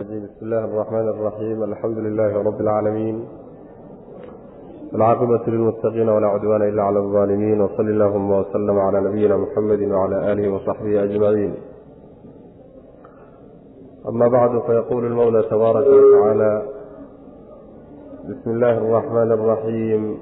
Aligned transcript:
بسم 0.00 0.26
الله 0.42 0.64
الرحمن 0.64 1.08
الرحيم 1.08 1.62
الحمد 1.62 1.98
لله 1.98 2.42
رب 2.42 2.60
العالمين 2.60 3.24
العاقبة 4.94 5.40
للمتقين 5.46 6.08
ولا 6.08 6.26
عدوان 6.26 6.62
إلا 6.62 6.82
على 6.82 6.98
الظالمين 6.98 7.60
وصل 7.60 7.82
اللهم 7.88 8.30
وسلم 8.30 8.78
على 8.78 9.00
نبينا 9.00 9.36
محمد 9.36 9.82
وعلى 9.82 10.32
آله 10.32 10.48
وصحبه 10.54 11.04
أجمعين 11.04 11.54
أما 14.08 14.28
بعد 14.28 14.60
فيقول 14.66 15.04
المولى 15.06 15.42
تبارك 15.42 15.86
وتعالى 15.86 16.62
بسم 18.28 18.50
الله 18.50 18.78
الرحمن 18.78 19.32
الرحيم 19.32 20.18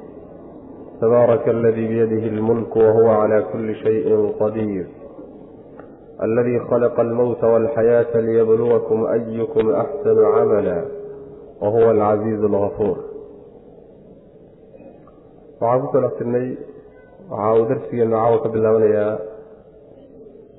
تبارك 1.00 1.48
الذي 1.48 1.88
بيده 1.88 2.26
الملك 2.26 2.76
وهو 2.76 3.08
على 3.08 3.44
كل 3.52 3.74
شيء 3.74 4.32
قدير 4.40 4.86
الذي 6.27 6.59
خلق 6.69 6.99
الموت 6.99 7.43
والحياة 7.43 8.13
ليبلوكم 8.27 8.99
أيكم 9.15 9.65
أحسن 9.83 10.17
عملا 10.35 10.79
وهو 11.61 11.85
العزيز 11.95 12.41
الغفور 12.51 12.97
waxaan 15.63 15.79
ku 15.81 15.87
talaxtirnay 15.95 16.47
waxa 17.31 17.51
uu 17.59 17.65
darsigeenu 17.71 18.13
caawa 18.15 18.37
ka 18.43 18.47
bilaabanayaa 18.53 19.13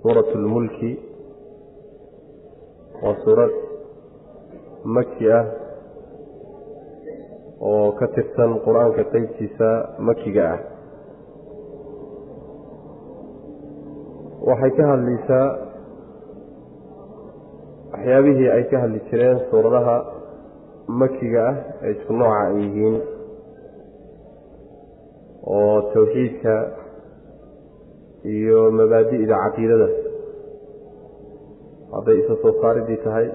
suurat 0.03 0.29
lmulki 0.45 0.91
waa 3.03 3.17
suurad 3.25 3.53
maki 4.97 5.25
ah 5.39 5.45
oo 7.71 7.87
ka 7.99 8.07
tirsan 8.17 8.51
qur-aanka 8.65 9.03
qeybtiisa 9.13 9.69
makiga 10.09 10.45
ah 10.55 10.61
waxay 14.48 14.72
ka 14.78 14.84
hadlaysaa 14.92 15.48
waxyaabihii 17.92 18.50
ay 18.56 18.64
ka 18.72 18.78
hadli 18.84 19.00
jireen 19.10 19.40
suuradaha 19.52 19.96
makiga 21.02 21.42
ah 21.50 21.56
ee 21.86 21.92
isku 21.96 22.14
nooca 22.20 22.40
ay 22.46 22.54
yihiin 22.62 22.96
oo 25.56 25.76
tawxiidka 25.94 26.54
iyo 28.36 28.60
mabaadi'da 28.80 29.36
caqiidada. 29.44 29.88
Hadday 31.94 32.18
isa 32.22 32.34
soo 32.42 32.54
saaridii 32.62 33.00
tahay 33.06 33.28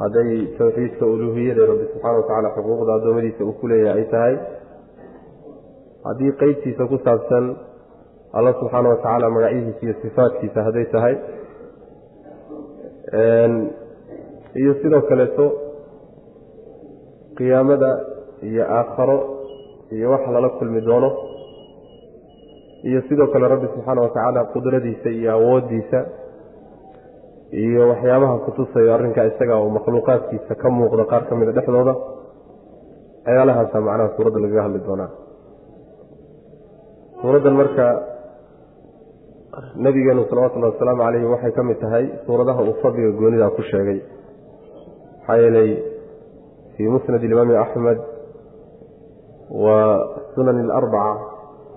hadday 0.00 0.30
tawxiidka 0.58 1.04
uluhiyada 1.14 1.62
rabbi 1.70 1.86
subxaana 1.92 2.16
watacaala 2.20 2.48
xuquuqda 2.56 2.92
addoommadiisa 2.98 3.42
uu 3.48 3.56
ku 3.60 3.66
leeyahay 3.72 4.02
ay 4.02 4.08
tahay 4.14 4.34
haddii 6.08 6.32
qeybtiisa 6.42 6.82
ku 6.92 6.96
saabsan 7.06 7.44
alla 8.38 8.52
subxaana 8.60 8.88
wa 8.92 8.96
tacaala 9.02 9.30
magacyihiisa 9.36 9.82
iyo 9.86 9.94
sifaadkiisa 10.02 10.58
hadday 10.66 10.84
tahay. 10.94 11.14
Iyo 14.60 14.72
sidoo 14.82 15.02
kaleeto 15.10 15.44
qiyaamada 17.38 17.90
iyo 18.48 18.62
aakharo 18.78 19.16
iyo 19.96 20.06
wax 20.12 20.24
lala 20.34 20.48
kulmi 20.58 20.80
doono 20.88 21.10
iyo 22.88 23.00
sidoo 23.08 23.26
kale 23.32 23.46
rabbi 23.52 23.66
subxaana 23.74 24.00
wa 24.04 24.08
tacaala 24.14 24.40
qudradiisa 24.54 25.08
iyo 25.18 25.30
awooddiisa 25.36 26.00
iyo 27.62 27.82
waxyaabaha 27.90 28.36
kutusayo 28.46 28.90
arrinkaa 28.96 29.24
isaga 29.30 29.54
oo 29.60 29.68
makhluuqaadkiisa 29.76 30.52
ka 30.62 30.68
muuqda 30.76 31.04
qaar 31.10 31.22
ka 31.28 31.34
mida 31.40 31.52
dhexdooda 31.56 31.94
waxyaalahaasa 33.26 33.78
macnaha 33.86 34.08
suuradda 34.16 34.38
lagaga 34.44 34.62
hadli 34.66 34.80
doonaa. 34.88 35.10
Suuraddan 37.20 37.54
marka 37.60 37.86
nabigeenu 39.84 40.24
salawatullahi 40.30 40.72
wasalaamu 40.74 41.02
caleyhi 41.02 41.26
waxay 41.32 41.52
ka 41.56 41.62
mid 41.68 41.78
tahay 41.80 42.04
suuradaha 42.26 42.60
uu 42.68 42.74
fadliga 42.82 43.10
goonidaa 43.20 43.50
ku 43.56 43.62
sheegay. 43.70 43.98
Maxaa 45.20 45.36
yeelay 45.42 45.70
fii 46.76 46.88
musnad 46.94 47.22
ilimaami 47.24 47.56
axmed 47.64 47.98
wa 49.64 49.76
sunan 50.34 50.58
alarbaca 50.64 51.14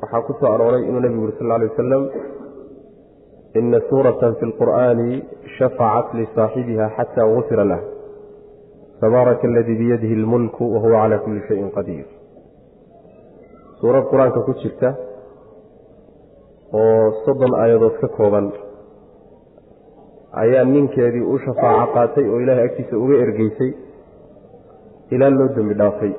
waxaa 0.02 0.21
ku 0.27 0.33
soo 0.39 0.52
arooray 0.55 0.83
inuu 0.89 1.02
nebigu 1.05 1.23
yuri 1.23 1.36
sal 1.39 1.52
alay 1.55 1.70
wasalam 1.71 2.04
ina 3.59 3.80
suuratan 3.89 4.36
fi 4.39 4.43
lqur'aani 4.52 5.09
shafacat 5.58 6.08
lisaaxibiha 6.20 6.86
xata 6.98 7.21
gufira 7.36 7.64
lah. 7.71 7.81
Tabaaraka 9.02 9.48
aladii 9.48 9.77
biyadihi 9.81 10.15
lmulku 10.23 10.64
wahuwa 10.73 10.99
cala 11.04 11.17
kulli 11.23 11.42
shayin 11.48 11.70
qadiir 11.77 12.08
suurad 13.80 14.04
qur'aanka 14.11 14.39
ku 14.48 14.54
jirta 14.61 14.89
oo 16.73 17.11
soddon 17.25 17.53
aayadood 17.61 17.95
ka 18.02 18.07
kooban 18.17 18.45
ayaa 20.43 20.63
ninkeedii 20.73 21.25
u 21.33 21.37
shafaaco 21.45 21.91
qaatay 21.95 22.25
oo 22.33 22.39
ilaahay 22.43 22.65
agtiisa 22.69 22.95
uga 23.03 23.15
ergeysay 23.25 23.71
ilaa 25.15 25.30
loo 25.37 25.47
dembi 25.55 25.73
dhaafay. 25.81 26.13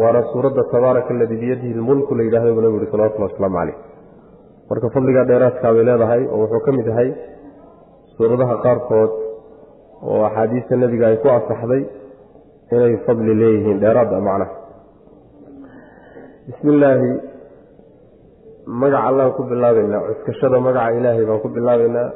Waana 0.00 0.20
suuradda 0.32 0.62
tabaaraka 0.72 1.10
aladii 1.14 1.40
biyadihi 1.42 1.74
lmulku 1.80 2.14
la 2.18 2.22
yidhahda 2.26 2.52
buu 2.54 2.60
nabigu 2.64 2.78
yuri 2.78 2.90
salawatullahi 2.92 3.32
wasalaamu 3.32 3.56
caleyh 3.58 3.76
marka 4.70 4.86
fadligaa 4.94 5.24
dheeraadkaa 5.30 5.72
bay 5.76 5.84
leedahay 5.88 6.22
oo 6.32 6.38
wuxuu 6.42 6.60
ka 6.66 6.72
mid 6.76 6.86
yahay 6.92 7.08
suuradaha 8.16 8.54
qaarkood 8.64 9.10
oo 10.10 10.20
axaadiista 10.28 10.76
nebiga 10.82 11.06
ay 11.10 11.16
ku 11.22 11.28
asaxday 11.38 11.82
inay 12.74 12.94
fadli 13.06 13.34
leeyihiin 13.42 13.78
dheeraada 13.84 14.20
macnaha. 14.28 14.54
Bismi 16.46 16.72
magaca 18.68 19.06
allaan 19.08 19.32
ku 19.36 19.42
bilaabaynaa 19.50 20.06
cuskashada 20.08 20.58
magaca 20.60 20.92
ilaahay 20.98 21.24
baan 21.28 21.40
ku 21.44 21.48
bilaabaynaa. 21.56 22.08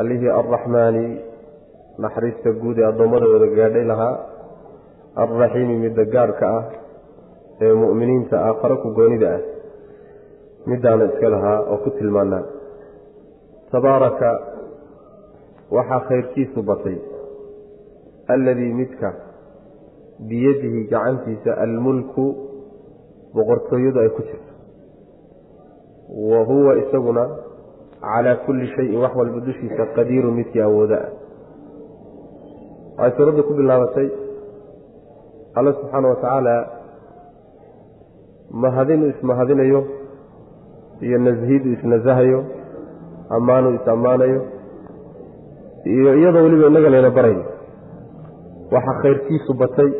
Allihii 0.00 0.30
arraxmaani 0.40 1.04
naxariista 2.02 2.50
guud 2.62 2.78
ee 2.78 2.86
addoommadooda 2.90 3.46
gaadhay 3.58 3.84
lahaa. 3.92 4.14
Alraxiimi 5.22 5.76
midda 5.84 6.04
gaarka 6.14 6.46
ah 6.58 6.64
ee 7.64 7.72
mu'miniinta 7.82 8.36
aakharo 8.48 8.76
ku 8.82 8.88
goonida 8.98 9.28
ah. 9.36 9.42
Middaana 10.70 11.04
iska 11.10 11.28
lahaa 11.34 11.58
oo 11.72 11.78
ku 11.84 11.90
tilmaanaa. 11.98 12.44
Tabaaraka 13.72 14.30
waxaa 15.76 16.00
khayrkiisu 16.08 16.58
batay. 16.68 16.96
Alladii 18.34 18.72
midka 18.80 19.08
biyadihi 20.28 20.80
gacantiisa 20.92 21.50
almulku 21.64 22.24
boqortooyadu 23.34 23.98
ay 24.04 24.10
ku 24.16 24.22
jirto 24.28 24.52
wa 26.08 26.44
huwa 26.44 26.76
isaguna 26.78 27.28
calaa 28.00 28.34
kulli 28.34 28.66
shayin 28.66 29.00
wax 29.00 29.14
walba 29.16 29.40
dushiisa 29.40 29.86
qadiirun 29.86 30.34
midkii 30.34 30.60
awooda 30.60 30.96
ah. 30.96 31.10
Waxay 32.98 33.16
suuradda 33.16 33.42
ku 33.42 33.54
bilaabatay 33.54 34.08
alla 35.54 35.72
subxaana 35.72 36.08
wa 36.08 36.14
tacaala 36.14 36.54
mahadinu 38.50 39.06
ismahadinayo 39.08 39.86
iyo 41.00 41.18
nashidu 41.18 41.72
isnasahayo 41.72 42.44
ammaanu 43.30 43.74
is-ammaanayo 43.74 44.40
iyo 45.84 46.14
iyadoo 46.18 46.42
weliba 46.42 46.66
innaga 46.66 46.90
layna 46.90 47.10
barayo. 47.10 47.44
Waxaa 48.72 49.00
khayrkiisu 49.02 49.54
batay 49.54 49.90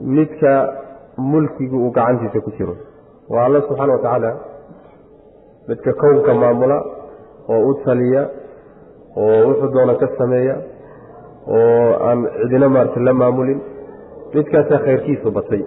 midka 0.00 0.52
mulkigu 1.16 1.76
uu 1.76 1.90
gacantiisa 1.90 2.40
ku 2.40 2.50
jiro 2.56 2.76
waa 3.30 3.44
alla 3.44 3.60
subxaana 3.60 3.92
wa 3.92 3.98
tacaala 3.98 4.30
midka 5.68 5.92
kownka 5.92 6.34
maamula 6.34 6.78
oo 7.48 7.60
u 7.70 7.74
taliya 7.84 8.22
oo 9.16 9.36
wuxuu 9.48 9.72
doona 9.74 9.94
ka 9.94 10.08
sameeya 10.18 10.56
oo 11.48 11.88
aan 12.08 12.28
cidina 12.40 12.68
maarata 12.68 13.00
la 13.00 13.12
maamulin 13.12 13.60
midkaasaa 14.34 14.78
khayrkiisu 14.78 15.30
batay. 15.30 15.62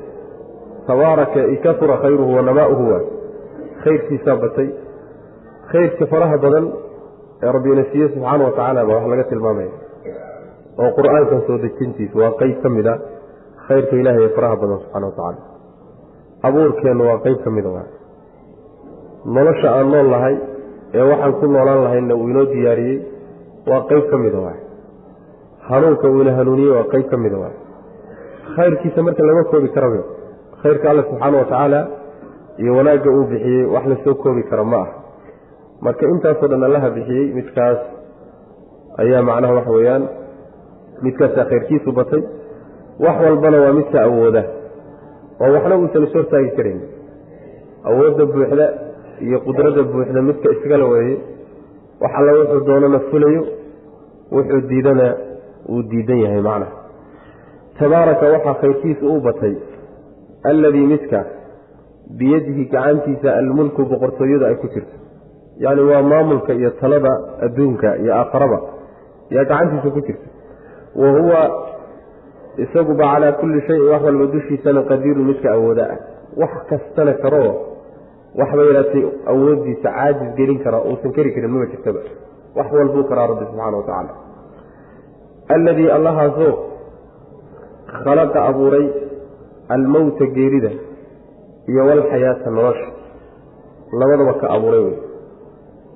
Tabaaraka 0.88 1.40
ikasura 1.56 1.98
khayruhu 1.98 2.36
wa 2.36 2.42
namaa'uhu 2.42 2.84
waa 2.92 3.04
khayrkiisaa 3.84 4.36
batay. 4.36 4.70
Khayrka 5.72 6.06
faraha 6.06 6.38
badan 6.38 6.66
ee 7.44 7.52
rabbina 7.52 7.84
siiye 7.92 8.08
subxaana 8.10 8.44
wa 8.46 8.52
baa 8.58 8.84
wax 8.94 9.08
laga 9.12 9.24
tilmaamaya 9.24 9.72
oo 10.82 10.90
qur'aankan 10.98 11.42
soo 11.48 11.58
dejintiisu 11.64 12.20
waa 12.20 12.32
qeyb 12.40 12.62
ka 12.64 12.70
mid 12.70 12.88
a 12.88 12.96
khayrka 13.68 13.96
ilahay 14.02 14.24
ee 14.26 14.34
faraha 14.38 14.56
badan 14.62 14.80
subxana 14.84 15.06
wa 15.10 15.12
tacaala 15.18 15.55
abuurkeennu 16.48 17.04
waa 17.10 17.18
qeyb 17.26 17.38
ka 17.46 17.50
mida 17.58 17.70
waa 17.76 17.86
nolosha 19.36 19.68
aan 19.78 19.88
nool 19.94 20.08
lahay 20.14 20.36
ee 21.00 21.06
waxaan 21.12 21.34
ku 21.40 21.46
noolaan 21.56 21.82
lahayna 21.86 22.14
uu 22.22 22.28
inoo 22.34 22.46
diyaariyey 22.54 22.98
waa 23.70 23.82
qeyb 23.90 24.04
ka 24.12 24.18
mida 24.26 24.40
waa 24.46 24.56
hanuunka 25.70 26.06
uu 26.14 26.22
ina 26.24 26.34
hanuuniyey 26.40 26.72
waa 26.78 26.86
qeyb 26.94 27.06
ka 27.14 27.18
mida 27.26 27.38
waa 27.44 27.54
khayrkiisa 28.56 29.00
marka 29.08 29.24
lama 29.30 29.44
koobi 29.52 29.70
karayo 29.76 30.04
khayrka 30.62 30.86
alle 30.92 31.04
subxaana 31.10 31.38
wa 31.42 31.46
tacaala 31.52 31.80
iyo 32.62 32.72
wanaagga 32.80 33.10
uu 33.18 33.26
bixiyey 33.32 33.64
wax 33.74 33.86
la 33.92 33.96
soo 34.04 34.16
koobi 34.24 34.44
kara 34.52 34.64
ma 34.74 34.78
ah 34.86 34.90
marka 35.86 36.04
intaasoo 36.14 36.48
dhan 36.52 36.64
allaha 36.70 36.90
bixiyey 36.98 37.26
midkaas 37.38 37.80
ayaa 39.04 39.22
macnaha 39.30 39.54
waxa 39.58 39.72
weeyaan 39.78 40.04
midkaasaa 41.06 41.46
khayrkiisu 41.52 41.90
batay 42.00 42.22
wax 43.06 43.16
walbana 43.26 43.58
waa 43.66 43.74
midka 43.80 43.98
awooda 44.08 44.44
oo 45.44 45.50
waxna 45.56 45.76
uusan 45.82 46.04
is 46.08 46.14
hortaagi 46.18 46.52
karayn 46.58 46.80
awoodda 47.90 48.26
buuxda 48.34 48.66
iyo 49.26 49.38
qudradda 49.48 49.84
buuxda 49.94 50.22
midka 50.30 50.48
iskala 50.56 50.86
weeye 50.94 51.16
wax 52.02 52.12
alla 52.20 52.32
wuxuu 52.40 52.62
doonana 52.70 53.00
fulayo 53.10 53.42
wuxuu 54.36 54.62
diidana 54.72 55.08
uu 55.74 55.82
diidan 55.92 56.20
yahay 56.26 56.42
macnaha 56.48 56.74
tabaaraka 57.80 58.26
waxaa 58.36 58.56
khayrkiisa 58.62 59.06
u 59.16 59.20
batay 59.28 59.56
alladii 60.52 60.86
midka 60.94 61.20
biyadihi 62.20 62.64
gacantiisa 62.74 63.30
almulku 63.40 63.82
boqortooyadu 63.92 64.46
ay 64.50 64.56
ku 64.62 64.68
jirto. 64.74 64.96
Yacni 65.64 65.82
waa 65.90 66.02
maamulka 66.12 66.52
iyo 66.60 66.70
talada 66.82 67.12
adduunka 67.46 67.90
iyo 68.02 68.12
aakharaba 68.20 68.60
yaa 69.36 69.46
gacantiisa 69.52 69.90
ku 69.96 70.02
jirta 70.08 70.28
wa 71.02 71.10
huwa 71.18 71.42
isaguba 72.58 73.04
calaa 73.14 73.32
kulli 73.40 73.62
shayin 73.68 73.88
wax 73.92 74.02
walba 74.04 74.26
dushiisana 74.34 74.82
qadiiru 74.90 75.24
midka 75.24 75.52
awooda 75.52 75.84
ah. 75.94 75.98
Wax 76.42 76.52
kastana 76.70 77.14
karoo 77.24 77.52
waxba 78.40 78.64
yaraatay 78.70 79.04
awoodiisa 79.32 79.90
caajis 79.90 80.30
gelin 80.38 80.60
kara 80.64 80.80
uusan 80.90 81.12
keri 81.16 81.34
karin 81.36 81.52
maba 81.52 81.66
jirtaba. 81.72 82.00
Wax 82.56 82.68
walbuu 82.78 83.04
karaa 83.10 83.28
rabbi 83.28 83.46
subxaana 83.46 83.78
wa 83.78 83.84
tacaala. 83.84 84.14
Alladii 85.56 85.90
allahaasoo 85.98 86.54
khalaqa 88.04 88.40
abuuray 88.50 88.88
almowta 89.76 90.26
geerida 90.26 90.72
iyo 91.68 91.86
walxayaata 91.90 92.50
nolosha. 92.52 92.88
Labadaba 94.00 94.34
ka 94.42 94.48
abuuray 94.56 94.84
wey. 94.88 94.98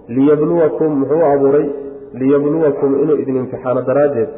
Liyabluwakum 0.08 1.00
muxuu 1.00 1.26
abuuray? 1.34 1.68
Liyabluwakum 2.14 3.02
inuu 3.04 3.18
idin 3.22 3.36
imtixaano 3.36 3.82
daraaddeed 3.82 4.30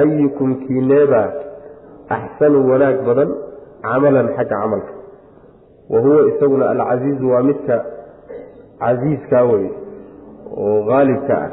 ayukum 0.00 0.50
kiineebaa 0.66 1.28
axsanu 2.16 2.58
wanaag 2.70 2.98
badan 3.08 3.30
camalan 3.82 4.28
xagga 4.36 4.56
camalka 4.62 4.92
wa 5.92 6.00
huwa 6.04 6.20
isaguna 6.30 6.64
alcasiizu 6.74 7.30
waa 7.32 7.42
midka 7.50 7.76
casiiskaa 8.82 9.44
wey 9.52 9.66
oo 10.56 10.82
haalibka 10.90 11.34
ah 11.44 11.50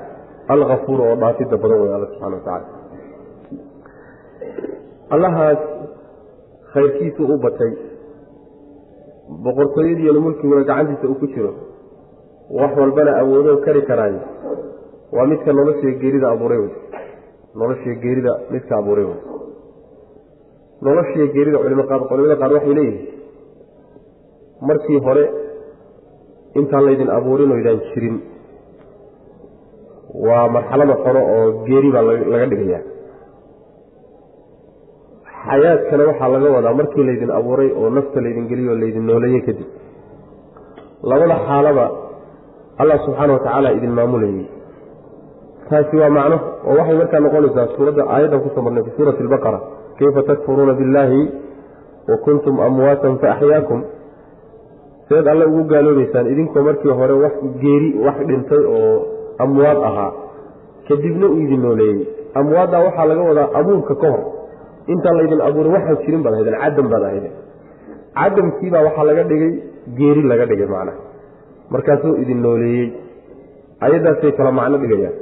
alkafuur 0.54 1.00
oo 1.08 1.16
dhaafidda 1.24 1.58
badan 1.64 1.82
wey 1.82 1.94
alla 1.96 2.08
subxana 2.12 2.36
wa 2.36 2.44
tacaala 2.48 2.68
allahaas 5.16 5.62
khayrkiisu 6.74 7.24
u 7.34 7.38
batay 7.46 7.72
boqortooyadiiyo 9.46 10.22
mulkiguna 10.26 10.64
gacantiisa 10.70 11.08
uu 11.12 11.20
ku 11.22 11.28
jiro 11.34 11.52
wax 12.60 12.72
walbana 12.82 13.12
awoodoo 13.22 13.58
kari 13.66 13.82
karaayo 13.90 14.22
waa 15.16 15.26
midka 15.32 15.54
noloshiiyo 15.54 16.00
geerida 16.02 16.28
abuuray 16.34 16.60
wey 16.64 16.72
noloshiiyo 17.60 17.96
geerida 18.04 18.34
midka 18.54 18.74
abuuray 18.82 19.06
wey 19.12 19.20
noloshiiyo 20.86 21.28
geerida 21.36 21.58
culima 21.64 21.84
qaar 21.90 22.02
waxay 22.56 22.74
leeyihiin 22.80 23.00
markii 24.70 25.00
hore 25.06 25.24
intaan 26.60 26.86
laydin 26.88 27.10
abuurin 27.18 27.52
oydaan 27.58 27.80
jirin 27.90 28.18
waa 30.28 30.46
marxalada 30.56 30.96
hore 31.04 31.22
oo 31.36 31.46
geeri 31.68 31.90
baa 31.96 32.04
laga 32.34 32.46
dhigayaa. 32.52 32.84
Xayaadkana 35.46 36.04
waxaa 36.10 36.30
laga 36.34 36.50
wadaa 36.56 36.74
markii 36.80 37.04
laydin 37.10 37.32
abuuray 37.40 37.70
oo 37.80 37.90
nafta 37.98 38.24
laydin 38.26 38.46
geliyo 38.52 38.74
laydin 38.84 39.06
nooleeye 39.10 39.42
kadib. 39.48 39.70
Labada 41.10 41.36
xaalaba 41.48 41.86
allah 42.82 42.98
subxaana 43.06 43.34
wa 43.36 43.42
tacaala 43.46 43.70
idin 43.78 43.94
maamulayay 44.00 44.46
taasi 45.72 45.96
waa 46.02 46.10
macno 46.18 46.38
oo 46.70 46.76
waxay 46.80 46.96
markaa 47.02 47.20
noqonaysaa 47.26 47.68
suuradda 47.76 48.04
aayaddan 48.16 48.40
ku 48.46 48.50
soo 48.56 48.64
marnay 48.66 48.84
fi 48.88 48.92
suurati 48.98 49.22
albaqara. 49.26 49.60
Kayfa 50.00 50.22
takfuruuna 50.30 50.74
billaahi 50.80 51.22
wa 52.10 52.18
kuntum 52.26 52.56
amwaatan 52.68 53.14
fa 53.22 53.28
axyaakum 53.36 53.80
seed 55.10 55.26
alle 55.34 55.46
ugu 55.52 55.64
gaaloobaysaan 55.72 56.26
idinkoo 56.34 56.64
markii 56.68 56.94
hore 57.00 57.14
wax 57.24 57.36
geeri 57.64 57.90
wax 58.06 58.18
dhintay 58.30 58.64
oo 58.76 58.92
amwaad 59.44 59.80
ahaa 59.90 60.12
kadibna 60.88 61.26
uu 61.34 61.40
idin 61.46 61.62
nooleeyey 61.66 62.00
amwaaddaa 62.40 62.82
waxaa 62.88 63.06
laga 63.12 63.24
wadaa 63.30 63.48
abuurka 63.60 63.96
ka 64.02 64.08
hor. 64.14 64.24
Intaan 64.94 65.16
laydin 65.20 65.42
abuurin 65.48 65.74
waxaa 65.78 65.98
jirin 66.04 66.22
baad 66.26 66.34
ahaydeen 66.38 66.60
cadam 66.64 66.88
baad 66.94 67.04
ahaydeen 67.10 67.36
cadamkiibaa 68.20 68.84
waxaa 68.88 69.06
laga 69.10 69.24
dhigay 69.32 69.52
geeri 70.00 70.22
laga 70.32 70.46
dhigay 70.52 70.68
macnaha. 70.74 71.00
Markaasuu 71.74 72.14
idin 72.24 72.40
nooleeyey. 72.46 72.88
Ayaddaasay 73.86 74.32
kala 74.38 74.52
macno 74.60 74.78
dhigayaan 74.84 75.16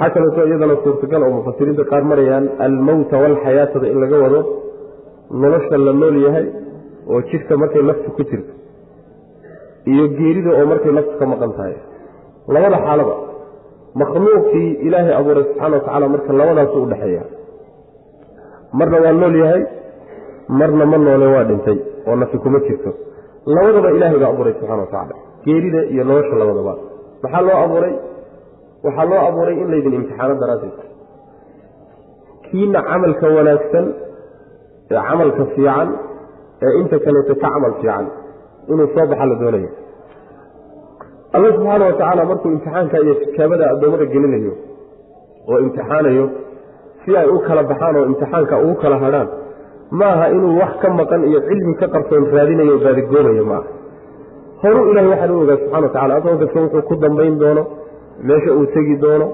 waxaa 0.00 0.10
kaleeto 0.14 0.40
iyadana 0.48 0.76
suurtagal 0.84 1.22
oo 1.26 1.30
mufasiriinta 1.38 1.84
qaar 1.90 2.02
marayaan 2.10 2.44
almowta 2.66 3.16
walxayaatada 3.24 3.86
in 3.92 3.98
laga 4.02 4.16
wado 4.24 4.40
nolosha 5.42 5.76
la 5.86 5.92
nool 6.00 6.16
yahay 6.26 6.46
oo 7.12 7.20
jidhka 7.30 7.54
markay 7.62 7.82
naftu 7.90 8.08
ku 8.16 8.22
jirto 8.30 8.52
iyo 9.92 10.04
geerida 10.18 10.50
oo 10.58 10.64
markay 10.72 10.92
naftu 10.98 11.14
ka 11.20 11.24
maqan 11.32 11.52
tahay. 11.58 11.74
Labada 12.54 12.78
xaalaba 12.86 13.14
makhluuqkii 14.00 14.70
ilaahay 14.86 15.14
abuuray 15.20 15.44
subxana 15.48 15.74
wa 15.76 15.80
tacaala 15.84 16.06
marka 16.14 16.30
labadaasu 16.40 16.76
udhexeeya 16.86 17.22
marna 18.78 18.96
waa 19.04 19.12
nool 19.22 19.36
yahay 19.42 19.62
marna 20.60 20.84
ma 20.92 20.96
noole 21.06 21.26
waa 21.34 21.44
dhintay 21.50 21.78
oo 22.08 22.16
nafi 22.22 22.36
kuma 22.44 22.58
jirto. 22.66 22.90
Labadaba 23.54 23.88
ilaahay 23.96 24.18
baa 24.22 24.30
abuuray 24.34 24.54
subxana 24.58 24.80
wa 24.84 24.86
tacaala 24.92 25.14
geerida 25.46 25.80
iyo 25.92 26.02
nolosha 26.08 26.34
labadaba. 26.42 26.72
Maxaa 27.22 27.42
loo 27.46 27.58
abuuray 27.64 27.92
waxaa 28.84 29.06
loo 29.10 29.20
abuuray 29.28 29.56
in 29.62 29.68
laydin 29.72 29.94
imtixaano 29.98 30.34
daraaddeed. 30.42 30.78
Kiina 32.46 32.80
camalka 32.90 33.26
wanaagsan 33.36 33.86
ee 34.94 35.00
camalka 35.08 35.42
fiican 35.54 35.88
ee 36.64 36.72
inta 36.80 36.96
kaleeto 37.04 37.34
ka 37.34 37.48
camal 37.54 37.72
fiican 37.80 38.04
inuu 38.72 38.88
soo 38.94 39.06
baxa 39.10 39.26
la 39.30 39.34
doonaya. 39.42 39.70
Alla 41.34 41.48
subxaana 41.56 41.84
wa 41.88 41.92
tacaala 41.98 42.22
markuu 42.30 42.48
imtixaanka 42.54 42.96
iyo 43.04 43.14
tikaabada 43.22 43.64
addoommada 43.72 44.06
gelinayo 44.14 44.52
oo 45.50 45.58
imtixaanayo 45.64 46.24
si 47.04 47.10
ay 47.20 47.28
u 47.34 47.38
kala 47.46 47.62
baxaan 47.70 47.96
oo 48.00 48.04
imtixaanka 48.10 48.54
ugu 48.64 48.74
kala 48.82 48.96
hadhaan 49.04 49.28
maaha 50.00 50.24
inuu 50.36 50.52
wax 50.62 50.72
ka 50.82 50.88
maqan 51.00 51.22
iyo 51.30 51.40
cilmi 51.48 51.74
ka 51.80 51.86
qarsoon 51.94 52.24
raadinayo 52.36 52.72
o 52.76 52.80
baadigoonayo 52.84 53.44
maaha. 53.52 53.68
Horuu 54.62 54.84
ilahay 54.90 55.08
waxaan 55.12 55.30
u 55.36 55.40
ogaa 55.44 55.56
subxana 55.62 55.86
wa 55.86 55.92
tacala 55.94 56.12
addoon 56.18 56.38
kasta 56.42 56.58
wuxuu 56.64 56.82
ku 56.88 56.94
dambayn 57.04 57.36
doono 57.42 57.62
meesha 58.28 58.50
uu 58.58 58.66
tegi 58.74 58.96
doono 59.04 59.26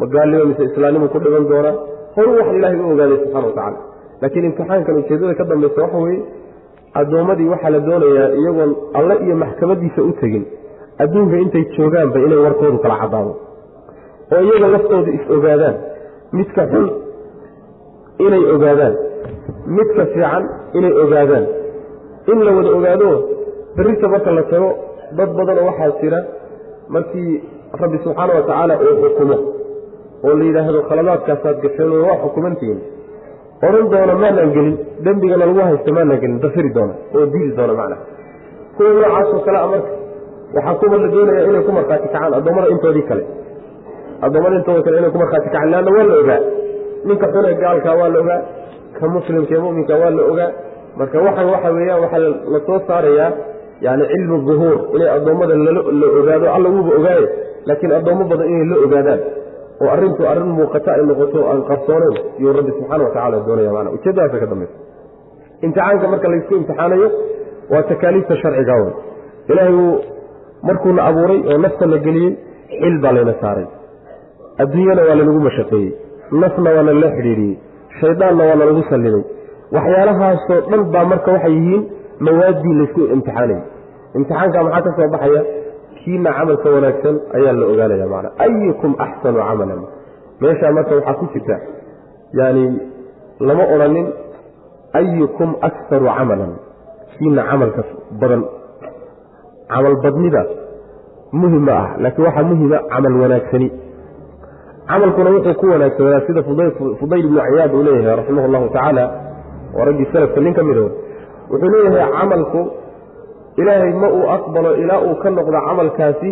magaalnimo 0.00 0.44
mise 0.50 0.62
islaamnimu 0.70 1.08
ku 1.14 1.18
dhigan 1.24 1.44
doonaa 1.52 1.74
horuu 2.16 2.34
wax 2.40 2.48
ilaahay 2.58 2.78
u 2.84 2.90
ogaaday 2.94 3.18
subxana 3.22 3.46
wa 3.48 3.52
tacala 3.58 3.78
laakiin 4.22 4.44
imtixaankan 4.50 4.96
ujeeddada 5.00 5.34
ka 5.40 5.44
dambaysa 5.50 5.80
waxa 5.84 5.98
weeye 6.04 6.20
addoommadii 7.00 7.48
waxaa 7.54 7.70
la 7.76 7.80
doonayaa 7.88 8.28
iyagoon 8.40 8.72
alle 8.98 9.14
iyo 9.24 9.34
maxkamadiisa 9.42 10.00
u 10.10 10.12
tegin 10.20 10.44
adduunka 11.02 11.36
intay 11.44 11.64
joogaanba 11.76 12.18
inay 12.26 12.40
warkoodu 12.46 12.78
kala 12.84 12.96
caddaado 13.02 13.32
oo 14.34 14.40
iyaga 14.48 14.68
laftooda 14.74 15.10
is 15.18 15.24
ogaadaan 15.36 15.76
midka 16.38 16.62
xun 16.72 16.86
inay 18.26 18.42
ogaadaan 18.54 18.94
midka 19.76 20.02
fiican 20.12 20.42
inay 20.78 20.92
ogaadaan. 21.04 21.44
In 22.32 22.38
la 22.46 22.50
wada 22.56 22.70
ogaado 22.78 23.08
berrita 23.76 24.06
marka 24.14 24.30
la 24.38 24.42
tago 24.52 24.68
dad 25.18 25.30
badanoo 25.38 25.66
waxaa 25.70 25.90
jira 26.00 26.18
markii 26.94 27.30
rabbi 27.82 27.98
subxaana 28.04 28.32
wa 28.38 28.42
tacaala 28.48 28.74
uu 28.84 28.96
xukumo 29.04 29.36
oo 30.26 30.34
la 30.38 30.44
yidhaahdo 30.48 30.80
khaladaadkaasaad 30.88 31.56
gasheen 31.64 31.90
waa 32.06 32.16
xukumantihiin 32.24 32.80
odhan 33.66 33.86
doona 33.92 34.14
maanaan 34.22 34.50
gelin 34.56 34.74
dembigana 35.06 35.44
lagu 35.50 35.60
haysto 35.68 35.90
maanaan 35.98 36.20
gelin 36.22 36.38
dafiri 36.44 36.70
doona 36.76 36.94
oo 37.16 37.24
diidi 37.32 37.52
doona 37.58 37.74
macnaha. 37.80 38.02
Kuwa 38.76 38.88
noocaasoo 38.94 39.40
kale 39.46 39.58
marka 39.72 39.90
waxaa 40.56 40.74
kuwa 40.80 40.96
la 41.02 41.08
doonaya 41.14 41.40
inay 41.48 41.62
ku 41.66 41.72
markhaati 41.78 42.06
kacaan 42.12 42.34
addoommada 42.38 42.68
intoodii 42.74 43.06
kale. 43.10 43.24
Addoommada 44.26 44.56
intooda 44.60 44.82
kale 44.86 44.96
inay 45.00 45.10
ku 45.14 45.18
markhaati 45.22 45.48
kacaan 45.52 45.70
leanna 45.72 45.90
waa 45.96 46.06
la 46.10 46.14
ogaa. 46.22 46.40
Ninka 47.08 47.26
xune 47.32 47.50
gaalkaa 47.62 47.94
waa 48.00 48.08
la 48.14 48.18
ogaa 48.24 48.40
ka 48.98 49.04
muslimka 49.14 49.52
ee 49.56 49.62
muminka 49.64 49.94
waa 50.02 50.10
la 50.18 50.22
ogaa. 50.32 50.50
Marka 50.98 51.16
waxan 51.26 51.46
waxa 51.54 51.68
weeyaan 51.76 52.00
waxaa 52.04 52.20
la 52.52 52.58
soo 52.66 52.78
saarayaa 52.88 53.30
yani 53.86 54.04
cilmu 54.12 54.36
duhuur 54.48 54.76
inay 54.96 55.08
addoommada 55.16 55.54
la 56.00 56.06
ogaado 56.20 56.46
alla 56.56 56.68
wuuba 56.74 56.92
ogaaye 57.00 57.26
laakiin 57.68 57.92
addoommo 57.98 58.24
badan 58.32 58.48
inay 58.54 58.66
la 58.72 58.76
ogaadaan 58.86 59.20
oo 59.82 59.88
arrintu 59.94 60.22
arrin 60.32 60.50
muuqata 60.58 60.90
ay 60.96 61.02
noqoto 61.10 61.38
aan 61.50 61.60
qarsooneyn 61.70 62.16
iyuu 62.40 62.52
rabbi 62.58 62.70
subxaana 62.78 63.02
wa 63.06 63.10
tacala 63.16 63.36
doonaya 63.48 63.72
maana. 63.76 63.88
Ujeeddadaasa 63.96 64.36
ka 64.42 64.46
dambaysa. 64.52 64.74
Imtixaanka 65.66 66.06
marka 66.12 66.26
laysku 66.32 66.52
imtixaanayo 66.60 67.08
waa 67.72 67.82
takaaliifta 67.90 68.34
sharciga 68.42 68.74
wey 68.82 68.92
ilaahay 69.50 69.74
wuu 69.80 69.94
markuuna 70.68 71.00
abuuray 71.10 71.40
oo 71.50 71.58
nafta 71.64 71.84
la 71.92 71.98
geliyey 72.06 72.32
xil 72.80 72.96
baa 73.04 73.12
layna 73.16 73.34
saaray. 73.42 73.66
Adduunyana 74.62 75.02
waa 75.08 75.16
lanagu 75.20 75.40
mashaqeeyey. 75.48 75.90
Nafna 76.42 76.70
waana 76.76 76.92
la 77.02 77.08
xidhiidhiyey. 77.16 77.54
Shaydaanna 78.00 78.42
waana 78.50 78.64
lagu 78.70 78.82
sallimay. 78.90 79.24
Waxyaalahaasoo 79.76 80.60
dhan 80.70 80.82
baa 80.94 81.04
marka 81.12 81.30
waxay 81.36 81.52
yihiin 81.58 81.82
mawaaddii 82.26 82.74
laysku 82.80 83.00
imtixaanayay 83.14 83.62
imtixaanka 84.18 84.58
maxaa 84.66 84.82
ka 84.86 84.90
soo 84.98 85.08
baxaya 85.14 85.42
kiina 86.00 86.30
camalka 86.38 86.68
wanaagsan 86.76 87.16
ayaa 87.36 87.52
la 87.60 87.66
ogaanaya 87.72 88.06
macana 88.12 88.28
ayukum 88.44 88.92
axsanu 89.06 89.38
camalan? 89.48 89.80
Meeshaa 90.42 90.72
marka 90.76 90.92
waxaa 90.98 91.14
ku 91.20 91.26
jirta 91.34 91.56
yaani 92.38 92.64
lama 93.48 93.64
odhanin 93.74 94.06
ayukum 95.00 95.50
akharu 95.68 96.06
camalan. 96.18 96.52
Kiina 97.18 97.42
camalka 97.50 97.82
badan 98.20 98.42
camal 99.72 99.94
badnida 100.04 100.42
muhiim 101.40 101.68
ah 101.78 101.84
laakiin 102.02 102.24
waxaa 102.28 102.46
muhima 102.50 102.78
camal 102.92 103.14
wanaagsani. 103.22 103.68
Camalkuna 104.90 105.30
wuxuu 105.34 105.54
ku 105.60 105.66
wanaagsanaa 105.72 106.20
sida 106.26 106.42
fudayl 107.00 107.24
ibnu 107.26 107.40
ciyaad 107.46 107.70
uu 107.76 107.82
leeyahay 107.86 108.16
raximah 108.20 108.44
allahu 108.48 108.66
tacaala 108.74 109.04
oo 109.76 109.84
raggii 109.88 110.06
salafka 110.12 110.40
nin 110.44 110.54
ka 110.58 110.62
mid 110.68 110.78
wuxuu 111.50 111.68
leeyahay 111.74 112.08
camalku 112.18 112.60
ilaahay 113.60 113.92
ma 114.02 114.08
uu 114.18 114.26
aqbalo 114.36 114.70
ilaa 114.82 115.00
uu 115.08 115.14
ka 115.22 115.28
noqdo 115.38 115.58
camalkaasi 115.68 116.30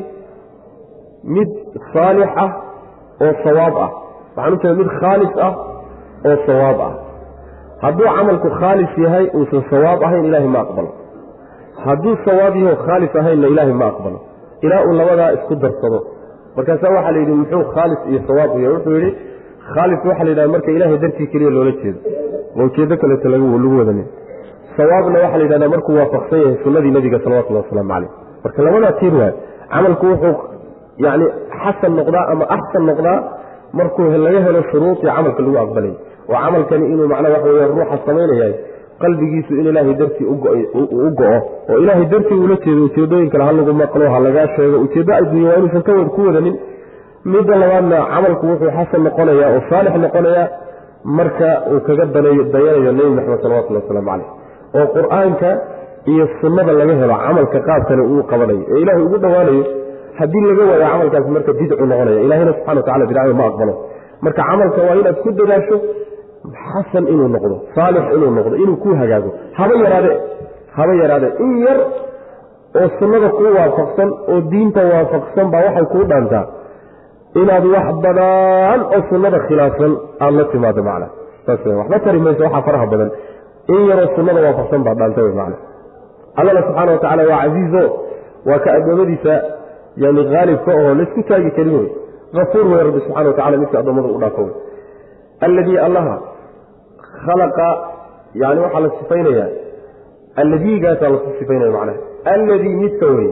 mid 1.36 1.48
saalix 1.92 2.30
ah 2.44 2.50
oo 3.24 3.32
sawaab 3.44 3.76
ah. 3.86 3.90
Waxaan 4.36 4.54
u 4.54 4.58
jeeda 4.62 4.74
mid 4.80 4.90
khaalis 5.00 5.32
ah 5.46 5.52
oo 6.28 6.36
sawaab 6.48 6.78
ah. 6.88 6.92
Hadduu 7.84 8.08
camalku 8.16 8.48
khaalis 8.60 8.92
yahay 9.04 9.26
uusan 9.38 9.62
sawaab 9.70 10.00
ahayn 10.08 10.24
ilaahay 10.28 10.50
ma 10.56 10.60
aqbalo. 10.66 10.90
Hadduu 11.86 12.14
sawaab 12.26 12.54
yaho 12.64 12.74
khaalis 12.86 13.12
ahaynna 13.20 13.46
ilaahay 13.52 13.74
ma 13.82 13.86
aqbalo. 13.92 14.18
Ilaa 14.66 14.82
uu 14.88 14.92
labadaa 15.00 15.30
isku 15.36 15.54
darsado. 15.64 15.98
Markaasaa 16.56 16.92
waxaa 16.96 17.12
la 17.16 17.18
yidhi 17.22 17.34
muxuu 17.40 17.64
khaalis 17.74 18.00
iyo 18.10 18.20
sawaab 18.28 18.50
u 18.56 18.58
yahay? 18.64 18.74
Wuxuu 18.76 18.94
yidhi 18.98 19.10
khaalis 19.72 20.00
waxaa 20.08 20.24
la 20.26 20.30
yidhaha 20.32 20.48
marka 20.54 20.70
ilaahay 20.76 20.98
dartii 21.04 21.26
keliya 21.32 21.50
loola 21.56 21.72
jeedo. 21.82 21.98
Oo 22.58 22.64
ujeedo 22.68 22.94
kaleeto 23.02 23.28
lagu 23.34 23.46
wadanin 23.80 24.06
sawaabna 24.76 25.18
waxaa 25.24 25.38
la 25.40 25.44
yidhahdaa 25.46 25.72
markuu 25.74 25.94
waafaqsan 26.00 26.38
yahay 26.42 26.56
sunnadii 26.64 26.92
nebiga 26.96 27.18
salawatullahi 27.24 27.64
wasalaamu 27.66 27.90
caleyh 27.94 28.10
marka 28.44 28.62
labadaa 28.66 28.92
tiir 29.00 29.14
waay 29.20 29.32
camalku 29.74 30.06
wuxuu 30.12 30.34
yacni 31.04 31.26
xasan 31.62 31.92
noqdaa 31.98 32.24
ama 32.32 32.44
axsan 32.56 32.82
noqdaa 32.90 33.18
markuu 33.78 34.10
laga 34.26 34.40
helo 34.46 34.60
shuruudii 34.70 35.06
camalka 35.08 35.42
lagu 35.46 35.58
aqbalay. 35.64 35.94
Oo 36.28 36.38
camalkani 36.44 36.84
inuu 36.92 37.08
macnaa 37.12 37.32
waxa 37.36 37.48
weya 37.54 37.66
ruuxa 37.72 37.96
samaynayahay 38.06 38.54
qalbigiisu 39.02 39.52
in 39.60 39.66
ilaahay 39.70 39.94
dartii 40.00 40.26
u 40.32 40.36
go-o. 41.18 41.38
Oo 41.70 41.78
ilaahay 41.82 42.06
dartii 42.12 42.38
uula 42.42 42.56
jeedo 42.64 42.84
ujeedooyin 42.88 43.30
kale 43.32 43.44
ha 43.48 43.52
lagu 43.58 43.72
maqlo 43.82 44.10
ha 44.14 44.18
lagaa 44.26 44.46
sheego 44.56 44.76
ujeeddo 44.86 45.12
adduunya 45.20 45.48
waa 45.50 45.58
inuusan 45.60 45.82
ka 45.88 45.92
ku 46.16 46.20
wadanin. 46.28 46.56
Midda 47.32 47.54
labaadna 47.62 47.98
camalku 48.14 48.44
wuxuu 48.50 48.70
xasan 48.78 49.02
noqonayaa 49.06 49.50
oo 49.54 49.60
saalix 49.70 49.94
noqonayaa 50.04 50.46
marka 51.18 51.48
uu 51.72 51.80
kaga 51.86 52.04
dayanayo 52.14 52.92
nebi 52.98 53.10
maxamed 53.18 53.40
salawatullhi 53.44 53.82
wasalaamu 53.82 54.10
caleyh 54.10 54.28
oo 54.78 54.86
qur'aanka 54.96 55.48
iyo 56.12 56.24
sunnada 56.40 56.72
laga 56.80 56.94
helo 57.02 57.14
camalka 57.24 57.58
qaabkani 57.68 58.02
uu 58.12 58.22
qabanayo. 58.30 58.62
Ee 58.72 58.78
ilaahay 58.82 59.02
ugu 59.08 59.18
dhowaanayo 59.24 59.62
haddii 60.18 60.42
laga 60.50 60.62
waayo 60.70 60.86
camalkaasi 60.92 61.30
marka 61.36 61.52
bidcu 61.60 61.84
noqonaya 61.90 62.20
ilahayna 62.26 62.52
subxana 62.56 62.78
watacala 62.80 63.04
bidcada 63.10 63.34
ma 63.40 63.44
aqbalo 63.50 63.74
marka 64.24 64.40
camalka 64.50 64.80
waa 64.88 64.96
inaad 65.00 65.16
ku 65.24 65.28
dadaasho 65.38 65.76
xasan 66.70 67.04
inuu 67.12 67.28
noqdo 67.36 67.54
saalix 67.76 68.04
inuu 68.16 68.30
noqdo 68.38 68.54
inuu 68.62 68.76
ku 68.82 68.88
hagaago. 69.00 69.30
Haba 69.58 69.74
yaraade 69.84 70.10
haba 70.76 70.92
yaraade. 71.02 71.28
In 71.44 71.52
yar 71.66 71.78
oo 72.80 72.86
sunnada 72.98 73.28
kuu 73.38 73.50
waafaqsan 73.58 74.08
oo 74.32 74.38
diinta 74.52 74.80
waafaqsan 74.92 75.46
baa 75.52 75.62
waxay 75.66 75.86
kuu 75.92 76.04
dhaantaa 76.10 76.44
inaad 77.40 77.64
wax 77.74 77.86
badan 78.04 78.78
oo 78.94 79.00
sunnada 79.10 79.38
khilaafsan 79.48 79.92
aada 80.24 80.36
la 80.38 80.44
timaado 80.52 80.82
macna. 80.88 81.06
Saas 81.46 81.60
waxba 81.80 81.96
tari 82.04 82.18
mayso 82.26 82.42
waxaa 82.46 82.62
faraha 82.68 82.86
badan 82.92 83.08
in 83.74 83.80
yaroo 83.90 84.08
sunnada 84.16 84.40
waafaqsan 84.46 84.80
baa 84.86 84.94
dhaanta 85.00 85.22
macna 85.40 85.56
allana 86.40 86.60
subxaana 86.66 86.92
wa 86.92 86.98
tacala 87.04 87.22
waa 87.30 87.40
casiizo 87.44 87.84
waa 88.48 88.58
ka 88.64 88.70
addoomadiisa 88.78 89.34
yani 90.02 90.22
haalibka 90.34 90.70
oo 90.80 90.94
laysku 91.00 91.22
taagi 91.30 91.50
karin 91.56 91.74
wey 91.78 91.88
afuur 92.42 92.66
wey 92.72 92.82
rabbi 92.88 93.00
subxana 93.06 93.28
wa 93.30 93.36
tacala 93.38 93.56
midka 93.62 93.78
addoommada 93.82 94.08
u 94.16 94.18
dhaafo 94.24 94.42
wey 94.48 94.54
alladii 95.46 95.78
allaha 95.86 96.14
khalaqa 97.26 97.68
yani 98.42 98.60
waxaa 98.64 98.80
la 98.86 98.90
sifaynayaa 99.00 99.48
alladiigaasaa 100.42 101.10
lasu 101.14 101.28
sifaynaya 101.38 101.72
macnaha 101.76 101.98
alladii 102.34 102.74
midka 102.84 103.06
wey 103.18 103.30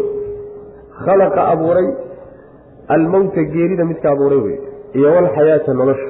khalaqa 1.04 1.40
abuuray 1.52 1.88
almowta 2.96 3.42
geerida 3.54 3.84
midka 3.90 4.08
abuuray 4.14 4.40
wey 4.46 4.56
iyo 4.98 5.08
walxayaata 5.16 5.74
nolosha 5.80 6.08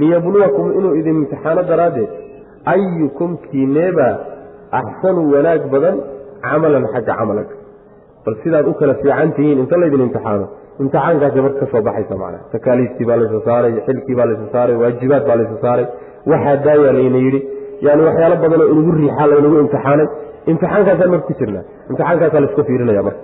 liyabluwakum 0.00 0.66
inuu 0.78 0.94
idin 1.00 1.16
imtixaano 1.22 1.62
daraaddeed 1.70 2.10
ayukum 2.74 3.36
kiineebaa 3.50 4.14
axsanu 4.80 5.20
wanaag 5.34 5.62
badan 5.72 5.96
camalan 6.42 6.84
xagga 6.92 7.12
camalanka 7.20 7.54
bal 8.24 8.34
sidaad 8.42 8.66
u 8.68 8.74
kala 8.80 8.94
fiican 9.02 9.32
tihiin 9.36 9.58
inta 9.64 9.76
laydin 9.82 10.00
imtixaano 10.06 10.46
imtixaankaasi 10.82 11.40
marka 11.46 11.60
ka 11.60 11.66
soo 11.72 11.82
baxaysa 11.88 12.14
macnaha 12.22 12.44
takaaliiftii 12.52 13.06
baa 13.10 13.16
laysa 13.22 13.40
saaray 13.48 13.72
xilkii 13.86 14.14
baa 14.18 14.26
laysa 14.30 14.46
saaray 14.54 14.76
waajibaad 14.82 15.24
baa 15.28 15.36
laysa 15.40 15.56
saaray 15.64 15.86
waxaa 16.32 16.56
daayaa 16.66 16.92
layna 16.98 17.18
yidhi 17.26 17.40
yani 17.86 18.02
waxyaalo 18.08 18.36
badanoo 18.44 18.68
inagu 18.74 18.92
riixaa 19.00 19.26
laynagu 19.32 19.56
imtixaanay 19.64 20.06
imtixaankaasaa 20.50 21.08
marka 21.14 21.26
ku 21.30 21.34
jirnaa 21.40 21.64
imtixaankaasaa 21.90 22.40
la 22.44 22.48
isku 22.50 22.62
fiirinaya 22.68 23.02
marka 23.08 23.22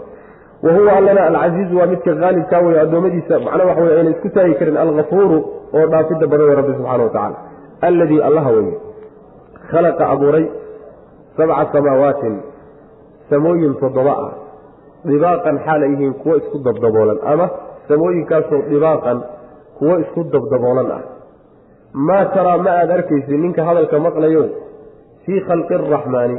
wa 0.65 0.73
huwa 0.77 0.93
allana 0.99 1.23
alcasiizu 1.31 1.79
waa 1.81 1.87
midka 1.93 2.15
haalibkaa 2.25 2.61
wey 2.67 2.81
addoommadiisa 2.85 3.35
macnaa 3.47 3.67
waxa 3.71 3.83
wey 3.87 3.99
ayna 3.99 4.11
isku 4.17 4.29
taagi 4.37 4.55
karin 4.61 4.77
alkafuuru 4.85 5.39
oo 5.77 5.87
dhaafidda 5.93 6.27
badan 6.33 6.47
wey 6.49 6.57
rabbi 6.61 6.73
subxana 6.79 7.05
wa 7.09 7.11
tacala 7.17 7.37
alladii 7.89 8.21
allaha 8.29 8.51
weye 8.57 8.75
khalaqa 9.71 10.05
abuuray 10.15 10.47
sabca 11.37 11.65
samaawaatin 11.75 12.35
samooyin 13.31 13.75
toddoba 13.83 14.15
ah 14.27 14.33
dhibaaqan 15.11 15.57
xaalay 15.67 15.91
yihiin 15.95 16.15
kuwo 16.23 16.35
isku 16.41 16.59
dabdaboolan 16.67 17.19
ama 17.33 17.47
samooyinkaasoo 17.89 18.63
dhibaaqan 18.73 19.19
kuwo 19.79 19.95
isku 20.05 20.21
dabdaboolan 20.35 20.91
ah 20.99 21.03
maa 22.09 22.25
taraa 22.35 22.59
ma 22.67 22.71
aada 22.81 22.95
arkaysid 22.99 23.39
ninka 23.45 23.65
hadalka 23.69 23.99
maqlayo 24.07 24.45
fii 25.25 25.41
khalqi 25.49 25.75
araxmaani 25.81 26.39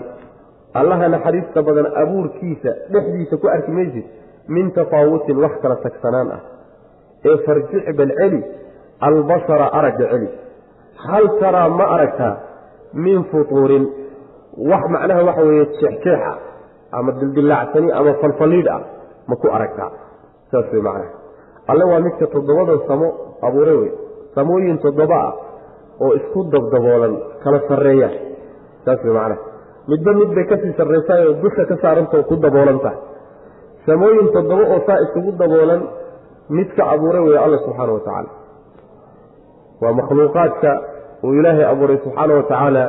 allaha 0.80 1.06
naxariista 1.16 1.60
badan 1.68 1.88
abuurkiisa 2.04 2.72
dhexdiisa 2.94 3.36
ku 3.42 3.48
arki 3.56 3.72
maysid 3.80 4.06
min 4.56 4.72
tafaawutin 4.80 5.38
wax 5.44 5.54
kala 5.64 5.76
tagsanaan 5.86 6.30
ah 6.38 6.42
ee 7.30 7.38
farjic 7.46 7.86
bal 8.00 8.12
celi 8.20 8.42
albasara 9.10 9.68
aragga 9.80 10.06
celi 10.12 10.30
hal 11.06 11.26
taraa 11.42 11.70
ma 11.80 11.86
aragtaa 11.96 12.34
min 12.94 13.24
futuurin. 13.32 13.86
Wax 14.70 14.84
macnaha 14.94 15.22
waxa 15.30 15.42
weeye 15.50 15.66
jeexjeexa 15.80 16.32
ama 16.98 17.12
dildillaacsani 17.20 17.90
ama 18.00 18.14
falfaliidh 18.22 18.70
ah 18.76 18.82
ma 19.30 19.36
ku 19.42 19.48
aragtaa 19.58 19.92
saas 20.52 20.66
wey 20.74 20.82
macnaha. 20.82 21.10
Alle 21.72 21.84
waa 21.92 22.00
midka 22.06 22.26
toddobadan 22.34 22.80
samo 22.88 23.08
abuure 23.48 23.74
wey. 23.82 23.92
Samooyin 24.36 24.78
toddoba 24.86 25.18
ah 25.28 25.34
oo 26.04 26.12
isku 26.20 26.40
dabdaboolan 26.54 27.14
kala 27.44 27.60
sarreeya. 27.70 28.10
Saas 28.86 29.00
wey 29.06 29.14
macnaha. 29.20 29.38
Midba 29.92 30.12
mid 30.20 30.30
bay 30.36 30.46
ka 30.52 30.56
sii 30.64 30.74
sarraysaayoo 30.80 31.34
dusha 31.44 31.64
ka 31.70 31.76
saarantao 31.84 32.24
ku 32.30 32.36
daboolan 32.46 32.80
tahay. 32.86 33.00
Samooyin 33.88 34.28
toddoba 34.36 34.64
oo 34.74 34.80
saa 34.88 35.00
isugu 35.06 35.32
daboolan 35.42 35.82
midka 36.58 36.84
abuure 36.94 37.20
wey 37.28 37.38
alla 37.46 37.58
subxaana 37.66 37.94
wa 37.94 38.00
tacaala 38.08 38.32
waa 39.82 39.94
makhluuqaadka 40.00 40.72
uu 41.24 41.34
ilaahay 41.40 41.66
abuuray 41.72 41.98
subxaana 42.04 42.34
wa 42.40 42.44
tacaala 42.44 42.84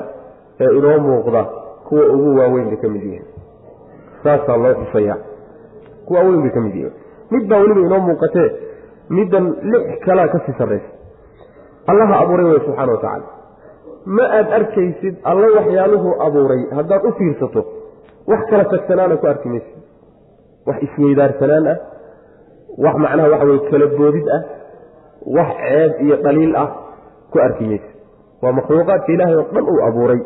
ee 0.61 0.71
inoo 0.79 0.99
muuqda 1.07 1.43
kuwa 1.89 2.05
ugu 2.15 2.31
waaweyn 2.39 2.69
bay 2.71 2.77
ka 2.83 2.89
mid 2.95 3.03
yihiin. 3.03 3.27
Saasaa 4.23 4.57
loo 4.63 4.75
xusaya 4.81 5.17
kuwa 6.07 6.21
weyn 6.27 6.43
bay 6.45 6.51
ka 6.57 6.61
mid 6.67 6.75
yihiin. 6.75 6.95
Mid 7.31 7.45
baa 7.51 7.59
weliba 7.63 7.81
inoo 7.87 8.01
muuqatee 8.09 8.49
middan 9.17 9.45
lix 9.73 9.87
kalaa 10.07 10.29
ka 10.35 10.39
sii 10.47 10.55
sarraysa. 10.59 10.91
Allaha 11.91 12.15
abuuray 12.23 12.47
wey 12.51 12.61
subxana 12.67 12.93
wa 12.93 12.99
tacaala. 13.05 13.27
Ma 14.17 14.25
aada 14.39 14.55
arkaysid 14.61 15.15
alla 15.31 15.47
waxyaaluhuu 15.57 16.15
abuuray 16.27 16.63
haddaad 16.77 17.05
u 17.09 17.13
fiirsato. 17.19 17.63
Wax 18.31 18.41
kala 18.51 18.65
tagsanaana 18.73 19.17
ku 19.17 19.27
arki 19.27 19.49
maysid. 19.49 19.77
Wax 20.67 20.83
isweydaarsanaan 20.87 21.67
ah. 21.73 21.77
Wax 22.85 22.95
macnaha 23.05 23.29
waxa 23.33 23.47
weye 23.51 23.61
kala 23.71 23.87
boodid 23.99 24.29
ah. 24.37 24.43
Wax 25.37 25.49
ceeb 25.63 25.93
iyo 26.05 26.17
dhaliil 26.25 26.57
ah 26.63 26.69
ku 27.33 27.39
arki 27.47 27.65
maysid 27.71 27.95
waa 28.43 28.53
makhluuqaadka 28.59 29.13
ilaahay 29.15 29.37
oo 29.41 29.47
dhan 29.55 29.65
uu 29.73 29.81
abuuray. 29.89 30.21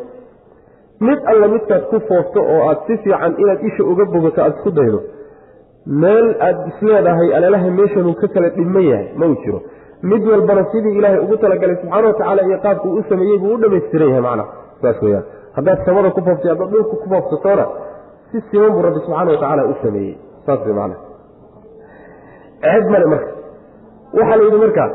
Mid 1.07 1.19
alla 1.31 1.47
midkaad 1.53 1.83
ku 1.91 1.97
foofto 2.09 2.39
oo 2.53 2.61
aad 2.69 2.79
si 2.87 2.97
fiican 3.03 3.33
inaad 3.43 3.61
isha 3.69 3.83
uga 3.91 4.05
bogato 4.13 4.39
aada 4.43 4.55
isku 4.57 4.71
daydo. 4.79 4.99
Meel 6.01 6.27
aada 6.47 6.61
isleedahay 6.71 7.29
alalaha 7.37 7.69
meeshanuu 7.79 8.15
ka 8.21 8.27
kala 8.35 8.49
dhiman 8.57 8.83
yahay 8.91 9.07
ma 9.19 9.25
uu 9.31 9.37
jiro. 9.43 9.59
Mid 10.11 10.23
walbana 10.31 10.63
sidii 10.71 10.93
ilaahay 10.99 11.19
ugu 11.25 11.37
talagalay 11.43 11.75
subxaana 11.81 12.07
wa 12.07 12.13
tacaala 12.19 12.41
iyo 12.49 12.57
qaabku 12.65 12.87
u 12.99 13.03
sameeyey 13.09 13.37
buu 13.43 13.53
u 13.55 13.57
dhamaystiran 13.63 14.09
yahay 14.13 14.23
macnaha. 14.27 14.49
Saas 14.81 15.01
weyaan 15.05 15.25
haddaad 15.57 15.79
samada 15.87 16.09
ku 16.15 16.21
fooftay 16.27 16.49
haddaad 16.53 16.69
dhulka 16.73 16.95
ku 17.01 17.07
foofsatoona 17.13 17.65
si 18.31 18.37
siman 18.51 18.71
buu 18.75 18.81
rabbi 18.87 18.99
subxaana 19.05 19.31
wa 19.31 19.37
tacaala 19.41 19.63
u 19.71 19.75
sameeyey. 19.83 20.13
Saas 20.45 20.59
wey 20.67 20.75
macnaha. 20.79 21.01
Ceeb 22.63 22.85
male 22.93 23.05
marka. 23.13 23.31
Waxaa 24.17 24.37
la 24.39 24.43
yidhi 24.47 24.59
markaa 24.65 24.89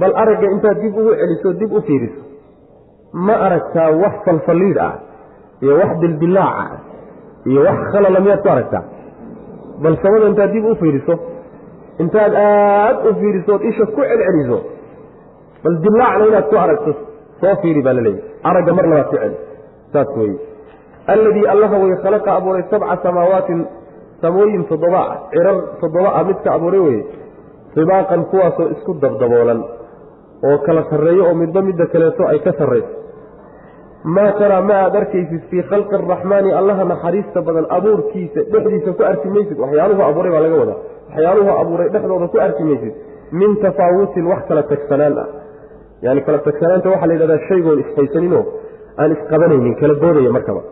bal 0.00 0.12
aragga 0.22 0.46
intaad 0.54 0.78
dib 0.84 0.94
ugu 1.00 1.12
celiso 1.20 1.48
dib 1.60 1.72
u 1.72 1.80
fiiriso 1.88 2.20
ma 3.26 3.34
aragtaa 3.46 3.88
wax 4.02 4.14
falfaliidh 4.26 4.78
ah 4.88 4.94
iyo 5.62 5.72
wax 5.80 5.90
dildilaaca 6.02 6.64
ah 6.64 6.78
iyo 7.50 7.60
wax 7.68 7.78
khalala 7.92 8.18
miyaad 8.24 8.40
ku 8.44 8.48
aragtaa. 8.54 8.82
Bal 9.82 9.94
samada 10.02 10.26
intaad 10.32 10.50
dib 10.54 10.64
u 10.64 10.74
fiiriso 10.82 11.14
intaad 12.02 12.32
aada 12.34 12.98
u 13.10 13.14
fiirisood 13.20 13.60
isha 13.70 13.84
ku 13.94 14.00
celceliso 14.08 14.58
bal 15.64 15.74
dilaacna 15.84 16.24
inaad 16.30 16.46
ku 16.52 16.56
aragto 16.64 16.90
soo 17.40 17.54
fiiri 17.62 17.82
baa 17.86 17.94
laleeyahy 17.98 18.22
aragga 18.50 18.72
mar 18.78 18.86
labaad 18.92 19.08
ku 19.12 19.16
celi. 19.22 19.36
Saas 19.92 20.10
weye 20.20 20.36
alladii 21.14 21.46
allaha 21.54 21.76
way 21.82 21.92
khalaqa 22.04 22.30
abuuray 22.38 22.64
sabca 22.72 22.96
samaawaatin 23.06 23.60
samooyin 24.22 24.62
toddoba 24.70 25.00
ah 25.12 25.16
cirar 25.32 25.56
toddoba 25.80 26.08
ah 26.18 26.24
midka 26.28 26.48
abuuray 26.56 26.80
weye 26.88 27.02
sibaaqan 27.74 28.22
kuwaasoo 28.30 28.66
isku 28.74 28.92
dabdaboolan 29.04 29.60
oo 30.48 30.56
kala 30.66 30.82
sarreeyo 30.90 31.22
oo 31.28 31.34
midba 31.42 31.60
midda 31.68 31.86
kaleeto 31.92 32.22
ay 32.32 32.38
ka 32.46 32.52
sarrayso 32.60 32.90
maa 34.04 34.32
taraa 34.38 34.60
ma 34.60 34.74
aad 34.84 34.96
arkaysid 34.96 35.42
fii 35.50 35.62
khalqi 35.70 35.94
araxmaani 35.98 36.52
allaha 36.60 36.84
naxariista 36.92 37.40
badan 37.46 37.66
abuurkiisa 37.76 38.40
dhexdiisa 38.52 38.92
ku 38.98 39.02
arki 39.10 39.28
maysid. 39.36 39.58
Waxyaaluhu 39.64 40.02
abuuray 40.08 40.30
baa 40.34 40.42
laga 40.46 40.56
wadaa. 40.62 40.78
Waxyaaluhu 41.08 41.50
abuuray 41.62 41.88
dhexdooda 41.94 42.26
ku 42.32 42.38
arki 42.46 42.62
maysid. 42.70 42.94
Min 43.40 43.50
tafaawutin 43.64 44.24
wax 44.32 44.40
kala 44.48 44.62
tagsanaan 44.72 45.18
ah. 45.22 45.28
Yani 46.06 46.20
kala 46.26 46.38
tagsanaanta 46.46 46.88
waxaa 46.92 47.06
la 47.10 47.14
yidhahdaa 47.14 47.46
shaygoon 47.48 47.78
ishaysaninoo 47.84 48.44
aan 49.00 49.10
isqabanaynin 49.16 49.74
kala 49.80 49.94
boodaya 50.02 50.30
markaba. 50.36 50.62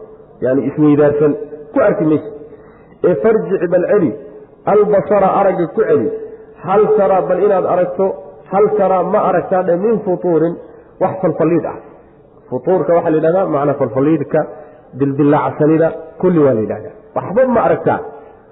Yani 0.45 0.61
isweydaarsan 0.69 1.33
ku 1.73 1.79
arki 1.89 2.05
maysid. 2.11 2.33
Ee 3.09 3.15
farjic 3.23 3.63
bal 3.75 3.85
celi 3.93 4.11
albasara 4.75 5.29
aragga 5.41 5.67
ku 5.77 5.83
celi 5.89 6.09
hal 6.67 6.83
taraa 6.99 7.23
bal 7.29 7.41
inaad 7.47 7.67
aragto 7.75 8.07
hal 8.53 8.67
taraa 8.79 9.03
ma 9.13 9.21
aragtaadhe 9.29 9.75
min 9.85 9.95
futuurin 10.05 10.55
wax 11.03 11.13
falfalliid 11.23 11.65
ah 11.73 11.77
futuurka 12.53 12.91
waxaa 12.97 13.13
la 13.15 13.19
yidhahdaa 13.21 13.47
macnaa 13.55 13.79
falfalliidka 13.83 14.41
dildilaacsanida 15.01 15.89
kulli 16.23 16.41
waa 16.47 16.55
la 16.59 16.61
yidhahdaa 16.65 16.95
waxba 17.17 17.43
ma 17.55 17.61
aragtaa 17.69 17.99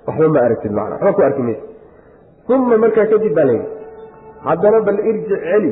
waxba 0.09 0.29
ma 0.35 0.41
aragtid 0.47 0.73
macna 0.79 0.95
waxba 0.97 1.13
ku 1.19 1.23
arki 1.29 1.43
maysid 1.49 1.69
uma 2.55 2.77
markaa 2.85 3.07
kadib 3.13 3.33
baa 3.39 3.47
layidhi 3.51 3.69
haddana 4.49 4.79
bal 4.89 4.99
irjic 5.11 5.41
celi 5.51 5.71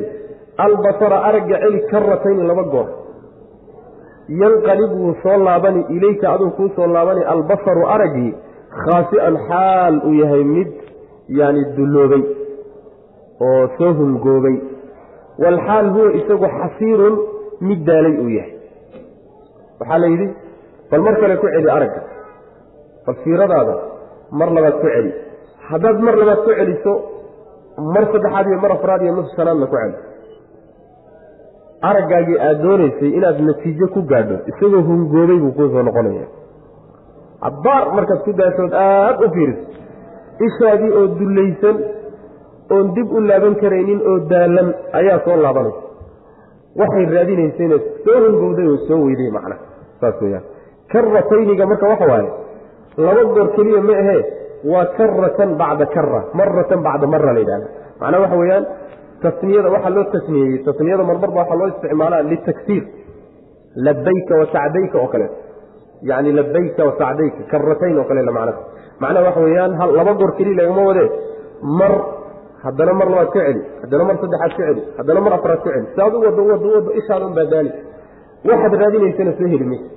albasara 0.65 1.17
aragga 1.29 1.55
celi 1.63 1.79
karatayni 1.91 2.43
laba 2.51 2.63
goor. 2.73 2.87
Yanqalib 4.41 4.91
wuu 4.99 5.13
soo 5.23 5.37
laabani 5.45 5.81
ilayka 5.95 6.27
aduu 6.33 6.49
kuu 6.57 6.69
soo 6.75 6.87
laabani 6.95 7.23
albasaru 7.33 7.83
araggii 7.95 8.31
khaasi'an 8.83 9.35
xaal 9.47 9.95
uu 10.07 10.13
yahay 10.21 10.43
mid 10.55 10.69
yani 11.39 11.61
dulloobay 11.77 12.23
oo 13.47 13.63
soo 13.77 13.91
hungoobay. 13.99 14.55
Walxaal 15.43 15.87
huwa 15.95 16.13
isagu 16.19 16.47
xasiirun 16.57 17.15
mid 17.67 17.79
daalay 17.87 18.15
uu 18.23 18.29
yahay. 18.37 18.53
Waxaa 19.79 19.99
la 20.03 20.07
yidhi 20.13 20.27
bal 20.91 21.01
mar 21.07 21.15
kale 21.21 21.35
ku 21.41 21.47
celi 21.55 21.69
aragga. 21.77 22.01
Bal 23.05 23.15
siiradaada 23.23 23.75
mar 24.39 24.49
labaad 24.57 24.75
ku 24.81 24.87
celi. 24.93 25.11
Haddaad 25.69 25.97
mar 26.07 26.15
labaad 26.21 26.39
ku 26.45 26.51
celiso 26.59 26.93
mar 27.93 28.03
saddexaad 28.13 28.45
iyo 28.49 28.57
mar 28.63 28.71
afraad 28.77 29.01
iyo 29.05 29.13
nus 29.17 29.29
sanaadna 29.37 29.65
ku 29.71 29.75
celi. 29.81 29.95
Araggaagii 31.89 32.37
aada 32.45 32.61
doonaysay 32.63 33.09
inaad 33.17 33.37
natiijo 33.47 33.87
ku 33.95 34.01
gaadho 34.11 34.35
isagoo 34.51 34.81
hungoobay 34.87 35.37
buu 35.43 35.51
kuu 35.57 35.69
soo 35.73 35.83
noqonaya 35.87 36.25
cabbaar 37.43 37.83
markaad 37.97 38.21
ku 38.25 38.31
daashood 38.39 38.73
aada 38.83 39.25
u 39.25 39.29
fiiriso. 39.35 39.63
Ishaadii 40.47 40.91
oo 40.99 41.05
dullaysan 41.19 41.77
oon 42.75 42.87
dib 42.95 43.07
u 43.17 43.19
laaban 43.29 43.55
karaynin 43.61 43.99
oo 44.11 44.17
daalan 44.31 44.67
ayaa 44.99 45.19
soo 45.25 45.37
laabanaysa 45.45 45.81
waxay 46.81 47.05
raadinaysayna 47.15 47.77
soo 48.05 48.17
hungowday 48.25 48.67
oo 48.73 48.77
soo 48.87 48.99
weyday 49.07 49.29
macna 49.37 49.55
saas 50.01 50.17
weyaan 50.25 50.43
karatayniga 50.93 51.65
marka 51.71 51.87
waxa 51.93 52.05
waaye 52.13 52.29
laba 53.07 53.23
goor 53.35 53.47
keliya 53.57 53.81
ma 53.89 53.93
ahee 54.03 54.21
waa 54.71 54.85
karatan 54.97 55.51
bacda 55.61 55.85
kara 55.95 56.21
maratan 56.39 56.79
bacda 56.87 57.07
mara 57.13 57.33
la 57.35 57.39
yidhahda 57.43 57.67
macnaa 58.01 58.21
waxa 58.25 58.37
weeyaan 58.43 58.65
tasniyada 59.23 59.69
waxaa 59.75 59.93
loo 59.97 60.05
tasniyeeyey 60.15 60.59
tasniyada 60.67 61.03
marmarba 61.09 61.39
waxaa 61.41 61.59
loo 61.61 61.67
isticmaalaa 61.73 62.21
litagsiir 62.31 62.83
labayka 63.87 64.33
wa 64.41 64.45
sacdayka 64.55 64.95
oo 65.03 65.07
kaleeto 65.13 65.35
yani 66.11 66.29
labayka 66.39 66.81
wa 66.89 66.93
sacdayka 67.01 67.41
karatayn 67.51 67.97
oo 68.01 68.03
kale 68.09 68.21
macna. 68.37 68.53
Macnaha 69.01 69.25
waxa 69.27 69.41
weeyaan 69.47 69.73
hal 69.79 69.89
laba 69.99 70.13
goor 70.19 70.31
keliya 70.37 70.57
lagama 70.61 70.81
wadee 70.89 71.07
mar 71.79 71.93
haddana 72.65 72.93
mar 72.99 73.07
labaad 73.13 73.29
ka 73.35 73.39
celi 73.47 73.61
haddana 73.83 74.03
mar 74.09 74.15
saddexaad 74.23 74.51
ka 74.57 74.63
celi 74.69 74.81
haddana 74.99 75.19
mar 75.25 75.33
afraad 75.37 75.59
ka 75.65 75.69
celi. 75.75 75.87
Saad 75.97 76.13
u 76.15 76.19
wado 76.25 76.41
wado 76.51 76.67
wado 76.75 76.89
ishaada 76.99 77.25
un 77.29 77.33
baa 77.37 77.47
daali 77.53 77.71
waxaad 78.49 78.73
raadinaysana 78.81 79.31
soo 79.39 79.47
heli 79.53 79.65
maysa 79.71 79.87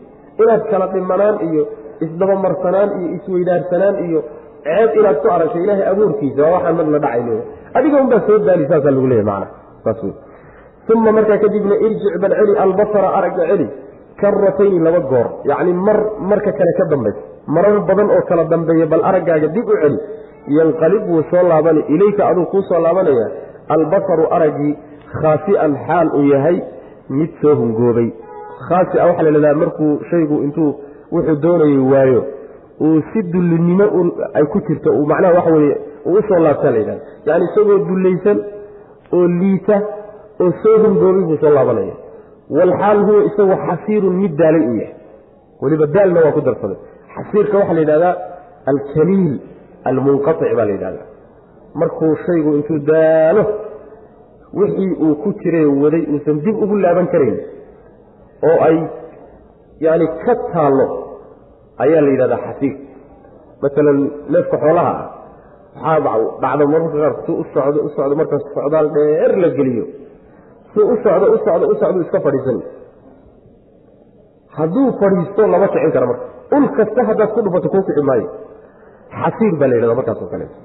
inaad 0.43 0.63
kala 0.71 0.87
dhimanaan 0.95 1.37
iyo 1.49 1.63
isdabamarsanaan 2.07 2.91
iyo 3.01 3.09
isweydaarsanaan 3.19 3.97
iyo 4.07 4.21
ceeb 4.67 4.91
inaad 5.01 5.17
ku 5.23 5.29
aragto 5.37 5.59
ilaahay 5.65 5.87
abuurkiisa 5.93 6.41
waa 6.45 6.53
waxaan 6.57 6.75
marna 6.81 6.99
dhacayno 7.05 7.35
adiga 7.79 7.97
un 8.05 8.09
baa 8.13 8.23
soo 8.29 8.39
daali 8.49 8.65
saasaa 8.71 8.93
lagu 8.97 9.07
leeyahy 9.13 9.27
macna. 9.31 9.47
Saas 9.85 10.01
wey 10.05 10.15
uma 10.99 11.11
markaa 11.19 11.39
kadibna 11.45 11.75
irjic 11.87 12.15
bal 12.25 12.33
celi 12.41 12.53
albasara 12.65 13.09
aragga 13.19 13.45
celi. 13.51 13.67
Karatayni 14.21 14.79
laba 14.87 15.01
goor. 15.11 15.27
Yacni 15.51 15.73
mar 15.87 15.99
marka 16.31 16.51
kale 16.59 16.73
ka 16.79 16.85
dambaysa 16.93 17.21
marar 17.55 17.77
badan 17.89 18.09
oo 18.17 18.23
kala 18.31 18.45
dambeeya 18.53 18.87
bal 18.93 19.03
araggaaga 19.11 19.49
dib 19.57 19.69
u 19.73 19.75
celi 19.83 19.99
yanqalib 20.49 21.03
wuu 21.11 21.23
soo 21.31 21.43
laabana 21.49 21.81
ilayka 21.89 22.27
aduu 22.29 22.47
kuu 22.53 22.63
soo 22.63 22.81
laabanaya 22.81 23.27
albasaru 23.69 24.27
araggii 24.37 24.75
khaasi'an 25.21 25.73
xaal 25.87 26.09
uu 26.19 26.25
yahay 26.35 26.57
mid 27.11 27.31
soo 27.43 27.55
hungoobay. 27.55 28.09
Khaasia 28.69 29.07
waxaa 29.07 29.23
la 29.23 29.31
idhahdaa 29.31 29.55
markuu 29.63 29.93
shaygu 30.11 30.43
intuu 30.47 30.71
wuxuu 31.13 31.37
doonayay 31.45 31.79
waayo 31.93 32.23
uu 32.81 33.01
si 33.13 33.23
dullinimo 33.33 33.87
ay 34.35 34.45
ku 34.53 34.61
jirto 34.69 34.91
uu 34.99 35.07
macnaha 35.07 35.35
waxa 35.39 35.53
weye 35.57 35.77
uu 36.07 36.17
u 36.19 36.23
soo 36.29 36.39
laabtaa 36.47 36.71
la 36.71 36.79
yidhahda 36.79 37.03
yacni 37.27 37.47
isagoo 37.51 37.79
dullaysan 37.89 38.39
oo 39.17 39.27
liita 39.41 39.77
oo 40.43 40.51
soo 40.63 40.77
hungoobay 40.85 41.25
buu 41.29 41.37
soo 41.43 41.51
laabanaya. 41.59 41.95
Walxaal 42.51 42.99
huwa 43.07 43.25
isagu 43.29 43.55
xasiirun 43.67 44.15
mid 44.23 44.33
daalay 44.41 44.63
uu 44.69 44.77
yahay. 44.83 44.95
Weliba 45.63 45.87
daalna 45.87 46.21
waa 46.25 46.33
ku 46.37 46.41
darsaday. 46.41 46.77
Xasiirka 47.15 47.59
waxaa 47.59 47.75
la 47.75 47.81
yidhahdaa 47.85 48.15
alkaliil 48.73 49.33
almunqaic 49.90 50.40
baa 50.59 50.66
la 50.68 50.73
yidhahdaa. 50.77 51.07
Markuu 51.81 52.12
shaygu 52.27 52.51
intuu 52.59 52.79
daalo 52.90 53.42
wixii 54.59 54.92
uu 55.05 55.14
ku 55.23 55.29
jiray 55.42 55.66
waday 55.83 56.03
uusan 56.12 56.37
dib 56.45 56.57
ugu 56.64 56.77
laaban 56.85 57.07
karayn 57.12 57.37
oo 58.49 58.57
ay 58.68 58.77
yani 59.87 60.07
ka 60.25 60.35
taallo 60.53 60.87
ayaa 61.85 62.01
la 62.07 62.11
yidhahdaa 62.14 62.40
xasiir 62.47 62.75
maalan 63.62 63.99
neefka 64.33 64.57
xoolaha 64.64 64.95
ah 65.90 65.97
waxaa 66.07 66.40
dhacda 66.42 66.64
mararka 66.73 66.99
qaar 67.03 67.14
suu 67.27 67.37
u 67.42 67.45
socdo 67.55 67.79
u 67.87 67.88
socdo 67.97 68.14
markaas 68.21 68.45
socdaal 68.57 68.87
dheer 68.97 69.33
la 69.42 69.49
geliyo. 69.59 69.85
Suu 70.75 70.87
u 70.92 70.97
socdo 71.05 71.27
u 71.35 71.38
socdo 71.47 71.64
u 71.73 71.75
socdo 71.81 71.99
iska 72.05 72.18
fadhiisan. 72.27 72.59
Hadduu 74.57 74.88
fadhiisto 75.01 75.42
lama 75.53 75.66
kicin 75.73 75.92
karo 75.97 76.07
marka. 76.11 76.27
Ul 76.57 76.64
kasta 76.77 77.01
haddaad 77.09 77.31
ku 77.35 77.40
dhufato 77.45 77.68
kuu 77.73 77.83
kici 77.88 78.03
maayo 78.09 78.29
xasiir 79.20 79.55
baa 79.61 79.68
la 79.68 79.75
yidhahda 79.77 79.94
markaasoo 80.01 80.29
kaleeto 80.33 80.57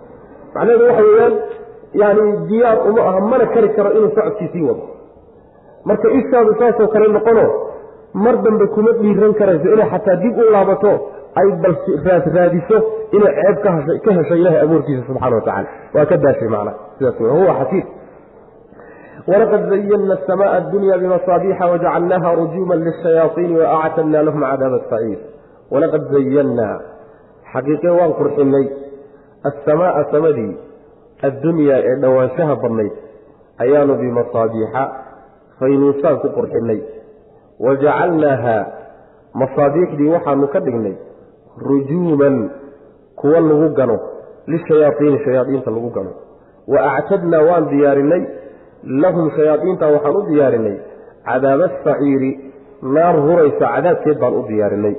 macnaheedu 0.53 0.83
waxa 0.89 1.03
weeyaan 1.09 1.35
yani 2.01 2.23
diyaar 2.49 2.77
uma 2.89 3.01
aha 3.09 3.19
mana 3.31 3.45
kari 3.53 3.69
karo 3.75 3.89
inuu 3.97 4.11
socodkiisii 4.15 4.65
wado. 4.69 4.83
Marka 5.85 6.07
ishaadu 6.19 6.51
saasoo 6.59 6.87
kale 6.93 7.07
noqono 7.17 7.45
mar 8.13 8.35
dambe 8.43 8.67
kuma 8.75 8.91
dhiiran 9.01 9.33
karayso 9.39 9.67
inay 9.73 9.89
xataa 9.93 10.15
dib 10.23 10.37
u 10.37 10.51
laabato 10.51 10.91
ay 11.39 11.47
bal 11.61 11.75
raasraadiso 12.05 12.77
inay 13.15 13.33
ceeb 13.37 13.57
ka 14.03 14.11
hesho 14.17 14.35
ilahay 14.35 14.61
abuurkiisa 14.65 15.03
subxana 15.07 15.35
wa 15.35 15.63
waa 15.95 16.05
ka 16.05 16.17
daashay 16.17 16.49
macna 16.49 16.71
sidaas 16.97 17.19
w 17.19 17.29
huwa 17.29 17.53
xasiir 17.59 17.85
walaqad 19.27 19.61
zayana 19.69 20.13
asamaaa 20.17 20.53
addunya 20.59 20.97
bimasaabiixa 20.97 21.65
wajacalnaaha 21.71 22.35
rujuuman 22.41 22.83
lishayaaiini 22.87 23.59
waactadna 23.61 24.23
lahum 24.27 24.41
cadaaba 24.41 24.79
saciir 24.89 25.19
walaqad 25.71 26.01
zayannaa 26.15 26.96
xaqiiqe 27.53 27.89
waan 27.99 28.13
qurxinay 28.19 28.65
assamaaa 29.49 30.03
samadii 30.13 30.51
addunyaa 31.27 31.79
ee 31.89 31.95
dhowaanshaha 32.03 32.55
badnayd 32.63 32.93
ayaanu 33.63 33.93
bimasaabiixa 34.01 34.83
faynuusaan 35.59 36.17
ku 36.23 36.27
qurxinay. 36.37 36.79
Wajacalnaaha 37.65 38.55
masaabiixdii 39.41 40.09
waxaanu 40.15 40.47
ka 40.53 40.59
dhignay 40.65 40.95
rujuuman 41.69 42.35
kuwa 43.19 43.39
lagu 43.49 43.69
gano 43.79 43.97
lishayaaiini 44.47 45.19
shayaaiinta 45.25 45.71
lagu 45.71 45.89
gano 45.95 46.11
wa 46.73 46.79
actadnaa 46.97 47.41
waan 47.49 47.65
diyaarinay 47.71 48.23
lahum 49.03 49.31
shayaaiinta 49.37 49.85
waxaan 49.95 50.15
u 50.15 50.21
diyaarinay 50.29 50.75
cadaaba 51.29 51.65
asaciiri 51.71 52.31
naar 52.95 53.15
huraysa 53.25 53.65
cadaabkeed 53.75 54.19
baan 54.23 54.35
u 54.39 54.43
diyaarinay 54.51 54.95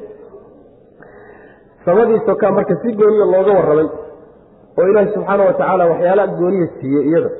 samadii 1.88 2.20
sokaa 2.28 2.50
marka 2.58 2.74
si 2.82 2.88
gooniya 3.00 3.26
looga 3.34 3.52
warramay 3.58 3.88
oo 4.78 4.86
ilaahi 4.90 5.12
subxaana 5.14 5.42
wa 5.48 5.52
tacaala 5.58 5.84
waxyaala 5.92 6.24
gooniya 6.40 6.66
siiyey 6.80 7.04
iyada 7.10 7.30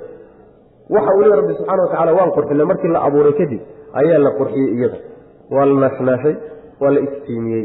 waxa 0.96 1.10
uu 1.16 1.20
leey 1.22 1.36
rabbi 1.40 1.54
subxana 1.58 1.82
wa 1.84 1.88
tacala 1.92 2.12
waan 2.18 2.30
qurxinay 2.36 2.66
markii 2.70 2.88
la 2.96 3.00
abuuray 3.08 3.32
kadib 3.40 3.60
ayaa 4.00 4.18
la 4.26 4.30
qurxiyey 4.38 4.70
iyada. 4.78 4.98
Waa 5.54 5.64
la 5.68 5.74
naashnaashay 5.82 6.34
waa 6.80 6.90
la 6.94 7.00
iftiimiyey. 7.06 7.64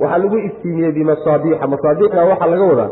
Waxaa 0.00 0.18
lagu 0.22 0.36
iftiimiyey 0.48 0.92
bimasaabiixa. 0.98 1.66
Masaabiixda 1.74 2.24
waxaa 2.30 2.46
laga 2.52 2.64
wadaa 2.72 2.90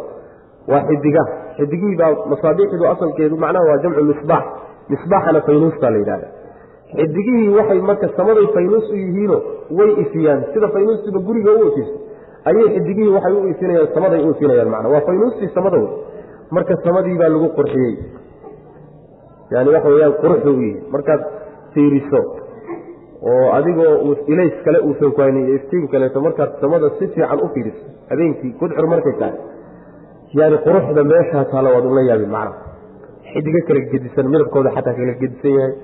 waa 0.73 0.83
xidiga. 0.89 1.23
Xidigihii 1.57 1.97
baa 2.01 2.11
masaabiixdu 2.33 2.85
asalkeedu 2.93 3.37
macnaha 3.45 3.65
waa 3.71 3.79
jamcu 3.83 4.03
misbaax. 4.11 4.45
Misbaaxana 4.93 5.41
faynuustaa 5.47 5.91
la 5.95 5.99
yidhahda 6.03 6.29
xidigihii 6.99 7.49
waxay 7.59 7.81
marka 7.91 8.07
samaday 8.17 8.47
faynuus 8.57 8.87
u 8.91 8.97
yihiino 9.03 9.37
way 9.79 9.91
ifiyaan. 10.05 10.41
Sida 10.55 10.69
faynuustiba 10.75 11.19
guriga 11.29 11.51
u 11.61 11.69
ifiso 11.71 11.95
ayay 12.51 12.69
xidigihii 12.75 13.15
waxay 13.17 13.35
u 13.41 13.49
ifinayaan 13.53 13.89
samaday 13.95 14.21
u 14.27 14.31
ifinayaan 14.35 14.71
macna. 14.75 14.89
Waa 14.95 15.07
faynuustii 15.07 15.51
samada 15.55 15.77
wey 15.83 15.91
marka 16.51 16.77
samadii 16.87 17.19
baa 17.21 17.31
lagu 17.35 17.49
qurxiyey. 17.59 17.95
Yani 19.53 19.69
waxa 19.75 19.89
weyaan 19.95 20.15
quruxda 20.23 20.51
u 20.51 20.61
yihi 20.63 20.81
markaad 20.95 21.23
fiiriso 21.75 22.21
oo 23.31 23.47
adigoo 23.59 24.17
ilays 24.33 24.57
kale 24.65 24.79
uusan 24.87 25.13
ku 25.17 25.21
iyo 25.23 25.55
iftiin 25.59 25.89
kaleeto 25.89 26.21
markaad 26.27 26.51
samada 26.61 26.91
si 26.99 27.09
fiican 27.15 27.41
u 27.45 27.49
fiiriso 27.55 27.85
habeenkii 28.11 28.53
gudcur 28.61 28.87
markay 28.93 29.15
tahay 29.21 29.37
yani 30.39 30.57
quruxda 30.67 31.05
meeshaa 31.13 31.45
taala 31.53 31.75
waad 31.75 31.85
ula 31.93 32.03
yaabin 32.11 32.31
macna. 32.37 32.57
Xidigo 33.33 33.61
kala 33.67 33.81
gedisan 33.93 34.27
midabkooda 34.33 34.71
xataa 34.77 34.95
kala 34.99 35.15
gedisan 35.23 35.53
yahay. 35.59 35.75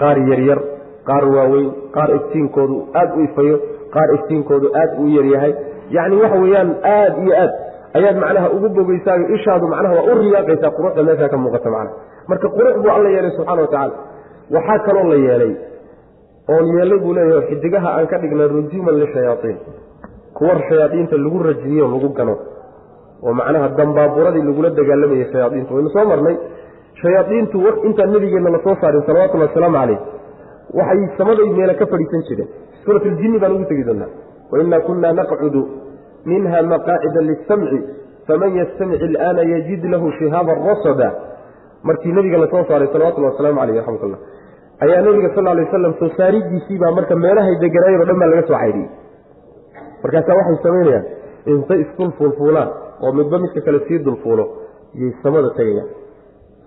Qaar 0.00 0.16
yaryar 0.30 0.60
qaar 1.08 1.24
waaweyn 1.34 1.70
qaar 1.94 2.10
iftiinkoodu 2.18 2.76
aada 3.00 3.14
u 3.18 3.20
ifayo 3.28 3.56
qaar 3.94 4.08
iftiinkoodu 4.16 4.66
aada 4.80 4.94
u 5.02 5.06
yaryahay 5.16 5.52
yani 5.96 6.16
waxa 6.22 6.38
weeyaan 6.44 6.70
aada 6.94 7.18
iyo 7.24 7.34
aad. 7.42 7.52
Ayaad 7.98 8.16
macnaha 8.24 8.48
ugu 8.56 8.68
bogeysaayo 8.76 9.28
ishaadu 9.36 9.66
macnaha 9.72 9.94
waa 9.98 10.12
u 10.12 10.14
riyaaqaysaa 10.20 10.70
quruxda 10.76 11.02
meeshaa 11.08 11.28
ka 11.28 11.36
muuqata 11.36 11.70
macnaha. 11.70 11.96
Marka 12.28 12.48
qurux 12.56 12.74
buu 12.82 12.92
alla 12.96 13.08
yeelay 13.14 13.32
subxana 13.36 13.62
watacaala 13.62 13.94
waxaa 14.54 14.78
kaloo 14.86 15.04
la 15.12 15.18
yeelay 15.26 15.52
oon 16.48 16.66
yeelay 16.76 16.98
buu 17.04 17.14
leeyahay 17.18 17.46
xidigaha 17.50 17.88
aan 17.96 18.06
ka 18.06 18.18
dhignay 18.22 18.48
rujuuman 18.54 18.96
lishayaaiin 19.02 19.58
kuwa 20.36 20.56
shayaaiinta 20.68 21.16
lagu 21.24 21.42
rajiyo 21.48 21.88
lagu 21.94 22.08
gano. 22.16 22.36
Oo 23.22 23.34
macnaha 23.40 23.68
dambaaburadii 23.78 24.42
lagula 24.48 24.70
dagaalamayay 24.70 25.28
shayaaiintu 25.32 25.74
waynu 25.74 25.90
soo 25.90 26.04
marnay. 26.12 26.36
Shayaaiintu 27.02 27.58
intaan 27.88 28.12
nabigeenna 28.12 28.50
la 28.56 28.60
saarin 28.64 29.02
salawatullhi 29.06 29.46
wasalaamu 29.48 29.76
caleyh 29.80 30.00
waxay 30.78 31.08
samaday 31.18 31.48
meela 31.58 31.74
ka 31.74 31.86
fadhiisan 31.92 32.22
jireen. 32.28 32.48
Suurat 32.84 33.04
baan 33.40 33.52
ugu 33.52 33.64
tegi 33.70 33.84
doonaa 33.84 34.10
wainaa 34.52 34.80
kunna 34.86 35.12
naqcudu 35.12 35.81
minha 36.30 36.62
maqaacida 36.72 37.20
lisamci 37.30 37.78
faman 38.26 38.50
yastamic 38.60 39.00
ilaana 39.08 39.42
yajid 39.54 39.82
lahu 39.94 40.06
shihaaban 40.18 40.58
rasada 40.70 41.08
markii 41.88 42.12
nabiga 42.18 42.38
la 42.42 42.46
soo 42.52 42.64
saaray 42.70 42.88
salawatulli 42.94 43.26
wasalaamu 43.30 43.58
caleyh 43.60 43.76
raxmatullah 43.80 44.20
ayaa 44.84 45.00
nabiga 45.06 45.28
sal 45.36 45.44
lay 45.58 45.64
waslam 45.66 45.94
soo 46.02 46.10
saaridiisiibaa 46.18 46.92
marka 46.98 47.14
meelahay 47.24 47.54
deganaayeen 47.64 48.02
o 48.02 48.06
dhan 48.10 48.18
baa 48.22 48.30
laga 48.32 48.44
soo 48.50 48.58
caydhiyey 48.62 48.88
markaasaa 50.04 50.36
waxay 50.40 50.58
samaynayaan 50.66 51.04
intay 51.54 51.80
isdul 51.84 52.12
fuulfuulaan 52.18 52.70
oo 53.04 53.12
midba 53.18 53.36
midka 53.44 53.60
kale 53.66 53.78
sii 53.88 53.98
dulfuulo 54.06 54.44
yay 55.00 55.10
samada 55.22 55.48
tegayaan. 55.58 55.88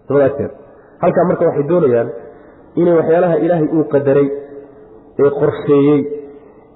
Samada 0.07 0.25
agteeda 0.29 0.53
halkaa 1.03 1.25
marka 1.29 1.43
waxay 1.49 1.65
doonayaan 1.71 2.09
inay 2.81 2.95
waxyaalaha 2.99 3.35
ilaahay 3.45 3.67
uu 3.77 3.85
qadaray 3.93 4.27
ee 5.23 5.31
qorsheeyey 5.39 5.99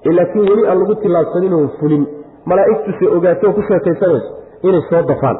ee 0.08 0.12
laakiin 0.18 0.46
weli 0.50 0.64
aan 0.70 0.78
lagu 0.82 0.94
tillaabsanin 1.04 1.52
oon 1.58 1.68
fulin 1.80 2.02
malaa'igtuse 2.46 3.06
ogaato 3.16 3.52
ku 3.56 3.62
sheekaysanayso 3.68 4.30
inay 4.68 4.82
soo 4.90 5.02
dafaan. 5.10 5.38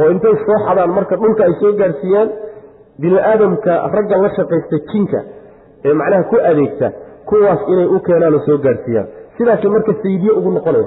oo 0.00 0.08
intay 0.14 0.36
soo 0.46 0.58
xadaan 0.66 0.90
marka 0.98 1.16
dhulka 1.22 1.42
ay 1.48 1.54
soo 1.60 1.72
gaarsiiyaan 1.80 2.28
bini 3.02 3.18
aadamka 3.30 3.72
ragga 3.94 4.16
la 4.24 4.30
shaqaysta 4.36 4.76
jinka 4.92 5.20
ee 5.84 5.94
macnaha 6.00 6.22
ku 6.30 6.36
adeegta 6.50 6.86
kuwaas 7.28 7.60
inay 7.72 7.86
u 7.94 7.98
keenaan 8.06 8.34
oo 8.34 8.42
soo 8.46 8.58
gaarsiiyaan. 8.66 9.06
Sidaasay 9.36 9.70
marka 9.76 9.92
sayidye 10.02 10.30
ugu 10.38 10.50
noqonaya 10.56 10.86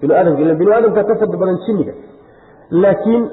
biniaadamka 0.00 0.40
ila 0.44 0.54
bini 0.60 0.72
aadamka 0.76 1.04
ka 1.08 1.14
fadli 1.20 1.36
badan 1.42 1.58
jinniga. 1.66 1.92
Laakiin 2.82 3.24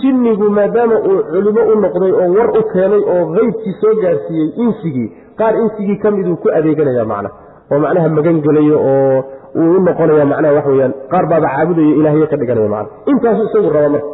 jinnigu 0.00 0.46
maadaama 0.58 0.96
uu 1.10 1.18
culimo 1.32 1.62
u 1.72 1.74
noqday 1.84 2.12
oo 2.22 2.28
war 2.36 2.48
u 2.58 2.62
keenay 2.72 3.02
oo 3.14 3.22
qeybkii 3.36 3.74
soo 3.80 3.94
gaarsiiyey 4.02 4.48
insigii 4.64 5.08
qaar 5.40 5.54
insigii 5.64 5.98
ka 6.02 6.10
miduu 6.16 6.36
ku 6.42 6.48
adeeganaya 6.58 7.04
macna 7.12 7.30
oo 7.72 7.78
macnaha 7.84 8.08
magangelayo 8.18 8.76
oo 8.92 9.18
uu 9.58 9.76
u 9.76 9.80
noqonaya 9.88 10.24
macnaha 10.32 10.54
waxa 10.58 10.70
weyaan 10.74 10.92
qaar 11.12 11.24
baaba 11.32 11.48
caabudayo 11.54 11.92
ilaahyo 12.00 12.26
ka 12.32 12.36
dhiganaya 12.42 12.68
macna 12.74 12.90
intaasu 13.12 13.42
isagu 13.48 13.70
raba 13.76 13.88
marka 13.94 14.08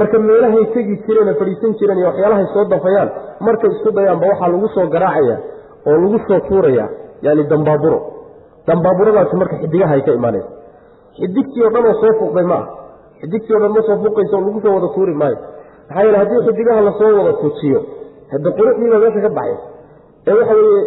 marka 0.00 0.16
meelahay 0.28 0.64
tegi 0.74 0.94
jireen 1.06 1.30
fadhiisan 1.40 1.72
jireen 1.80 1.98
iyo 2.02 2.06
waxyaalahay 2.10 2.46
soo 2.54 2.64
dafayaan 2.74 3.08
markay 3.46 3.70
isku 3.76 3.90
dayaanba 3.98 4.26
waxaa 4.32 4.48
lagu 4.54 4.68
soo 4.76 4.86
garaacaya 4.94 5.36
oo 5.88 5.96
lagu 6.04 6.18
soo 6.28 6.40
tuuraya 6.48 6.86
yani 7.26 7.42
dambaaburo. 7.52 7.98
Dambaaburadaasi 8.68 9.36
marka 9.40 9.56
xidigaha 9.62 9.94
ay 9.96 10.02
ka 10.06 10.12
imaanaysa 10.18 10.50
xidigtii 11.18 11.62
o 11.66 11.70
dhan 11.74 11.84
oo 11.90 11.94
soo 12.02 12.12
fuuqday 12.20 12.44
ma 12.52 12.56
ah 12.62 12.66
xidigtii 13.20 13.54
o 13.56 13.58
dhan 13.62 13.72
ma 13.76 13.80
soo 13.88 13.96
fuuqayso 14.02 14.34
oo 14.38 14.44
lagu 14.46 14.60
soo 14.64 14.74
wada 14.76 14.88
tuuri 14.96 15.14
maayo. 15.22 15.38
Maxaa 15.88 16.02
yeele 16.04 16.18
haddii 16.22 16.40
xidigaha 16.48 16.80
la 16.88 16.92
soo 17.00 17.10
wada 17.18 17.32
tujiyo 17.42 17.80
hadda 18.32 18.48
quruxdiiba 18.58 18.98
meesha 19.02 19.20
ka 19.26 19.28
baxay 19.38 19.56
ee 20.28 20.34
waxa 20.40 20.54
weeye 20.60 20.82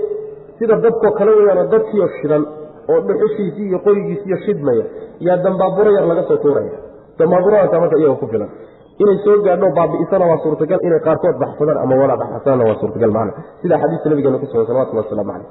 sida 0.60 0.76
dabkoo 0.86 1.12
kale 1.20 1.32
weyaano 1.40 1.64
dabkiioo 1.74 2.10
shidan 2.22 2.44
oo 2.92 3.00
dhuxushiisii 3.08 3.66
iyo 3.70 3.80
qorigiisiiyo 3.86 4.38
shidmaya 4.46 4.86
yaa 5.28 5.38
dambaaburo 5.46 5.90
yar 5.98 6.06
laga 6.12 6.24
soo 6.30 6.38
tuuraya. 6.44 6.72
Dambaaburadaasa 7.20 7.80
marka 7.84 7.98
iyaga 8.02 8.16
ku 8.22 8.28
filan. 8.34 8.50
Inay 9.02 9.18
soo 9.26 9.38
gaadho 9.46 9.68
baabi'isana 9.78 10.26
waa 10.32 10.40
suurtagal 10.44 10.80
inay 10.88 11.00
qaarkood 11.08 11.36
baxsadaan 11.44 11.78
ama 11.84 11.96
wada 12.02 12.16
baxsadana 12.22 12.64
waa 12.70 12.78
suurtagal 12.82 13.12
macna. 13.18 13.34
Sida 13.62 13.76
xadiiska 13.84 14.08
nabigeena 14.12 14.38
ku 14.42 14.46
sugan 14.52 14.66
salawatullah 14.70 15.04
wasalaamu 15.06 15.32
caleyh 15.34 15.50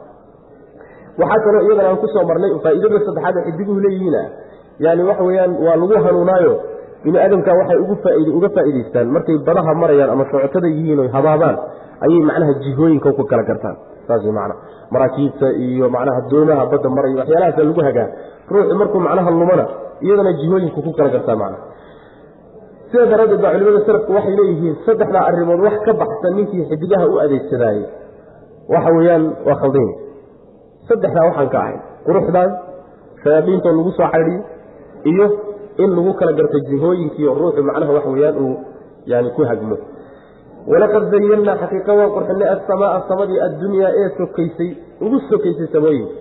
waxaa 1.21 1.41
kaloo 1.45 1.63
iyadana 1.67 1.89
aan 1.93 1.99
ku 2.03 2.07
soo 2.15 2.25
marnay 2.31 2.51
faa'iidada 2.65 2.99
saddexaad 3.07 3.37
ee 3.41 3.45
xidiguhu 3.51 3.79
leeyihiina 3.85 4.23
yani 4.87 5.03
waxa 5.09 5.23
weeyaan 5.29 5.53
waa 5.67 5.77
lagu 5.81 5.95
hanuunaayo. 6.07 6.53
Bini 7.05 7.19
aadamka 7.25 7.51
waxay 7.61 7.79
uga 8.39 8.49
faa'idaystaan 8.57 9.09
markay 9.17 9.37
badaha 9.49 9.73
marayaan 9.83 10.11
ama 10.15 10.25
socotada 10.33 10.69
yihiin 10.75 10.99
oy 11.05 11.09
habaabaan 11.17 11.57
ayay 12.07 12.21
macnaha 12.31 12.53
jihooyinka 12.65 13.09
ku 13.19 13.23
kala 13.31 13.43
gartaan 13.51 13.77
saas 14.11 14.25
mana 14.39 14.55
maraakiibta 14.95 15.47
iyo 15.67 15.87
macnaha 15.97 16.21
doomaha 16.31 16.65
badda 16.73 16.89
maraya 16.97 17.17
waxyaalahaasa 17.23 17.63
lagu 17.69 17.81
hagaa. 17.89 18.09
Ruuxu 18.53 18.75
markuu 18.81 19.01
macnaha 19.07 19.31
lumana 19.41 19.65
iyadana 20.05 20.33
jihooyinku 20.41 20.81
ku 20.87 20.91
kala 20.99 21.09
gartaa 21.15 21.37
macnaha 21.43 21.63
sida 22.91 23.05
daraaddeed 23.13 23.41
baa 23.45 23.53
culimada 23.55 23.81
salafku 23.89 24.11
waxay 24.17 24.35
leeyihiin 24.39 24.75
saddexdaa 24.87 25.23
arrimood 25.31 25.61
wax 25.67 25.77
ka 25.87 25.93
baxsan 26.03 26.33
ninkii 26.39 26.65
xidigaha 26.71 27.05
u 27.07 27.17
adeegsadaayey. 27.25 27.85
Waxa 28.75 28.91
weeyaan 28.97 29.25
waa 29.47 29.57
khaldanya 29.63 29.95
saddexdaa 30.89 31.25
waxaan 31.29 31.49
ka 31.55 31.59
ahay. 31.65 31.77
Quruxdaas 32.07 32.53
shayaadiintoo 33.23 33.73
lagu 33.79 33.91
soo 33.99 34.09
caydhiyo 34.15 34.41
iyo 35.13 35.27
in 35.83 35.91
lagu 35.97 36.13
kala 36.21 36.33
garto 36.39 36.59
jihooyinkiio 36.69 37.31
ruuxu 37.41 37.63
macnaha 37.69 37.93
waxa 37.99 38.11
weyaan 38.17 38.37
uu 38.45 38.55
yani 39.13 39.31
ku 39.37 39.43
hagmo 39.51 39.77
walaqad 40.67 41.05
zayannaa 41.15 41.57
xaqiiqa 41.63 41.93
waan 41.99 42.11
qurxinay 42.17 42.49
asamaaa 42.57 43.01
samadii 43.09 43.41
addunyaa 43.47 43.91
ee 44.03 44.09
sokaysay 44.19 44.71
ugu 45.05 45.19
sokaysay 45.31 45.67
samooyinka 45.73 46.15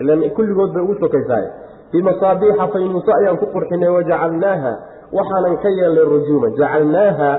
ilan 0.00 0.20
kulligood 0.36 0.70
bay 0.74 0.82
ugu 0.82 0.94
sokaysaay 1.04 1.44
bimasaabiixa 1.92 2.66
faynuuso 2.74 3.10
ayaan 3.20 3.36
ku 3.42 3.46
qurxinay 3.56 3.88
wajacalnaaha 3.96 4.72
waxaanan 5.18 5.56
ka 5.64 5.68
yeelnay 5.78 6.04
rujuuman 6.14 6.52
jacalnaaha 6.60 7.30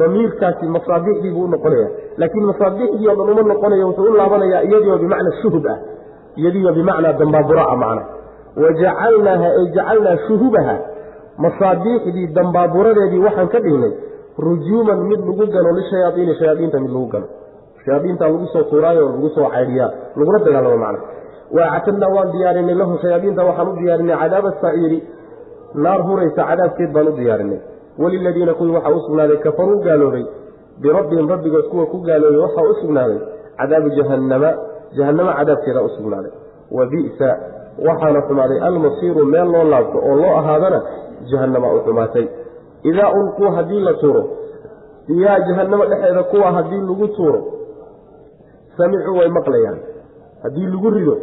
damiirkaasi 0.00 0.66
masaabiixdii 0.76 1.30
buu 1.36 1.44
u 1.44 1.48
noqonaya 1.54 1.88
laakiin 2.20 2.46
masaabiixdii 2.52 3.08
oo 3.12 3.16
dhan 3.18 3.30
uma 3.34 3.42
noqonayo 3.52 3.86
wuxuu 3.90 4.10
u 4.12 4.16
laabanayaa 4.20 4.62
iyadiioo 4.68 4.98
bimacna 5.04 5.30
shuhub 5.42 5.66
ah 5.74 5.78
iyadiioo 6.40 6.72
bimacnaa 6.78 7.12
dambaaburaa 7.20 7.76
macna. 7.82 8.02
Wajacalnaaha 8.62 9.46
ay 9.60 9.66
jacalnaa 9.76 10.16
shuhubaha 10.26 10.74
masaabiixdii 11.44 12.26
dambaaburadeedii 12.38 13.22
waxaan 13.26 13.48
ka 13.54 13.60
dhignay 13.66 13.92
rujuuman 14.38 14.98
mid 15.10 15.20
lagu 15.28 15.46
gano 15.54 15.70
lishayaaiini 15.78 16.34
shayaaiinta 16.40 16.78
mid 16.84 16.90
lagu 16.96 17.06
gano 17.14 17.26
shayaaiinta 17.84 18.24
lagu 18.28 18.46
soo 18.52 18.62
tuuraayo 18.70 19.04
lagu 19.14 19.28
soo 19.36 19.48
caydhiyaa 19.54 19.90
lagula 20.18 20.38
dagaalamo 20.46 20.76
macna. 20.84 21.00
Waactadnaa 21.56 22.10
waan 22.16 22.30
diyaarinay 22.34 22.74
lahu 22.80 22.98
shayaaiinta 23.02 23.42
waxaan 23.48 23.68
u 23.68 23.76
diyaarinay 23.80 24.16
cadaaba 24.22 24.50
saciiri 24.62 24.98
naar 25.84 26.00
huraysa 26.08 26.42
cadaabkeed 26.50 26.90
baan 26.96 27.08
u 27.08 27.12
diyaarinay. 27.20 27.60
Waliladiina 28.02 28.54
kuwii 28.58 28.74
waxaa 28.76 28.94
u 28.98 29.00
sugnaaday 29.06 29.36
kafaruu 29.46 29.78
gaaloobay 29.86 30.24
birabbihim 30.82 31.28
rabbigood 31.32 31.66
kuwa 31.72 31.86
ku 31.92 31.98
gaaloobay 32.08 32.40
waxaa 32.46 32.66
u 32.70 32.74
sugnaaday. 32.82 33.18
Cadaabu 33.58 33.88
jahannama 33.98 34.50
jahannamo 34.96 35.32
cadaabkeeda 35.38 35.80
u 35.82 35.88
sugnaaday. 35.96 36.32
Wa 36.76 36.84
bisa 36.92 37.28
waxaana 37.88 38.20
xumaaday 38.28 38.58
almasiiru 38.68 39.24
meel 39.32 39.48
loo 39.54 39.64
laabto 39.72 39.98
oo 40.08 40.14
loo 40.20 40.32
ahaadana 40.40 40.80
jahannama 41.30 41.68
u 41.76 41.80
xumaatay 41.86 42.26
idaa 42.90 43.10
ulquu 43.18 43.44
haddii 43.56 43.80
la 43.88 43.94
tuuro. 44.02 44.22
Fiihaa 45.06 45.38
jahannamo 45.48 45.84
dhexeeda 45.90 46.22
kuwa 46.32 46.52
haddii 46.56 46.82
lagu 46.88 47.08
tuuro. 47.16 47.40
Samicuu 48.76 49.16
way 49.18 49.28
maqlayaan. 49.38 49.78
Haddii 50.42 50.66
lagu 50.74 50.90
rido 50.96 51.16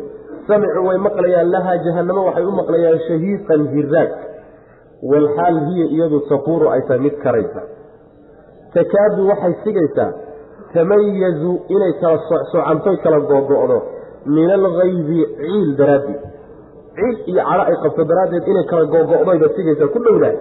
samicuu 0.48 0.86
way 0.88 0.98
maqlayaan. 1.08 1.52
Lahaa 1.56 1.78
jahannamo 1.86 2.22
waxay 2.28 2.46
u 2.46 2.52
maqlayaan 2.62 3.00
shahiiqan 3.08 3.62
hiraag 3.76 4.12
walxaal 5.12 5.58
hiya 5.68 5.86
iyadu 5.96 6.20
tafuuru 6.30 6.70
ay 6.74 6.82
tahay 6.88 7.00
mid 7.06 7.16
karaysa. 7.24 7.62
Takaadu 8.74 9.28
waxay 9.32 9.54
sigaysaa. 9.64 10.12
Tamayazu 10.74 11.52
inay 11.76 11.94
kala 12.02 12.18
socantoy 12.52 12.98
kala 13.04 13.20
googo'do 13.30 13.78
min 14.36 14.50
algaydi 14.58 15.20
ciil 15.40 15.70
daraadii 15.80 16.18
ciil 16.98 17.18
iyo 17.32 17.42
cadho 17.50 17.64
ay 17.70 17.76
qabto 17.84 18.04
daraaddeed 18.12 18.48
inay 18.54 18.66
kala 18.72 18.86
googo'dayba 18.94 19.48
sigaysaa. 19.58 19.92
Ku 19.94 20.00
dhowdaa 20.06 20.34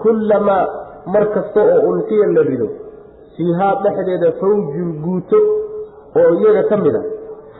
kullamaa 0.00 0.64
mar 1.14 1.24
kasta 1.34 1.60
oo 1.74 1.80
ulqiya 1.90 2.26
la 2.36 2.42
rido 2.50 2.68
fiihaa 3.36 3.74
dhexdeeda 3.84 4.30
fawjun 4.40 4.90
guuto 5.04 5.38
oo 6.20 6.30
iyaga 6.40 6.62
ka 6.70 6.76
mid 6.84 6.94
a 6.94 7.02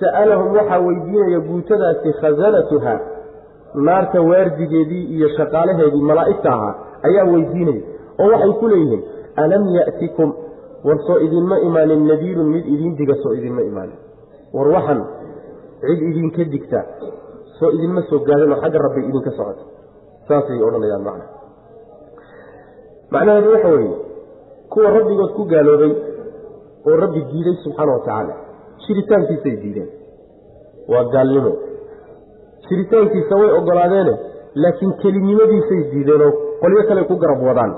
sa'alahum 0.01 0.49
waxaa 0.59 0.81
weydiinaya 0.87 1.41
guutadaasi 1.49 2.13
khasanatuha 2.21 2.95
naarta 3.89 4.19
waardigeedii 4.31 5.05
iyo 5.17 5.29
shaqaalaheedii 5.39 6.03
malaa'igta 6.11 6.49
ahaa 6.57 6.75
ayaa 7.09 7.27
weydiinaya 7.35 7.83
oo 8.23 8.29
waxay 8.35 8.53
ku 8.61 8.67
leeyihiin 8.73 9.03
alam 9.45 9.63
ya'tikum? 9.79 10.31
War 10.87 10.99
soo 11.07 11.19
idinma 11.27 11.57
imaanin 11.67 12.01
nadiirun 12.11 12.49
mid 12.55 12.65
idiin 12.75 12.95
diga 12.99 13.15
soo 13.23 13.33
idinma 13.39 13.63
imaanin. 13.71 13.97
War 14.57 14.69
waxan 14.75 15.01
cid 15.85 16.01
idinka 16.11 16.45
digta 16.55 16.81
soo 17.59 17.71
idinma 17.77 18.03
soo 18.11 18.19
gaadinoo 18.29 18.59
xagga 18.63 18.79
rabbi 18.87 19.01
idinka 19.11 19.31
socota. 19.39 19.63
Saasay 20.29 20.59
odhanayaan 20.69 21.05
macna 21.09 21.25
macnaheedu 23.15 23.51
waxa 23.55 23.69
weeye 23.77 23.95
kuwa 24.73 24.91
rabbigood 24.97 25.31
ku 25.39 25.43
gaaloobay 25.53 25.93
oo 26.89 26.97
rabbi 27.05 27.21
diiday 27.33 27.57
subxaana 27.65 27.93
wa 27.97 28.01
tacaala 28.07 28.35
jiritaankiisay 28.85 29.57
diideen. 29.63 29.89
Waa 30.93 31.05
gaalnimo. 31.15 31.53
Jiritaankiisa 32.69 33.35
way 33.41 33.51
ogolaadeene 33.59 34.15
laakiin 34.63 34.93
kelinimadiisay 35.03 35.81
diideenoo 35.93 36.31
qolyo 36.63 36.83
kale 36.89 37.03
ku 37.11 37.15
garab 37.23 37.43
wadaan. 37.49 37.73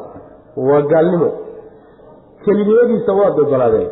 Waa 0.68 0.82
gaalnimo. 0.92 1.28
Kelinimadiisa 2.44 3.12
waad 3.20 3.38
ogolaadeen 3.44 3.90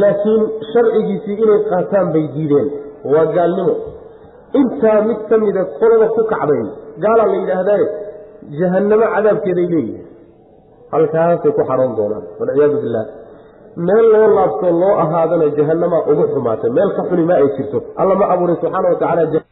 laakiin 0.00 0.42
sharcigiisii 0.72 1.36
inay 1.44 1.60
qaataan 1.70 2.12
bay 2.14 2.26
diideen. 2.34 2.68
Waa 3.12 3.26
gaalnimo. 3.36 3.74
Intaa 4.60 5.00
mid 5.08 5.20
ka 5.30 5.36
mida 5.44 5.62
qolada 5.80 6.06
ku 6.16 6.22
kacday 6.32 6.62
gaalaa 7.04 7.26
la 7.32 7.36
yidhaahdae 7.40 7.84
jahannamo 8.60 9.06
cadaabkeeday 9.14 9.66
leeyihiin 9.72 10.06
halkaasay 10.92 11.52
ku 11.56 11.62
xaroon 11.70 11.92
doonaan. 11.98 12.24
Walciyaadu 12.40 12.76
billaah 12.84 13.06
meel 13.86 14.06
loo 14.14 14.26
laabtoo 14.36 14.72
loo 14.82 14.94
ahaadana 15.04 15.46
jahanamaa 15.58 16.02
ugu 16.10 16.24
xumaatay. 16.34 16.70
Meel 16.76 16.90
ka 16.96 17.02
xuni 17.08 17.24
ma 17.30 17.34
ay 17.40 17.48
jirto. 17.56 17.78
Alla 18.00 18.14
ma 18.20 18.24
abuuray 18.32 18.56
subxaana 18.62 18.88
watacaala 18.92 19.42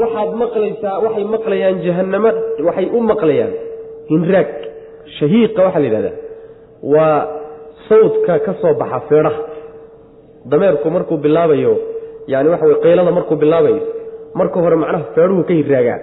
waxaad 0.00 0.30
maqlaysaa 0.42 0.96
waxay 1.04 1.24
maqlayaan 1.34 1.76
jahanamo 1.86 2.30
waxay 2.66 2.86
u 2.96 3.00
maqlayaan 3.12 3.52
hinraag 4.10 4.48
shahiiqa 5.18 5.60
waxaa 5.66 5.82
la 5.82 5.86
yidhahdaa 5.88 6.16
waa 6.94 7.18
sawdka 7.88 8.34
ka 8.46 8.52
soo 8.62 8.72
baxa 8.80 8.98
feedhaha 9.08 9.40
dameerku 10.50 10.86
markuu 10.96 11.16
bilaabayo 11.24 11.72
yani 12.32 12.48
waxa 12.52 12.66
wey 12.70 12.78
qaylada 12.84 13.10
markuu 13.18 13.36
bilaabayo 13.42 13.82
marka 14.40 14.56
hore 14.64 14.76
macnaha 14.82 15.04
feedhuhu 15.16 15.42
ka 15.48 15.54
hiraagaa 15.60 15.98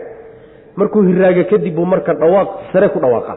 markuu 0.76 1.02
hiraaga 1.10 1.44
kadib 1.52 1.76
buu 1.76 1.86
marka 1.94 2.14
dhawaaq 2.22 2.50
sare 2.74 2.88
ku 2.94 3.00
dhawaaqa. 3.04 3.34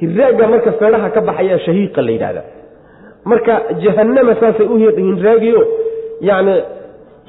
Hiraaga 0.00 0.44
marka 0.52 0.70
feedhaha 0.80 1.08
ka 1.14 1.20
baxaya 1.28 1.58
shahiiqa 1.66 2.00
la 2.06 2.10
yidhahda 2.16 2.42
marka 3.30 3.54
jahanama 3.82 4.34
saasay 4.40 4.66
u 4.66 4.76
hinraagiyo 4.76 5.62
yani 6.28 6.54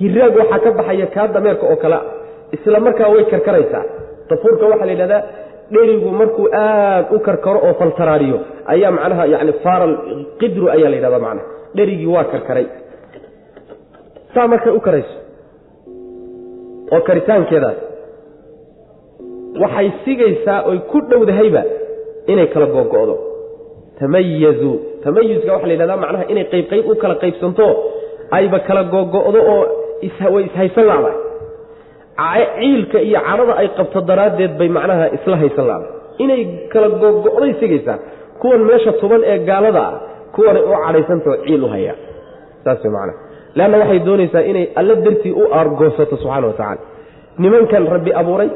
hiraag 0.02 0.34
waxaa 0.42 0.60
ka 0.66 0.72
baxaya 0.80 1.08
kaa 1.16 1.28
dameerka 1.36 1.66
oo 1.72 1.76
kale 1.84 1.98
isla 2.56 2.80
markaa 2.86 3.10
way 3.14 3.24
karkaraysaa. 3.34 3.84
Tafuurka 4.30 4.66
waxaa 4.72 4.86
la 4.86 4.92
yidhahdaa 4.96 5.22
dherigu 5.74 6.10
markuu 6.22 6.46
aad 6.64 7.06
u 7.16 7.20
karkaro 7.28 7.60
oo 7.68 7.74
faltaraariyo 7.80 8.38
ayaa 8.74 8.92
macnaha 8.98 9.26
yani 9.34 9.54
faaral 9.64 9.94
qidru 10.40 10.66
ayaa 10.76 10.90
la 10.90 10.96
yidhahda 11.00 11.20
macnaha. 11.26 11.48
Dherigii 11.78 12.08
waa 12.16 12.24
karkaray. 12.34 12.66
Saa 14.34 14.48
markay 14.54 14.74
u 14.74 14.80
karayso 14.88 15.16
oo 16.94 17.02
karitaankeedaas 17.08 17.78
waxay 19.64 19.88
sigaysaa 20.06 20.60
oy 20.70 20.78
ku 20.92 20.98
dhowdahayba 21.12 21.62
inay 22.32 22.48
kala 22.54 22.66
googo'do 22.76 23.16
tamayazuu 24.00 24.76
tamayuska 25.04 25.50
waxa 25.56 25.68
la 25.70 25.74
yidhahdaa 25.76 25.98
macnaha 26.04 26.24
inay 26.34 26.46
qayb 26.54 26.66
qayb 26.72 26.86
u 26.92 26.96
kala 27.04 27.16
qaybsanto 27.24 27.66
ayba 28.38 28.60
kala 28.68 28.82
googo'do 28.94 29.40
oo 29.54 29.64
way 30.34 30.44
ishaysan 30.50 30.86
la'dahay 30.92 32.44
ciilka 32.60 33.00
iyo 33.08 33.20
cadhada 33.28 33.54
ay 33.62 33.68
qabto 33.78 34.00
daraaddeed 34.10 34.54
bay 34.60 34.70
macnaha 34.78 35.06
isla 35.18 35.36
haysan 35.44 35.66
la'dahay 35.72 35.92
inay 36.24 36.42
kala 36.74 36.88
googo'day 37.04 37.52
sigaysaa 37.62 37.98
kuwan 38.42 38.62
meesha 38.70 38.92
tuban 39.02 39.22
ee 39.32 39.38
gaalada 39.50 39.82
ah 39.90 39.94
kuwanay 40.36 40.64
u 40.72 40.74
cadhaysantao 40.86 41.36
ciil 41.46 41.64
u 41.64 41.68
hayaa 41.74 41.96
saas 42.66 42.84
macnaha. 42.96 43.18
Leanna 43.58 43.78
waxay 43.82 44.00
doonaysaa 44.08 44.44
inay 44.52 44.66
alla 44.80 44.94
dartii 45.06 45.32
u 45.42 45.44
aargoosato 45.58 46.16
subxana 46.22 46.48
wa 46.48 46.54
tacaala. 46.60 46.82
Nimankan 47.44 47.84
rabbi 47.96 48.12
abuuray 48.22 48.50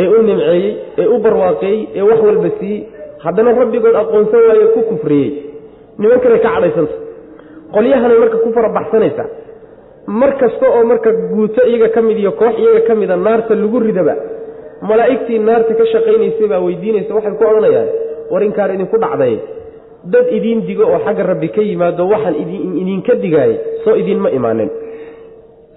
ee 0.00 0.06
u 0.08 0.22
nimceeyey 0.28 0.66
ee 1.02 1.06
u 1.06 1.18
barwaaqeeyey 1.24 1.80
ee 1.98 2.02
wax 2.08 2.18
walba 2.28 2.50
siiyey. 2.60 2.80
Haddana 3.24 3.50
rabbigood 3.60 3.96
aqoonsan 4.02 4.40
waaye 4.48 4.66
ku 4.74 4.80
kufriyey. 4.90 5.30
Nimankanay 6.00 6.40
ka 6.44 6.48
cadhaysanta 6.54 6.94
qolyahanay 7.74 8.18
marka 8.22 8.36
ku 8.44 8.48
farabaxsanaysaa 8.56 9.28
mar 10.20 10.30
kasta 10.40 10.66
oo 10.76 10.82
marka 10.90 11.10
guuto 11.32 11.60
iyaga 11.70 11.88
ka 11.94 12.00
mid 12.06 12.18
iyo 12.22 12.32
koox 12.40 12.54
iyaga 12.62 12.80
ka 12.88 12.94
mida 13.00 13.16
naarta 13.26 13.54
lagu 13.62 13.78
ridaba 13.86 14.14
malaa'igtii 14.88 15.38
naarta 15.48 15.72
ka 15.78 15.84
shaqaynaysay 15.92 16.46
baa 16.52 16.60
weydiinaysa 16.66 17.14
waxay 17.16 17.34
ku 17.38 17.44
odhanayaan 17.50 17.88
war 18.32 18.42
inkaan 18.48 18.74
idinku 18.76 18.96
dhacday. 19.04 19.34
Dad 20.12 20.26
idiin 20.36 20.60
digo 20.68 20.84
oo 20.90 20.98
xagga 21.06 21.22
rabbi 21.30 21.48
ka 21.54 21.62
yimaado 21.68 22.02
waxaan 22.12 22.34
idinka 22.82 23.12
digaayay 23.24 23.56
soo 23.84 23.94
idinma 24.02 24.28
imaanin. 24.38 24.70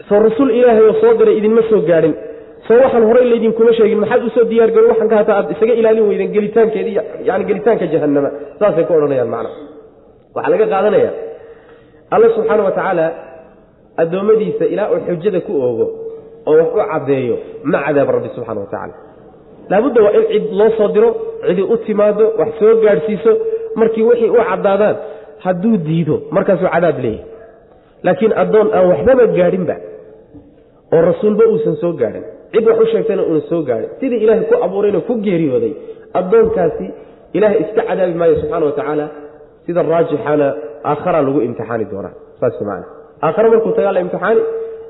Soo 0.10 0.20
rasuul 0.26 0.50
ilaahay 0.60 0.84
oo 0.90 0.96
soo 1.02 1.14
diray 1.20 1.36
idinma 1.40 1.62
soo 1.70 1.82
gaadhin 1.90 2.14
soo 2.68 2.78
waxaan 2.84 3.04
horay 3.10 3.26
laydinkuma 3.32 3.72
sheegin 3.78 4.00
maxaad 4.04 4.24
u 4.28 4.30
soo 4.36 4.46
diyaargarin 4.52 4.90
waxaan 4.92 5.10
hataa 5.20 5.36
aad 5.40 5.50
isaga 5.56 5.74
ilaalin 5.82 6.08
weydeen 6.10 6.32
gelitaankeedi 6.36 6.92
yani 7.30 7.44
gelitaanka 7.50 7.86
jahannama. 7.94 8.30
Saasay 8.60 8.84
ku 8.88 8.94
odhanayaan 8.98 9.30
macna. 9.36 9.50
Waxaa 10.36 10.52
laga 10.54 10.66
qaadanaya 10.74 11.12
alla 12.16 12.28
subxaana 12.36 12.64
wa 12.68 12.72
tacaala 12.78 13.06
addoommadiisa 14.02 14.66
ilaa 14.74 14.88
uu 14.94 15.00
xujada 15.08 15.40
ku 15.48 15.54
oogo 15.68 15.86
oo 16.50 16.54
wax 16.60 16.70
u 16.78 16.82
caddeeyo 16.92 17.36
ma 17.72 17.78
cadaaba 17.86 18.12
rabbi 18.18 18.30
subxana 18.36 18.60
wa 18.64 18.70
tacala 18.74 18.94
laabudda 19.72 20.00
waa 20.06 20.14
in 20.20 20.26
cid 20.32 20.46
loo 20.60 20.70
soo 20.78 20.88
diro 20.96 21.10
cidi 21.48 21.64
u 21.74 21.78
timaado 21.86 22.26
wax 22.40 22.50
soo 22.60 22.74
gaadhsiiso 22.84 23.32
markii 23.80 24.04
wixii 24.10 24.30
u 24.36 24.40
caddaadaan 24.50 24.96
hadduu 25.46 25.76
diido 25.88 26.16
markaasuu 26.36 26.70
cadaab 26.76 26.98
leeyahy 27.06 27.24
laakiin 28.06 28.34
addoon 28.44 28.68
aan 28.78 28.86
waxbaba 28.92 29.26
gaadhinba 29.40 29.76
oo 30.96 31.02
rasuulba 31.10 31.44
uusan 31.54 31.76
soo 31.84 31.94
gaadhin 32.02 32.26
cid 32.56 32.66
wax 32.70 32.78
u 32.84 32.86
sheegtayna 32.94 33.24
uuna 33.30 33.42
soo 33.52 33.62
gaadhin 33.70 33.90
sidii 34.02 34.20
ilaahay 34.26 34.46
ku 34.52 34.56
abuurayna 34.68 35.00
ku 35.08 35.14
geeriyooday 35.26 35.74
addoonkaasi 36.20 36.86
ilaahay 37.38 37.60
iska 37.66 37.82
cadaabi 37.90 38.14
maayo 38.22 38.36
subxana 38.42 38.66
wa 38.66 38.72
tacaala 38.80 39.06
sida 39.66 39.82
raajixana 39.92 40.48
aakhara 40.92 41.20
lagu 41.28 41.40
imtixaani 41.48 41.86
doonaa. 41.92 42.14
Saas 42.40 42.58
maana 42.70 42.86
aakhare 43.26 43.48
markuu 43.54 43.72
tagaa 43.78 43.94
la 43.98 44.00
imtixaani 44.06 44.42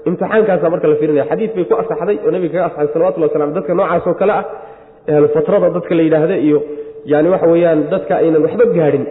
imtixaankaasa 0.09 0.65
marka 0.73 0.87
la 0.91 0.95
fiirinaya 1.01 1.25
xadiid 1.31 1.51
bay 1.57 1.65
ku 1.69 1.73
asaxday 1.83 2.17
oo 2.25 2.31
nebiga 2.35 2.53
kaga 2.53 2.65
asaxday 2.69 2.93
salawatullah 2.95 3.27
waslam 3.29 3.51
dadka 3.57 3.71
noocaas 3.79 4.05
oo 4.09 4.15
kale 4.21 4.33
ah 4.39 4.43
ahlufatrada 5.15 5.67
dadka 5.77 5.93
la 5.99 6.03
yidhaahda 6.07 6.35
iyo 6.47 6.59
yani 7.11 7.27
waxa 7.33 7.47
weeyaan 7.53 7.79
dadka 7.93 8.13
aynan 8.21 8.41
waxba 8.45 8.65
gaadhin 8.77 9.03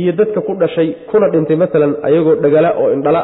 iyo 0.00 0.12
dadka 0.20 0.40
ku 0.46 0.52
dhashay 0.62 0.88
kuna 1.10 1.26
dhintay 1.34 1.56
maalan 1.62 1.92
ayagoo 2.08 2.34
dhagala 2.44 2.70
oo 2.80 2.88
indhala 2.96 3.22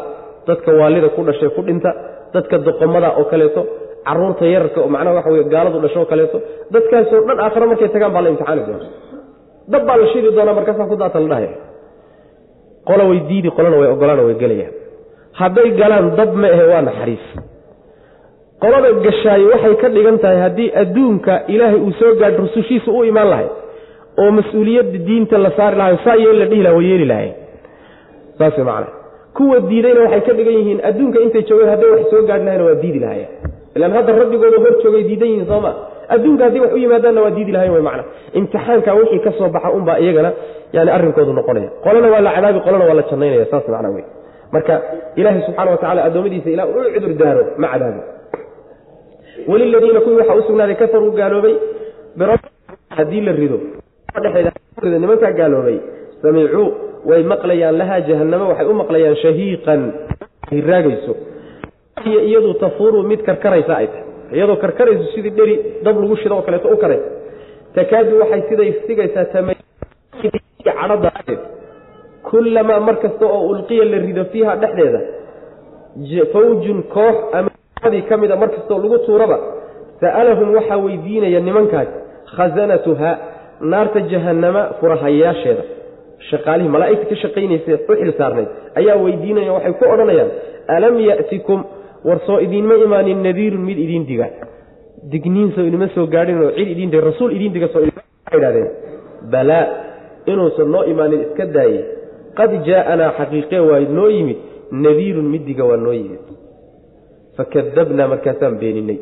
dadka 0.48 0.70
waalida 0.80 1.09
ku 1.16 1.20
dhashay 1.28 1.48
ku 1.56 1.61
dhinta 1.68 1.90
dadka 2.35 2.56
doqomada 2.68 3.09
oo 3.18 3.24
kaleeto 3.33 3.62
carruurta 4.08 4.44
yararka 4.54 4.78
oo 4.84 4.88
macnaha 4.94 5.14
waxa 5.18 5.30
wey 5.34 5.44
gaaladu 5.54 5.78
dhasho 5.84 5.98
oo 6.02 6.08
kaleeto 6.12 6.38
dadkaasoo 6.74 7.20
dhan 7.28 7.38
aakhare 7.46 7.66
markay 7.72 7.88
tagaan 7.94 8.12
baa 8.16 8.22
la 8.26 8.30
imtixaani 8.34 8.62
doona 8.68 8.86
dab 9.72 9.82
baa 9.88 9.96
la 10.02 10.06
shidi 10.12 10.30
doonaa 10.38 10.54
markaasaa 10.58 10.86
ku 10.92 10.96
daata 11.02 11.18
la 11.24 11.28
dhahaya 11.32 11.52
qola 12.88 13.04
way 13.10 13.20
diidi 13.30 13.48
qolana 13.56 13.76
way 13.80 13.88
ogolaan 13.94 14.20
way 14.28 14.34
gelayaan. 14.42 14.74
Hadday 15.40 15.68
galaan 15.80 16.06
dab 16.18 16.30
ma 16.42 16.48
ahe 16.54 16.64
waa 16.72 16.82
naxariis. 16.88 17.24
Qolada 18.62 18.88
gashaaye 19.06 19.44
waxay 19.52 19.74
ka 19.82 19.88
dhigan 19.94 20.16
tahay 20.22 20.38
haddii 20.44 20.68
adduunka 20.82 21.34
ilaahay 21.54 21.80
uu 21.86 21.92
soo 22.00 22.12
gaadho 22.20 22.40
rusushiisa 22.44 22.90
u 22.98 23.04
imaan 23.10 23.28
lahay 23.32 23.48
oo 24.22 24.30
mas'uuliyadda 24.38 24.98
diinta 25.08 25.36
la 25.44 25.50
saari 25.58 25.76
lahay 25.80 25.96
saa 26.04 26.16
yeel 26.22 26.36
la 26.42 26.46
dhihi 26.50 26.62
laha 26.66 26.74
way 26.78 26.86
yeeli 26.90 27.06
lahay 27.12 27.30
saas 28.38 28.58
macana 28.68 28.88
kuwa 29.38 29.60
diidayna 29.70 30.00
waxay 30.06 30.20
ka 30.28 30.32
dhigan 30.38 30.54
yihiin 30.60 30.80
adduunka 30.90 31.18
intay 31.26 31.42
joogeen 31.48 31.70
hadday 31.74 31.90
wax 31.94 32.02
soo 32.12 32.22
gaadhi 32.30 32.44
lahayna 32.48 32.64
waa 32.68 32.78
diidi 32.82 32.98
lahaya 33.04 33.28
ilaan 33.76 33.92
hadda 33.96 34.12
rabbigooda 34.22 34.59
hor 34.64 34.74
joogay 34.83 35.02
diidan 35.09 35.28
yihiin 35.33 35.46
sooma 35.52 35.70
adduunka 36.14 36.42
haddii 36.46 36.61
wax 36.64 36.72
u 36.72 36.76
yimaadaanna 36.85 37.20
waa 37.24 37.30
diidi 37.37 37.52
lahayen 37.54 37.72
way 37.76 37.83
macna. 37.88 38.04
Imtixaanka 38.38 38.90
wixii 38.98 39.20
ka 39.26 39.30
soo 39.38 39.48
baxa 39.54 39.68
unbaa 39.78 39.98
iyagana 40.04 40.30
yani 40.76 40.90
arrinkoodu 40.96 41.33
noqonaya. 41.38 41.68
Qolana 41.85 42.09
waa 42.14 42.20
la 42.26 42.30
cadaabi 42.37 42.61
qolana 42.66 42.85
waa 42.88 42.94
la 43.00 43.02
jannaynaya 43.11 43.46
saas 43.52 43.66
macna 43.74 43.90
wey 43.96 44.04
marka 44.54 44.74
ilaahay 45.20 45.42
subxana 45.46 45.70
wa 45.70 45.76
tacala 45.83 46.00
addoommadiisa 46.09 46.48
ilaa 46.54 46.66
uu 46.74 46.85
cudur 46.94 47.12
daaro 47.20 47.42
ma 47.62 47.66
cadaabi 47.72 48.00
weliladiina 49.50 50.00
kuwii 50.04 50.16
waxaa 50.20 50.35
u 50.35 50.42
sugnaaday 50.48 50.74
kafaruu 50.83 51.11
gaaloobay 51.20 51.54
haddii 52.96 53.20
la 53.26 53.33
rido 53.33 53.59
nimankaa 55.02 55.33
gaaloobay 55.40 55.78
samicuu 56.22 56.66
way 57.11 57.22
maqlayaan 57.33 57.76
lahaa 57.80 58.00
jahannamo 58.09 58.44
waxay 58.50 58.66
u 58.66 58.74
maqlayaan 58.83 59.16
shahiiqan 59.24 59.83
hiraagayso 60.54 61.12
iyo 62.08 62.20
iyadu 62.28 62.54
tafuuru 62.54 63.02
mid 63.02 63.20
karkaraysa 63.28 63.72
ay 63.76 63.86
tahay. 63.86 64.04
Iyadoo 64.36 64.56
karkarayso 64.56 65.04
sidii 65.14 65.30
dheri 65.38 65.54
dab 65.84 65.96
lagu 66.02 66.16
shido 66.16 66.34
oo 66.36 66.42
kaleeto 66.46 66.68
u 66.68 66.76
karay 66.82 67.00
takaadu 67.74 68.20
waxay 68.20 68.42
siday 68.48 68.70
sigaysaa 68.86 69.26
daraaddeed 71.04 71.38
kullamaa 72.30 72.80
mar 72.80 72.96
kasta 73.02 73.26
oo 73.26 73.42
ulqiya 73.52 73.84
la 73.84 73.98
rido 74.06 74.24
fiiha 74.32 74.56
dhexdeeda 74.62 75.00
fawjun 76.32 76.82
koox 76.94 77.16
ama 77.32 77.50
adii 77.82 78.02
ka 78.08 78.16
mida 78.16 78.36
mar 78.36 78.48
kastoo 78.54 78.78
lagu 78.82 78.98
tuuraba 79.06 79.38
sa'alahum 80.00 80.54
waxaa 80.54 80.78
weydiinaya 80.84 81.40
nimankaas 81.40 81.88
khasanatuha 82.36 83.10
naarta 83.72 84.00
jahannama 84.12 84.62
furahayaasheeda 84.80 85.62
shaqaalihii 86.30 86.68
malaa'igta 86.74 87.06
ka 87.10 87.16
shaqaynaysa 87.22 87.72
u 87.88 87.94
xil 88.00 88.12
saarnayd 88.20 88.48
ayaa 88.80 88.96
weydiinaya 89.04 89.52
waxay 89.56 89.72
ku 89.80 89.84
odhanayaan 89.94 90.30
alam 90.76 90.94
ya'tikum 91.10 91.60
war 92.04 92.18
soo 92.26 92.38
idiinma 92.40 92.74
imaanin 92.86 93.22
nadiirun 93.22 93.62
mid 93.68 93.78
idiin 93.78 94.04
diga. 94.06 94.26
Digniin 95.12 95.52
soo 95.54 95.64
idinma 95.68 95.88
soo 95.94 96.06
gaadhin 96.06 96.42
oo 96.42 96.50
cid 96.56 96.68
idiin 96.74 96.90
diga 96.90 97.04
rasuul 97.10 97.32
idiin 97.36 97.52
diga 97.52 97.68
soo 97.72 97.82
idhahdeen 97.86 98.68
balaa 99.32 99.64
inuusan 100.26 100.68
noo 100.72 100.84
imaanin 100.92 101.20
iska 101.26 101.46
daaye. 101.56 101.80
Qad 102.38 102.50
jaa'anaa 102.68 103.12
xaqiiqee 103.18 103.60
waa 103.70 103.80
noo 103.98 104.08
yimid 104.16 104.38
nadiirun 104.84 105.28
mid 105.32 105.44
diga 105.48 105.64
waa 105.64 105.76
noo 105.76 105.92
yimid. 105.92 106.22
Fakadabnaa 107.36 108.08
markaasaan 108.12 108.58
beeninay. 108.60 108.98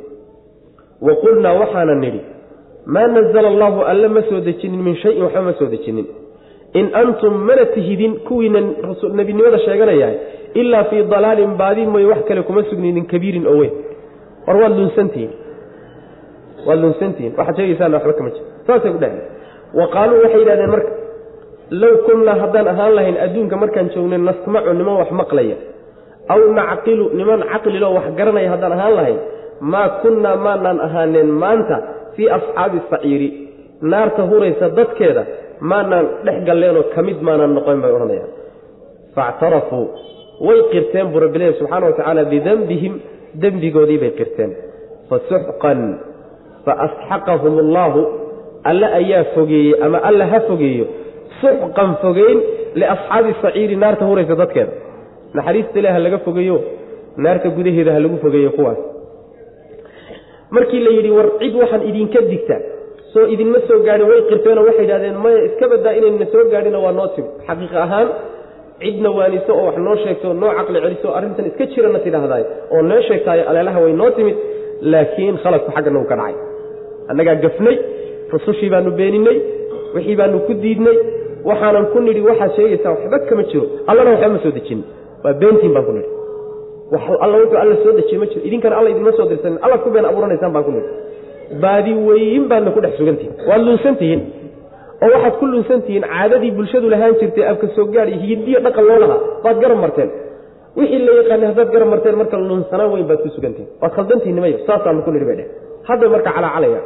Wa 1.07 1.13
qulnaa 1.23 1.55
waxaana 1.61 1.95
nidhi 1.95 2.21
maa 2.87 3.07
nazala 3.07 3.49
allaahu 3.49 3.81
alle 3.93 4.09
ma 4.09 4.23
soo 4.29 4.41
dejinin 4.41 4.83
min 4.83 4.97
shayin 5.03 5.23
waxba 5.23 5.43
ma 5.43 5.53
soo 5.59 5.69
dejinin. 5.75 6.07
In 6.75 6.91
antum 7.01 7.35
mana 7.49 7.65
tihidin 7.75 8.15
kuwiina 8.29 8.61
nebinimada 9.19 9.59
sheeganayahay 9.59 10.17
ilaa 10.61 10.85
fii 10.91 11.03
dalaalin 11.13 11.53
baadi 11.61 11.83
mooye 11.93 12.07
wax 12.13 12.21
kale 12.29 12.43
kuma 12.49 12.63
sugninin 12.71 13.07
kabiirin 13.13 13.47
oo 13.53 13.57
weyn. 13.61 13.73
War 14.47 14.57
waad 14.63 14.75
lunsantihiin 14.81 15.33
waad 16.67 16.79
lunsantihiin 16.85 17.33
waxaad 17.39 17.57
sheegaysaana 17.59 17.97
waxba 17.97 18.13
kama 18.19 18.31
jiro. 18.35 18.47
Saasay 18.67 18.91
ku 18.95 18.99
dhaheen 19.03 19.23
wa 19.79 19.85
qaaluu 19.95 20.19
waxay 20.25 20.41
yidhahdeen 20.43 20.71
marka 20.75 20.91
low 21.81 21.95
kunnaa 22.07 22.37
haddaan 22.43 22.69
ahaan 22.73 22.93
lahayn 22.99 23.17
adduunka 23.25 23.57
markaan 23.63 23.87
joognay 23.95 24.19
nasmacu 24.29 24.71
niman 24.79 24.97
wax 25.01 25.11
maqlaya. 25.21 25.57
Aw 26.33 26.41
nacqilu 26.59 27.05
niman 27.19 27.41
caqlilo 27.53 27.89
wax 27.97 28.07
garanaya 28.19 28.49
haddaan 28.55 28.73
ahaan 28.77 28.95
lahayn. 28.99 29.19
Maa 29.73 29.89
kunnaa 30.03 30.37
maanaan 30.47 30.79
ahaaneen 30.87 31.31
maanta 31.43 31.77
fii 32.17 32.29
asxaabi 32.37 32.79
saciiri. 32.91 33.29
Naarta 33.91 34.23
huraysa 34.31 34.67
dadkeeda 34.79 35.23
maanaan 35.71 36.07
dhex 36.27 36.39
galleenoo 36.49 36.83
ka 36.95 37.01
mid 37.07 37.19
maanaan 37.27 37.53
noqon 37.57 37.79
bay 37.83 37.93
odhanayaan. 37.97 38.31
Faactarafuu 39.15 39.87
way 40.47 40.59
qirteen 40.73 41.07
buu 41.13 41.21
rabbileeya 41.25 41.53
subxaana 41.61 41.87
wa 41.91 41.93
tacaala 41.99 42.25
bidembihim 42.33 42.95
dembigoodii 43.43 43.99
bay 44.03 44.13
qirteen. 44.21 44.51
Fasuxqan 45.11 45.81
faasxaqahum 46.67 47.55
allaahu 47.65 48.01
alle 48.71 48.87
ayaa 49.01 49.25
fogeeyey 49.35 49.75
ama 49.87 49.99
alla 50.09 50.25
ha 50.33 50.41
fogeeyo. 50.51 50.87
Suxqan 51.41 51.91
fogeyn 52.03 52.39
liasxaabi 52.81 53.31
saciiri 53.43 53.77
naarta 53.83 54.05
huraysa 54.11 54.35
dadkeeda. 54.43 54.73
Naxariista 55.37 55.77
ilaah 55.81 55.95
ha 55.97 56.01
laga 56.07 56.19
fogeeyo 56.27 56.57
naarta 57.25 57.49
gudaheeda 57.57 57.91
ha 57.97 58.01
lagu 58.05 58.17
fogeeyo 58.25 58.51
kuwaas. 58.57 58.81
Markii 60.51 60.81
la 60.87 60.91
yidhi 60.97 61.11
war 61.19 61.29
cid 61.41 61.55
waxaan 61.63 61.83
idinka 61.91 62.21
digtaa 62.33 62.61
soo 63.13 63.27
idinma 63.35 63.59
soo 63.69 63.79
gaadhin 63.87 64.09
way 64.11 64.21
qirteenoo 64.31 64.65
waxay 64.69 64.85
idhahdeen 64.89 65.17
maya 65.25 65.39
iska 65.49 65.67
badaa 65.73 65.93
inayna 65.99 66.27
soo 66.33 66.45
gaadhina 66.53 66.79
waa 66.85 66.93
noo 66.99 67.09
xaqiiq 67.47 67.75
ahaan 67.85 68.09
cidna 68.83 69.11
waaniso 69.19 69.53
oo 69.59 69.65
wax 69.69 69.77
noo 69.87 69.97
sheegto 70.05 70.29
noo 70.43 70.53
caqli 70.59 70.79
celiso 70.85 71.09
arrintan 71.19 71.47
iska 71.51 71.65
jirana 71.73 71.99
tidhaahdaay 72.05 72.45
oo 72.75 72.83
noo 72.91 73.01
sheegtaayo 73.09 73.43
aleelaha 73.51 73.79
way 73.85 73.93
noo 74.01 74.11
timid 74.17 74.37
laakiin 74.93 75.37
khaladku 75.43 75.71
xaggana 75.77 75.99
uu 76.01 76.09
ka 76.11 76.17
dhacay. 76.21 76.35
Annagaa 77.11 77.35
gafnay 77.45 77.77
rusushii 78.33 78.71
baanu 78.75 78.91
beeninay 78.99 79.39
wixii 79.95 80.17
baanu 80.21 80.39
ku 80.47 80.53
diidnay 80.63 80.97
waxaanan 81.49 81.87
ku 81.93 81.99
nidhi 82.07 82.21
waxaad 82.29 82.51
sheegaysaa 82.57 82.91
waxba 82.95 83.19
kama 83.29 83.43
jiro 83.51 83.65
allana 83.91 84.11
waxba 84.15 84.29
ma 84.35 84.39
soo 84.45 84.53
dejin. 84.59 84.81
Waa 85.25 85.33
beentiin 85.41 85.73
baan 85.77 85.85
ku 85.89 85.93
nidhi. 85.97 86.11
Alla 87.25 87.37
wuxuu 87.43 87.59
alla 87.65 87.75
soo 87.85 87.93
dejiye 87.99 88.19
ma 88.23 88.27
jiro 88.31 88.41
idinkana 88.49 88.75
alla 88.79 88.89
idinma 88.93 89.13
soo 89.19 89.27
dirsanin 89.31 89.59
allaad 89.65 89.81
ku 89.85 89.91
been 89.95 90.07
abuuranaysaan 90.11 90.53
baan 90.55 90.65
ku 90.69 90.73
nidhi. 90.77 90.91
Baadi 91.63 91.93
weyin 92.09 92.45
baadna 92.51 92.71
ku 92.77 92.81
dhex 92.85 92.93
sugantihin 93.01 93.33
waad 93.49 93.63
lunsantihiin 93.69 94.21
oo 95.05 95.09
waxaad 95.15 95.35
ku 95.41 95.45
lunsantihiin 95.53 96.05
caadadii 96.13 96.53
bulshadu 96.59 96.87
lahaan 96.95 97.15
jirtay 97.21 97.45
afka 97.53 97.67
soo 97.77 97.87
gaadh 97.95 98.09
iyo 98.15 98.19
hidiyo 98.31 98.59
dhaqan 98.67 98.85
loo 98.89 98.99
lahaa 99.05 99.21
baad 99.45 99.57
garab 99.63 99.79
marteen. 99.85 100.11
Wixii 100.79 101.01
la 101.07 101.13
yaqaanay 101.21 101.47
haddaad 101.51 101.69
garab 101.75 101.89
marteen 101.93 102.17
marka 102.21 102.37
lunsanaan 102.51 102.91
weyn 102.95 103.07
baad 103.11 103.21
ku 103.25 103.29
sugantihin 103.37 103.69
waad 103.83 103.93
khaldantihin 103.97 104.35
nimayo 104.39 104.57
saasaanu 104.69 105.01
ku 105.07 105.11
nidhi 105.15 105.27
bay 105.31 105.37
dheh. 105.41 105.49
Hadday 105.89 106.09
marka 106.15 106.31
calaacalaya 106.37 106.81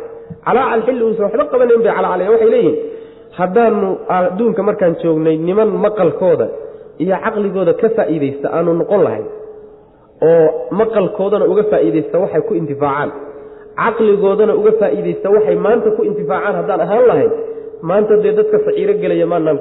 calaacal 0.46 0.80
xilli 0.86 1.02
uusan 1.06 1.22
waxba 1.26 1.44
qabanayn 1.52 1.80
bay 1.86 1.92
calacalaya 1.98 2.28
waxay 2.34 2.50
leeyihiin 2.54 2.76
haddaanu 3.38 3.88
adduunka 4.16 4.60
markaan 4.68 4.92
joognay 5.02 5.36
niman 5.48 5.68
maqalkooda 5.84 6.46
iyo 7.02 7.16
caqligooda 7.24 7.72
ka 7.80 7.88
faa'iidaysta 7.96 8.46
aanu 8.56 8.70
noqon 8.80 9.00
lahayn 9.06 9.26
oo 10.28 10.46
maqalkoodana 10.80 11.44
uga 11.52 11.62
faa'iidaysta 11.72 12.16
waxay 12.24 12.42
ku 12.48 12.52
intifaacaan. 12.60 13.10
Caqligoodana 13.82 14.52
uga 14.60 14.72
faa'iidaysta 14.80 15.26
waxay 15.34 15.56
maanta 15.66 15.88
ku 15.96 16.00
intifaacaan 16.10 16.54
haddaan 16.60 16.80
ahaan 16.86 17.04
lahayn 17.10 17.32
maanta 17.88 18.14
dee 18.24 18.32
dadka 18.38 18.56
saciiro 18.66 18.94
gelaya 19.02 19.26
maanaan 19.32 19.58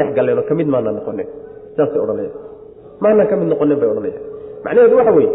dhex 0.00 0.10
galleen 0.16 0.38
oo 0.40 0.46
ka 0.50 0.54
mid 0.60 0.68
maanaan 0.74 0.94
noqonin 0.98 1.28
saasay 1.76 2.00
odhanaya 2.04 2.30
maanaan 3.04 3.28
ka 3.30 3.34
mid 3.40 3.48
noqonin 3.52 3.76
bay 3.80 3.88
odhanaya 3.92 4.18
macnaheedu 4.64 4.96
waxa 5.00 5.12
weeye 5.18 5.30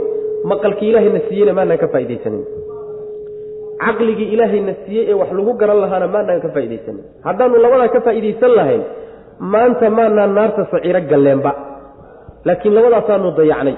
maqalkii 0.52 0.90
ilaahayna 0.92 1.20
siiyeyna 1.28 1.54
maanaan 1.60 1.80
ka 1.84 1.88
faa'iidaysanin. 1.94 2.44
Caqligii 3.84 4.28
ilaahayna 4.36 4.74
siiyey 4.86 5.06
ee 5.12 5.16
wax 5.22 5.30
lagu 5.38 5.52
garan 5.62 5.80
lahaana 5.84 6.08
maanaan 6.16 6.42
ka 6.46 6.50
faa'iidaysanin. 6.56 7.04
Haddaanu 7.28 7.56
labadaa 7.66 7.88
ka 7.96 8.00
faa'iidaysan 8.08 8.52
lahayn 8.60 8.84
maanta 9.54 9.88
maanaan 10.00 10.32
naarta 10.38 10.62
saciiro 10.74 11.02
galleenba. 11.12 11.52
Laakiin 12.48 12.74
labadaasaanu 12.78 13.30
dayacnay. 13.40 13.76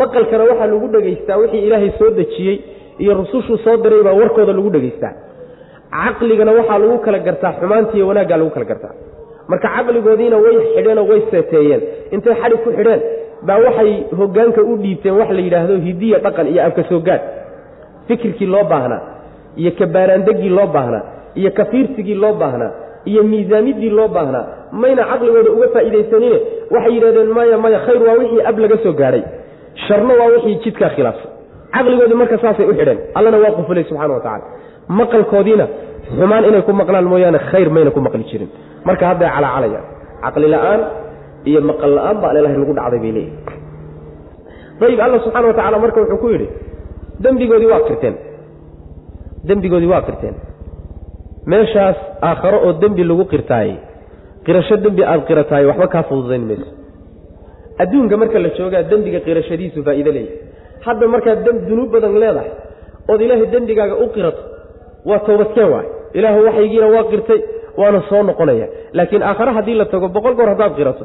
Maqalkana 0.00 0.44
waxaa 0.50 0.68
lagu 0.72 0.86
dhegaystaa 0.94 1.36
wixii 1.42 1.62
ilaahay 1.66 1.90
soo 1.98 2.10
dejiyey 2.18 2.56
iyo 3.02 3.12
rusushuu 3.20 3.58
soo 3.64 3.76
diray 3.84 4.02
baa 4.06 4.14
warkooda 4.20 4.52
lagu 4.58 4.70
dhegaystaa 4.76 5.12
caqligana 5.94 6.52
waxaa 6.58 6.78
lagu 6.82 6.98
kala 7.06 7.18
gartaa 7.26 7.52
xumaantiiyo 7.60 8.04
wanaaggaa 8.10 8.38
lagu 8.40 8.50
kala 8.56 8.66
gartaa. 8.70 8.92
Marka 9.50 9.68
caqligoodiina 9.76 10.36
way 10.44 10.56
xidheenoo 10.74 11.06
way 11.10 11.20
seeteeyeen. 11.30 11.80
Intay 12.14 12.34
xadhig 12.42 12.60
ku 12.64 12.70
xidheen 12.78 13.00
baa 13.46 13.58
waxay 13.66 13.90
hoggaanka 14.18 14.60
u 14.70 14.72
dhiibteen 14.82 15.14
wax 15.20 15.30
la 15.36 15.40
yidhaahdo 15.46 15.74
hidiya 15.86 16.18
dhaqan 16.24 16.46
iyo 16.52 16.60
afka 16.68 16.82
soo 16.90 17.00
gaad 17.08 17.22
fikirkii 18.08 18.46
loo 18.54 18.64
baahnaa 18.72 19.00
iyo 19.60 19.70
kabaaraandegii 19.78 20.52
loo 20.58 20.66
baahnaa 20.76 21.02
iyo 21.40 21.50
kafiirsigii 21.58 22.14
loo 22.22 22.32
baahnaa 22.42 22.70
iyo 23.10 23.22
miisaamidii 23.30 23.90
loo 23.98 24.08
baahnaa 24.16 24.44
mayna 24.82 25.02
caqligooda 25.10 25.50
uga 25.56 25.68
faa'iidaysanine 25.74 26.38
waxay 26.74 26.92
yidhahdeen 26.96 27.30
maya 27.38 27.56
maya 27.64 27.78
khayr 27.86 28.00
waa 28.08 28.16
wixii 28.20 28.42
ab 28.50 28.56
laga 28.64 28.76
soo 28.84 28.92
gaadhay 29.00 29.22
sharno 29.86 30.12
waa 30.20 30.28
wixii 30.34 30.56
jidkaa 30.64 30.90
khilaafsan. 30.96 31.30
Caqligoodii 31.74 32.18
marka 32.22 32.36
saasay 32.42 32.66
u 32.70 32.74
xidheen. 32.78 32.98
Allana 33.18 33.38
waa 33.44 33.52
qufulay 33.58 33.84
subxana 33.88 34.14
wa 34.16 34.20
tacala 34.26 34.44
maqalkoodiina 34.98 35.66
xumaan 36.18 36.44
inay 36.48 36.62
ku 36.68 36.72
maqlaan 36.80 37.06
mooyaane 37.12 37.38
khayr 37.50 37.68
mayna 37.74 37.90
ku 37.96 38.00
maqli 38.06 38.24
jirin. 38.30 38.50
Marka 38.88 39.04
hadday 39.10 39.28
calaacalayaan 39.36 39.84
caqli 40.24 40.46
la'aan 40.54 40.80
iyo 41.48 41.60
maqal 41.70 41.90
la'aan 41.98 42.16
baa 42.22 42.30
alelahay 42.32 42.56
lagu 42.62 42.72
dhacday 42.78 43.00
bay 43.04 43.12
leeyihi 43.16 43.34
ayib 44.86 45.00
alla 45.06 45.18
subxana 45.24 45.46
wa 45.50 45.54
tacala 45.58 45.76
marka 45.84 45.98
wuxuu 46.02 46.18
ku 46.22 46.28
yidhi 46.34 46.48
dembigoodii 47.24 47.70
waa 47.72 47.82
qirteen 47.88 48.14
dembigoodii 49.48 49.90
waa 49.94 50.02
qirteen 50.08 50.34
meeshaas 51.52 51.98
aakharo 52.28 52.58
oo 52.66 52.72
dembi 52.82 53.02
lagu 53.10 53.24
qirtaayey 53.32 53.76
qirasho 54.46 54.76
dembi 54.84 55.02
aada 55.10 55.22
qirataay 55.28 55.64
waxba 55.70 55.86
kaa 55.94 56.02
fududayn 56.08 56.44
mayso. 56.50 56.68
Adduunka 57.82 58.14
marka 58.22 58.38
la 58.44 58.50
joogaa 58.58 58.82
dembiga 58.90 59.20
qirashadiisu 59.26 59.78
faa'iido 59.86 60.10
leeyahy 60.16 60.36
hadda 60.86 61.04
markaad 61.14 61.38
dunuub 61.68 61.90
badan 61.94 62.12
leedahay 62.22 62.50
ood 63.10 63.20
ilaahay 63.26 63.46
dembigaaga 63.54 63.94
u 64.04 64.06
qirato 64.14 64.42
waa 65.08 65.18
toobadkeen 65.26 65.68
waay. 65.74 65.86
Ilaahu 66.18 66.38
waxaygiina 66.46 66.86
waa 66.94 67.04
qirtay 67.10 67.40
waana 67.80 68.00
soo 68.10 68.22
noqonaya. 68.28 68.66
Laakiin 68.96 69.22
aakhare 69.22 69.52
haddii 69.56 69.74
la 69.80 69.84
tago 69.92 70.08
boqol 70.16 70.34
goor 70.38 70.48
haddaad 70.52 70.72
qirato 70.78 71.04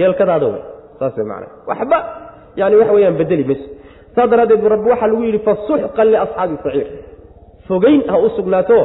yeelkadaada 0.00 0.46
way 0.52 0.62
saas 0.98 1.14
way 1.18 1.26
macana 1.30 1.46
waxba 1.70 1.98
yani 2.60 2.74
waxa 2.80 2.92
weyaan 2.96 3.16
bedeli 3.20 3.44
mayso. 3.50 3.66
Saas 4.14 4.28
daraaddeed 4.32 4.64
rabbi 4.74 4.88
waxaa 4.92 5.06
lagu 5.10 5.22
yidhi 5.28 5.38
fasuxqan 5.48 6.06
liasxaabi 6.12 6.54
saciir 6.64 6.86
fogeyn 7.68 8.00
ha 8.10 8.16
u 8.18 8.28
sugnaato 8.36 8.76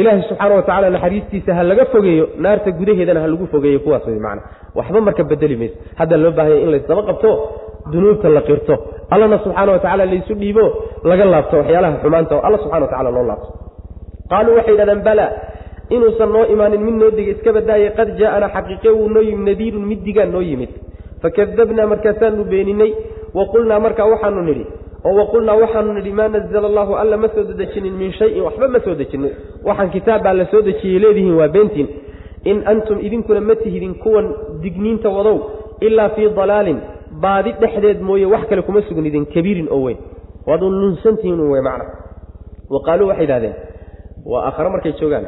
ilaahay 0.00 0.22
subxaana 0.28 0.54
wa 0.58 0.62
tacala 0.68 0.88
naxariistiisa 0.96 1.50
ha 1.58 1.62
laga 1.70 1.84
fogeeyo 1.94 2.24
naarta 2.44 2.70
gudaheedana 2.78 3.20
ha 3.24 3.26
lagu 3.32 3.46
fogeeyo 3.54 3.78
kuwaas 3.84 4.04
way 4.08 4.18
macana 4.26 4.42
waxba 4.78 4.98
marka 5.06 5.22
bedeli 5.30 5.56
mayso. 5.62 5.76
Hadda 5.98 6.16
loo 6.22 6.32
baahanya 6.36 6.60
in 6.64 6.70
laysdaba 6.74 7.02
qabto 7.08 7.30
dunuubta 7.92 8.28
la 8.36 8.42
qirto. 8.48 8.74
Allana 9.14 9.36
subxaana 9.44 9.70
wa 9.74 9.78
tacala 9.84 10.04
laysu 10.12 10.34
dhiibo 10.40 10.64
laga 11.10 11.24
laabto 11.32 11.54
waxyaalaha 11.60 11.94
xumaanta 12.02 12.34
alla 12.46 12.58
subxana 12.62 12.84
wa 12.86 12.90
tacala 12.92 13.10
loo 13.16 13.26
laabto 13.30 13.48
qaaluu 14.32 14.54
waxay 14.58 14.72
yidhahdeen 14.74 15.02
bala 15.08 15.26
inuusan 15.94 16.30
noo 16.34 16.44
imaanin 16.54 16.82
mid 16.86 16.96
noo 17.02 17.10
diga 17.16 17.32
iska 17.36 17.50
badaaye 17.56 17.88
qad 17.98 18.08
jaa'ana 18.20 18.48
xaqiiqe 18.56 18.88
wuu 18.98 19.08
noo 19.14 19.22
yimid 19.28 19.44
nadiirun 19.50 19.84
mid 19.90 20.00
digaan 20.06 20.30
noo 20.34 20.40
yimid. 20.50 20.70
Fakadabnaa 21.22 21.86
markaasaanu 21.92 22.44
beeninay 22.52 22.92
wa 23.34 23.44
qulnaa 23.52 23.80
markaa 23.86 24.06
waxaanu 24.12 24.42
nidhi 24.48 24.64
oo 25.06 25.12
waqulnaa 25.20 25.56
waxaanu 25.62 25.92
nidhi 25.98 26.12
maa 26.18 26.28
nazla 26.28 26.66
allahu 26.70 26.92
alla 27.02 27.16
ma 27.16 27.28
soo 27.34 27.44
dejinin 27.60 27.94
min 28.00 28.12
shayin 28.18 28.42
waxba 28.46 28.68
ma 28.74 28.80
soo 28.84 28.94
dejinin 29.00 29.32
waxaan 29.68 29.90
kitaab 29.96 30.22
baa 30.26 30.34
la 30.40 30.46
soo 30.52 30.62
dejiyey 30.68 30.98
leedihiin 31.04 31.36
waa 31.40 31.48
beentiin. 31.56 31.88
In 32.50 32.62
antum 32.72 32.98
idinkuna 33.06 33.40
ma 33.40 33.54
tihidin 33.62 33.94
kuwan 34.02 34.26
digniinta 34.62 35.08
wadow 35.16 35.38
ilaa 35.80 36.08
fii 36.16 36.28
dalaalin 36.38 36.78
baadi 37.24 37.52
dhexdeed 37.60 38.00
mooye 38.08 38.26
wax 38.34 38.42
kale 38.50 38.62
kuma 38.62 38.80
sugnidin 38.88 39.26
kabiirin 39.34 39.68
oo 39.70 39.82
weyn. 39.86 39.98
Waad 40.46 40.62
un 40.62 40.74
lunsantihiin 40.80 41.40
un 41.40 41.50
wey 41.54 41.62
macna. 41.68 41.84
Wa 42.70 42.80
qaaluu 42.86 43.08
waxay 43.10 43.24
idhahdeen 43.24 43.54
waa 44.30 44.42
aakhare 44.48 44.68
markay 44.74 44.92
joogaan. 45.00 45.26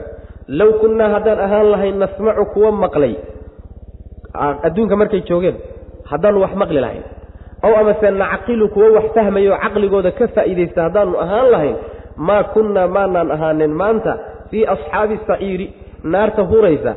Low 0.59 0.71
kunnaa 0.81 1.09
haddaan 1.15 1.41
ahaan 1.47 1.69
lahayn 1.75 1.97
nasmacu 2.03 2.45
kuwa 2.55 2.71
maqlay. 2.85 3.15
Adduunka 4.67 4.97
markay 5.03 5.21
joogeen 5.29 5.57
haddaanu 6.11 6.39
wax 6.45 6.53
maqli 6.63 6.81
lahayn. 6.85 7.05
Ow 7.67 7.73
amase 7.81 8.11
nacqilu 8.23 8.67
kuwo 8.75 8.87
wax 8.97 9.07
fahmayo 9.17 9.53
caqligooda 9.65 10.11
ka 10.19 10.25
faa'iidaysta 10.35 10.81
haddaanu 10.87 11.15
ahaan 11.25 11.49
lahayn 11.55 11.77
maa 12.27 12.43
kunnaa 12.55 12.87
maanaan 12.97 13.29
ahaanin 13.37 13.73
maanta 13.81 14.13
fii 14.51 14.65
asxaabi 14.75 15.17
saciiri 15.29 15.67
naarta 16.13 16.43
huraysa 16.51 16.93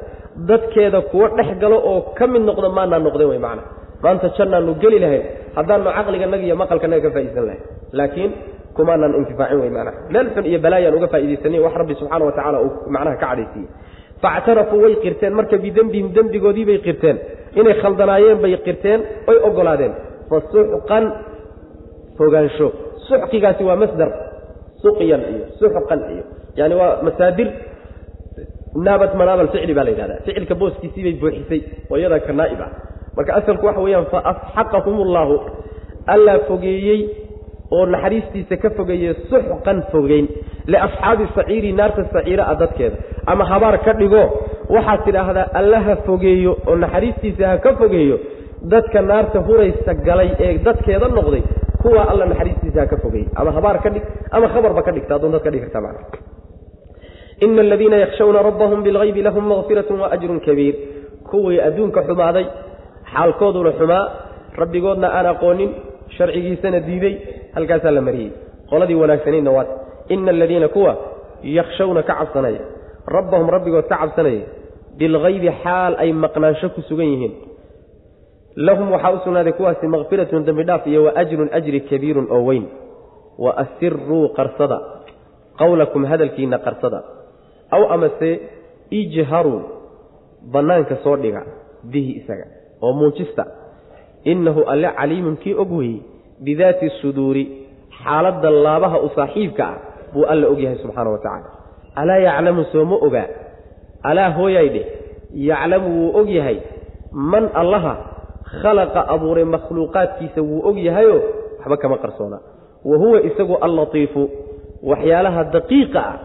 dadkeeda 0.50 1.00
kuwo 1.12 1.26
dhex 1.38 1.50
galo 1.62 1.78
oo 1.92 2.00
ka 2.18 2.26
mid 2.32 2.42
noqdo 2.50 2.68
maanaan 2.78 3.04
noqden 3.08 3.28
wey 3.32 3.40
macana 3.46 3.64
maanta 4.04 4.28
jannaanu 4.38 4.72
geli 4.82 5.00
lahayn 5.04 5.24
haddaanu 5.58 5.90
caqliganaga 5.98 6.44
iyo 6.48 6.56
maqalkanaga 6.62 7.02
ka 7.06 7.14
faaidaysan 7.16 7.46
lahayn. 7.50 7.64
Laakiin 7.98 8.32
kumaanaan 8.78 9.14
intifaacin 9.22 9.60
wey 9.64 9.72
maanaa 9.78 9.96
meel 10.14 10.28
xun 10.36 10.46
iyo 10.50 10.60
balaayaan 10.66 10.96
uga 10.98 11.08
faa'iidaysanay 11.14 11.60
wax 11.66 11.74
rabbi 11.82 11.96
subxaana 12.00 12.26
wa 12.30 12.34
tacala 12.38 12.58
uu 12.66 12.72
macnaha 12.96 13.16
ka 13.16 13.28
cadhaysiiyey. 13.32 13.70
Factarafuu 14.24 14.82
way 14.84 14.94
qirteen 15.04 15.34
marka 15.40 15.58
bidembihim 15.66 16.08
dembigoodii 16.16 16.66
bay 16.70 16.80
qirteen. 16.88 17.18
Inay 17.60 17.76
khaldanaayeen 17.82 18.38
bay 18.44 18.54
qirteen 18.68 19.00
oy 19.30 19.38
ogolaadeen. 19.48 19.94
Fa 20.30 20.38
suxqan 20.52 21.04
fogaansho. 22.18 22.68
Suxqigaasi 23.08 23.64
waa 23.70 23.78
masdar 23.84 24.10
suqyan 24.84 25.22
iyo 25.34 25.46
suxqan 25.60 26.00
iyo 26.14 26.24
yani 26.60 26.76
waa 26.80 27.02
masaadir 27.08 27.50
naabat 28.86 29.12
manaab 29.20 29.40
alficli 29.46 29.74
baa 29.74 29.86
la 29.88 29.92
yidhahda 29.94 30.16
ficilka 30.26 30.56
booskiisii 30.62 31.04
bay 31.06 31.16
buuxisay 31.22 31.62
oo 31.90 31.98
iyadaa 31.98 32.20
ka 32.28 32.34
naa'ib 32.34 32.62
ah. 32.62 32.72
Marka 33.18 33.32
asalku 33.40 33.66
waxa 33.66 33.82
weeyaan 33.82 34.06
fa 34.14 34.20
asxaqahum 34.32 34.96
ullahu 35.06 35.36
allaa 36.14 36.40
fogeeyey 36.50 37.02
oo 37.76 37.86
naxariistiisa 37.94 38.56
ka 38.64 38.70
fogeeyey 38.78 39.14
suxqan 39.30 39.80
fogeyn 39.92 40.26
liasxaabi 40.74 41.26
saciiri 41.36 41.72
naarta 41.80 42.04
saciira 42.14 42.44
a 42.52 42.56
dadkeeda. 42.62 42.98
Ama 43.32 43.44
habaar 43.52 43.76
ka 43.86 43.94
dhigo 44.00 44.24
waxaad 44.76 45.00
tidhaahdaa 45.08 45.48
allaha 45.62 45.94
fogeeyo 46.08 46.52
oo 46.70 46.76
naxariistiisa 46.84 47.44
ha 47.52 47.58
ka 47.66 47.72
fogeeyo 47.82 48.18
dadka 48.74 49.00
naarta 49.10 49.40
huraysa 49.48 49.92
galay 50.08 50.30
ee 50.46 50.54
dadkeeda 50.68 51.08
noqday 51.18 51.44
kuwa 51.82 52.02
alla 52.12 52.26
naxariistiisa 52.32 52.80
ha 52.84 52.88
ka 52.94 52.98
fogeeyey 53.04 53.28
ama 53.40 53.52
habaar 53.58 53.78
ka 53.84 53.90
dhig 53.96 54.04
ama 54.36 54.48
khabarba 54.54 54.82
ka 54.88 54.92
dhigta 54.96 55.14
adoon 55.18 55.32
dad 55.36 55.44
ka 55.46 55.50
dhigi 55.54 55.64
karta 55.66 55.82
macna. 55.86 56.02
Ina 57.46 57.62
aladiina 57.66 57.98
yakhshawna 58.04 58.40
rabbahum 58.50 58.80
bilgaybi 58.86 59.22
lahum 59.28 59.44
makfiratun 59.52 60.00
wa 60.04 60.08
ajrun 60.16 60.40
kabiir. 60.48 60.76
Kuwii 61.30 61.60
adduunka 61.68 62.02
xumaaday 62.08 62.46
xaalkooduna 63.14 63.72
xumaa 63.80 64.04
rabbigoodna 64.62 65.08
aan 65.18 65.26
aqoonin 65.34 65.70
sharcigiisana 66.18 66.80
diiday 66.88 67.14
halkaasaa 67.58 67.92
la 67.98 68.02
mariyey. 68.08 68.32
Qoladii 68.70 68.96
wanaagsanaydna 69.02 69.52
waat 69.58 69.68
ina 70.14 70.32
aladiina 70.36 70.68
kuwa 70.76 70.92
yakhshawna 71.58 72.02
ka 72.08 72.14
cabsanaya 72.20 72.62
rabbahum 73.16 73.48
rabbigood 73.56 73.88
ka 73.92 73.98
cabsanaya 74.02 74.44
bilgaybi 75.00 75.50
xaal 75.64 75.94
ay 76.04 76.10
maqnaansho 76.24 76.70
ku 76.76 76.82
sugan 76.90 77.08
yihiin. 77.14 77.34
Lahum 78.68 78.88
waxaa 78.92 79.14
u 79.16 79.20
sugnaaday 79.26 79.54
kuwaasi 79.58 79.86
makfiratun 79.96 80.46
dembi 80.48 80.64
dhaaf 80.70 80.88
iyo 80.92 81.04
wa 81.08 81.12
ajrun 81.22 81.50
ajri 81.58 81.80
kabiirun 81.90 82.28
oo 82.36 82.42
weyn. 82.50 82.66
Wa 83.44 83.52
asiruu 83.64 84.30
qarsada 84.38 84.78
qowlakum 85.60 86.06
hadalkiina 86.12 86.58
qarsada. 86.66 87.00
Aw 87.76 87.84
amase 87.96 88.30
ijharuu 89.00 89.62
bannaanka 90.54 90.96
soo 91.04 91.16
dhiga 91.24 91.42
bihi 91.92 92.12
isaga 92.24 92.46
oo 92.82 92.94
muujista 93.00 93.44
innahu 94.32 94.62
alle 94.72 94.90
caliimun 95.00 95.36
kii 95.44 95.54
og 95.62 95.72
weeyey 95.80 96.02
bidaati 96.46 96.90
suduuri 97.02 97.44
xaaladda 98.04 98.50
laabaha 98.66 98.98
u 99.06 99.10
saaxiibka 99.18 99.64
ah 99.64 99.78
buu 100.14 100.26
alla 100.32 100.48
og 100.52 100.60
yahay 100.64 100.78
subxaana 100.84 101.10
wa 101.10 101.18
tacaala. 101.24 101.50
Alaa 102.02 102.18
yaclamu 102.28 102.64
soo 102.72 102.86
ma 102.86 102.96
ogaa 103.08 103.28
alaa 104.10 104.30
hooyay 104.38 104.70
dheh 104.76 104.86
yaclamu 105.50 105.88
wuu 105.98 106.12
og 106.20 106.30
yahay 106.38 106.58
man 107.12 107.50
allaha 107.62 107.94
khalaqa 108.62 109.02
abuuray 109.14 109.46
makhluuqaadkiisa 109.56 110.42
wuu 110.50 110.62
og 110.70 110.78
yahayoo 110.88 111.22
waxba 111.60 111.78
kama 111.78 111.98
qarsoona. 112.04 112.38
Wa 112.90 112.96
huwa 113.02 113.18
isagu 113.30 113.56
allatiifu 113.66 114.22
waxyaalaha 114.92 115.42
daqiiqa 115.56 116.00
ah 116.00 116.16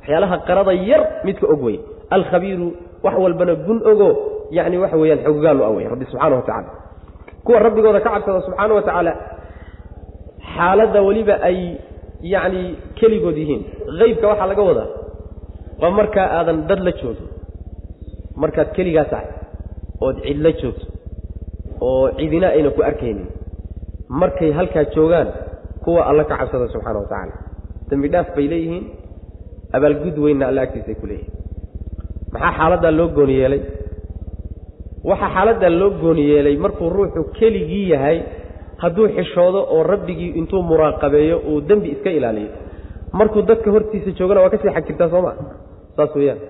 waxyaalaha 0.00 0.36
qarada 0.48 0.72
yar 0.90 1.02
midka 1.26 1.46
og 1.52 1.62
wey 1.66 1.76
alkhabiiru 2.16 2.68
wax 3.04 3.14
walbana 3.24 3.54
gun 3.66 3.78
ogo 3.92 4.08
yacni 4.56 4.76
waxa 4.82 4.96
weeyaan 5.02 5.20
xogogaalu 5.26 5.60
ah 5.64 5.70
wey 5.76 5.84
rabbi 5.92 6.04
subxaana 6.10 6.36
wa 6.36 6.42
tacala 6.48 6.70
kuwa 7.44 7.58
rabbigooda 7.66 8.00
ka 8.04 8.10
cabsada 8.14 8.40
subxaana 8.46 8.72
wa 8.78 8.82
tacaala 8.82 9.12
xaaladda 10.54 11.00
weliba 11.08 11.34
ay 11.48 11.58
yacni 12.32 12.62
keligood 12.98 13.36
yihiin. 13.42 13.62
Haybka 14.00 14.26
waxaa 14.30 14.48
laga 14.52 14.62
wadaa 14.70 14.88
waa 15.82 15.90
markaa 15.98 16.26
aadan 16.38 16.58
dad 16.68 16.80
la 16.86 16.92
joogin 17.00 17.28
markaad 18.42 18.68
keligaa 18.76 19.04
tahay 19.12 19.28
ood 20.06 20.16
cid 20.26 20.38
la 20.46 20.50
joogto 20.60 20.86
oo 21.88 22.06
cidina 22.18 22.48
ayna 22.56 22.70
ku 22.76 22.80
arkaynin. 22.90 23.28
Markay 24.20 24.50
halkaa 24.58 24.84
joogaan 24.94 25.28
kuwa 25.84 26.00
alla 26.10 26.24
ka 26.30 26.34
cabsada 26.40 26.66
subxaana 26.72 26.98
wa 27.02 27.08
tacaala. 27.10 27.34
Dembi 27.90 28.08
dhaaf 28.12 28.28
bay 28.36 28.46
leeyihiin 28.52 28.84
abaalgud 29.76 30.16
weynna 30.24 30.44
alla 30.50 30.60
agtiisay 30.66 30.94
ku 31.00 31.06
leeyihiin. 31.10 31.32
Maxaa 32.32 32.52
xaaladdaa 32.58 32.92
loo 32.98 33.08
gooni 33.16 33.34
yeelay? 33.40 33.62
Waxaa 35.10 35.30
xaaladdaa 35.36 35.70
loo 35.80 35.90
gooni 36.02 36.22
yeelay 36.32 36.56
markuu 36.64 36.88
ruuxu 36.96 37.20
keligii 37.38 37.86
yahay 37.92 38.18
hadduu 38.82 39.08
xishoodo 39.16 39.60
oo 39.74 39.82
rabbigii 39.92 40.30
intuu 40.40 40.62
muraaqabeeyo 40.70 41.36
uu 41.50 41.60
dembi 41.68 41.88
iska 41.94 42.10
ilaaliyo. 42.18 42.50
Markuu 43.18 43.42
dadka 43.50 43.70
hortiisa 43.74 44.10
joogana 44.18 44.40
waa 44.44 44.50
ka 44.54 44.58
sii 44.62 44.72
xag 44.76 44.84
jirtaa 44.88 45.08
soo 45.12 45.22
maa 45.26 45.36
saas 45.96 46.12
weeyaan. 46.16 46.40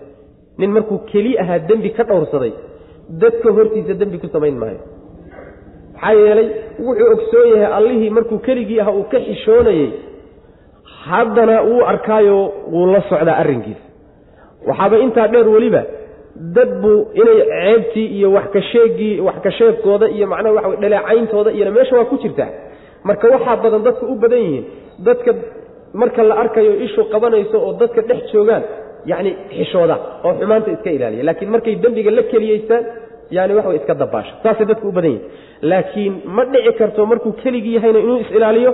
Nin 0.59 0.71
markuu 0.77 0.99
keli 1.11 1.33
ahaa 1.43 1.59
dembi 1.69 1.91
ka 1.97 2.03
dhowrsaday 2.09 2.53
dadka 3.23 3.49
hortiisa 3.57 3.95
dembi 4.01 4.19
ku 4.23 4.29
samayn 4.35 4.57
maayo. 4.63 4.81
Maxaa 5.95 6.13
yeelay 6.23 6.49
wuxuu 6.87 7.09
ogsoon 7.15 7.47
yahay 7.53 7.73
allihii 7.79 8.11
markuu 8.17 8.39
keligii 8.47 8.81
ahaa 8.83 8.95
uu 9.01 9.07
ka 9.13 9.19
xishoonayey 9.27 9.89
haddana 11.09 11.57
wuu 11.69 11.83
arkaayo 11.93 12.39
wuu 12.73 12.87
la 12.93 13.01
socdaa 13.11 13.37
arrinkiisa. 13.43 13.85
Waxaaba 14.69 14.97
intaa 15.05 15.29
dheer 15.33 15.49
weliba 15.55 15.83
dad 16.57 16.71
buu 16.83 16.99
inay 17.21 17.39
ceebtii 17.51 18.07
iyo 18.19 18.29
wax 18.37 18.47
kasheegii 18.57 19.21
wax 19.27 19.37
kasheegkooda 19.47 20.07
iyo 20.17 20.27
macnaha 20.33 20.55
waxa 20.57 20.69
wey 20.69 20.79
dhaleecayntooda 20.83 21.51
iyona 21.57 21.71
meesha 21.77 21.97
waa 21.99 22.05
ku 22.13 22.17
jirtaa 22.25 22.51
marka 23.09 23.29
waxaa 23.35 23.57
badan 23.65 23.83
dadka 23.89 24.05
u 24.07 24.15
badan 24.23 24.39
yihiin 24.47 24.65
dadka 25.07 25.31
marka 26.01 26.23
la 26.29 26.35
arkayo 26.43 26.73
ishu 26.87 27.03
qabanayso 27.15 27.57
oo 27.67 27.73
dadka 27.83 28.01
dhex 28.09 28.21
joogaan 28.33 28.63
yacni 29.11 29.31
xishooda 29.57 29.97
oo 30.27 30.33
xumaanta 30.41 30.71
iska 30.77 30.91
ilaaliya. 30.97 31.25
Laakiin 31.29 31.51
markay 31.55 31.75
dembiga 31.85 32.11
la 32.19 32.23
keliyeystaan 32.33 32.85
yani 33.37 33.53
waxa 33.57 33.69
way 33.71 33.79
iska 33.81 33.95
dabaasha. 34.03 34.33
Saasay 34.43 34.67
dadka 34.71 34.85
u 34.89 34.93
badan 34.97 35.11
yihiin 35.11 35.31
laakiin 35.71 36.13
ma 36.37 36.43
dhici 36.53 36.73
karto 36.81 37.01
markuu 37.11 37.33
keligii 37.43 37.75
yahayna 37.77 37.99
inuu 38.05 38.19
is-ilaaliyo 38.25 38.73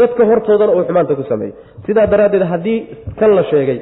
dadka 0.00 0.22
hortoodana 0.30 0.72
uu 0.76 0.84
xumaanta 0.88 1.14
ku 1.18 1.22
sameeyo. 1.32 1.54
Sidaa 1.86 2.06
daraaddeed 2.12 2.42
haddii 2.52 2.78
kan 3.18 3.30
la 3.38 3.44
sheegay 3.50 3.78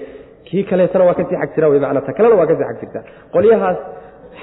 kii 0.49 0.65
kaleetana 0.71 1.05
waa 1.09 1.15
ka 1.19 1.25
sii 1.29 1.37
xag 1.43 1.51
jira 1.55 2.01
ta 2.07 2.13
kalena 2.17 2.37
waa 2.41 2.47
ka 2.51 2.55
sii 2.59 2.65
xag 2.71 2.79
jirtaa. 2.81 3.03
Qolyahaas 3.35 3.79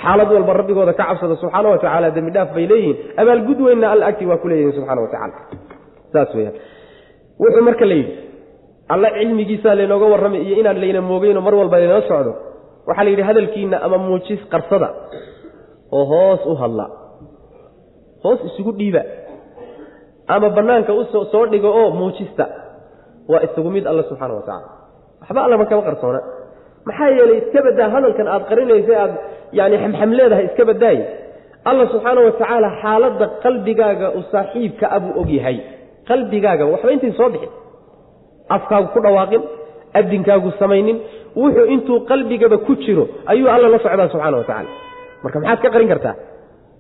xaalad 0.02 0.30
walba 0.36 0.54
rabbigooda 0.60 0.94
ka 0.94 1.04
cabsada 1.10 1.36
subxaana 1.42 1.70
wa 1.70 1.78
tacaala 1.78 2.12
dembi 2.16 2.32
dhaaf 2.36 2.50
bay 2.56 2.66
leeyihiin. 2.72 2.98
Abaalgud 3.22 3.60
weynna 3.66 3.88
alla 3.94 4.06
agtii 4.10 4.26
waa 4.32 4.38
ku 4.38 4.48
leeyihiin 4.52 4.76
subxana 4.78 5.02
wa 5.02 5.08
tacala 5.14 5.34
saas 6.14 6.36
weyaan 6.36 6.56
wuxuu 7.42 7.64
marka 7.68 7.86
la 7.86 7.96
yidhi 8.00 8.14
alla 8.94 9.10
cilmigiisaa 9.18 9.76
laynooga 9.80 10.06
warramay 10.14 10.42
iyo 10.48 10.56
inaan 10.62 10.80
layna 10.84 11.02
moogeyno 11.02 11.42
mar 11.42 11.54
walba 11.56 11.78
laynoo 11.80 12.02
socdo. 12.10 12.32
Waxaa 12.88 13.04
la 13.04 13.10
yidhi 13.10 13.24
hadalkiina 13.30 13.78
ama 13.86 13.98
muujis 13.98 14.42
qarsada 14.54 14.90
oo 15.92 16.06
hoos 16.12 16.42
u 16.46 16.56
hadla 16.62 16.86
hoos 18.24 18.40
isugu 18.50 18.72
dhiiba 18.80 19.02
ama 20.28 20.50
bannaanka 20.50 20.94
u 20.94 21.04
soo 21.12 21.26
soo 21.32 21.46
dhigo 21.52 21.70
oo 21.82 21.90
muujista 22.00 22.46
waa 23.32 23.42
isugu 23.48 23.70
mid 23.76 23.86
alla 23.88 24.04
subxaana 24.10 24.34
wa 24.34 24.42
tacala 24.50 24.85
waxba 25.26 25.40
allama 25.46 25.66
kama 25.70 25.82
qarsoona. 25.88 26.20
Maxaa 26.88 27.10
yeelay 27.18 27.38
iska 27.42 27.60
badaa 27.68 27.90
hadalkan 27.96 28.28
aad 28.34 28.44
qarinaysa 28.50 28.94
aad 29.04 29.14
yani 29.60 29.76
xamxam 29.84 30.12
leedahay 30.20 30.46
iska 30.50 30.64
badaay 30.72 30.98
alla 31.70 31.84
subxaana 31.94 32.20
wa 32.28 32.32
tacaala 32.40 32.70
xaaladda 32.82 33.26
qalbigaaga 33.44 34.08
u 34.18 34.22
saaxiibka 34.32 34.86
a 34.96 35.00
buu 35.04 35.14
og 35.22 35.30
qalbigaaga 36.10 36.64
waxba 36.74 36.90
intayn 36.96 37.14
soo 37.20 37.30
bixin. 37.34 37.52
Afkaagu 38.56 38.88
ku 38.94 39.00
dhawaaqin 39.06 39.42
adinkaagu 40.00 40.50
samaynin 40.62 40.98
wuxuu 41.42 41.66
intuu 41.74 41.98
qalbigaba 42.12 42.58
ku 42.68 42.74
jiro 42.84 43.04
ayuu 43.32 43.50
alla 43.56 43.68
la 43.74 43.80
socdaa 43.86 44.08
subxana 44.14 44.38
wa 44.38 44.44
tacala 44.50 44.70
marka 45.24 45.38
maxaad 45.40 45.60
ka 45.64 45.70
qarin 45.74 45.88
kartaa? 45.94 46.16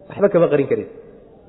Waxba 0.09 0.27
kama 0.33 0.47
qarin 0.53 0.67
karaysa 0.71 0.93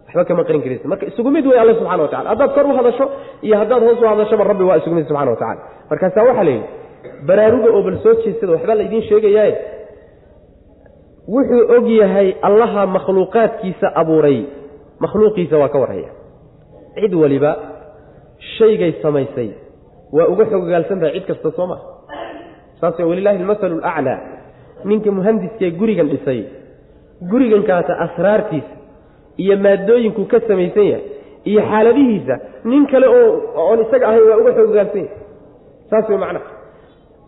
waxba 0.07 0.25
kama 0.29 0.43
qarin 0.49 0.63
karaysa 0.65 0.85
marka 0.93 1.05
isugu 1.11 1.31
mid 1.37 1.45
wey 1.51 1.59
alla 1.63 1.75
subxana 1.81 2.03
wa 2.07 2.09
tacala 2.13 2.29
haddaad 2.33 2.51
kor 2.57 2.67
u 2.71 2.73
hadasho 2.79 3.05
iyo 3.47 3.55
haddaad 3.61 3.83
hoos 3.87 4.01
u 4.03 4.07
hadashoba 4.13 4.45
rabbi 4.51 4.65
waa 4.69 4.77
isugu 4.81 4.95
mid 4.99 5.07
subxana 5.11 5.31
wa 5.35 5.37
tacala 5.43 5.61
markaasaa 5.91 6.25
waxaa 6.29 6.45
la 6.49 6.53
yidhi 6.57 6.69
baraaruga 7.29 7.69
oo 7.77 7.83
bal 7.87 7.97
soo 8.05 8.15
jeestada 8.25 8.53
waxbaa 8.57 8.75
laydiin 8.81 9.03
sheegayaaye 9.09 9.55
wuxuu 11.35 11.63
og 11.77 11.87
yahay 12.01 12.29
allaha 12.49 12.87
makhluuqaadkiisa 12.97 13.87
abuuray. 14.01 14.39
Makhluuqiisa 15.05 15.57
waa 15.63 15.69
ka 15.75 15.79
warhaya. 15.83 16.09
Cid 17.01 17.15
waliba 17.23 17.51
shaygay 18.59 18.93
samaysay. 19.03 19.51
Waa 20.17 20.27
uga 20.33 20.45
xogogaalsan 20.53 21.01
tahay 21.01 21.15
cid 21.21 21.27
kasta 21.31 21.51
soo 21.57 21.67
maa 21.67 21.81
saas 22.81 22.99
walilaahi 23.11 23.39
almasalu 23.43 23.77
alaclaa 23.83 24.19
ninka 24.85 25.11
muhandiskee 25.19 25.71
gurigan 25.81 26.09
dhisay 26.13 26.41
gurigankaata 27.31 27.93
asraartiisa 28.05 28.73
iyo 29.43 29.55
maadooyinku 29.65 30.23
ka 30.33 30.39
samaysan 30.49 30.87
yahay 30.93 31.05
iyo 31.51 31.61
xaaladihiisa 31.71 32.35
nin 32.71 32.83
kale 32.93 33.07
oo 33.09 33.29
oon 33.69 33.81
isaga 33.85 34.07
ahayn 34.09 34.25
waa 34.31 34.37
uga 34.43 34.53
xooggaansan 34.59 35.01
yahay 35.01 35.09
saas 35.91 36.09
way 36.11 36.19
macnaha 36.25 36.49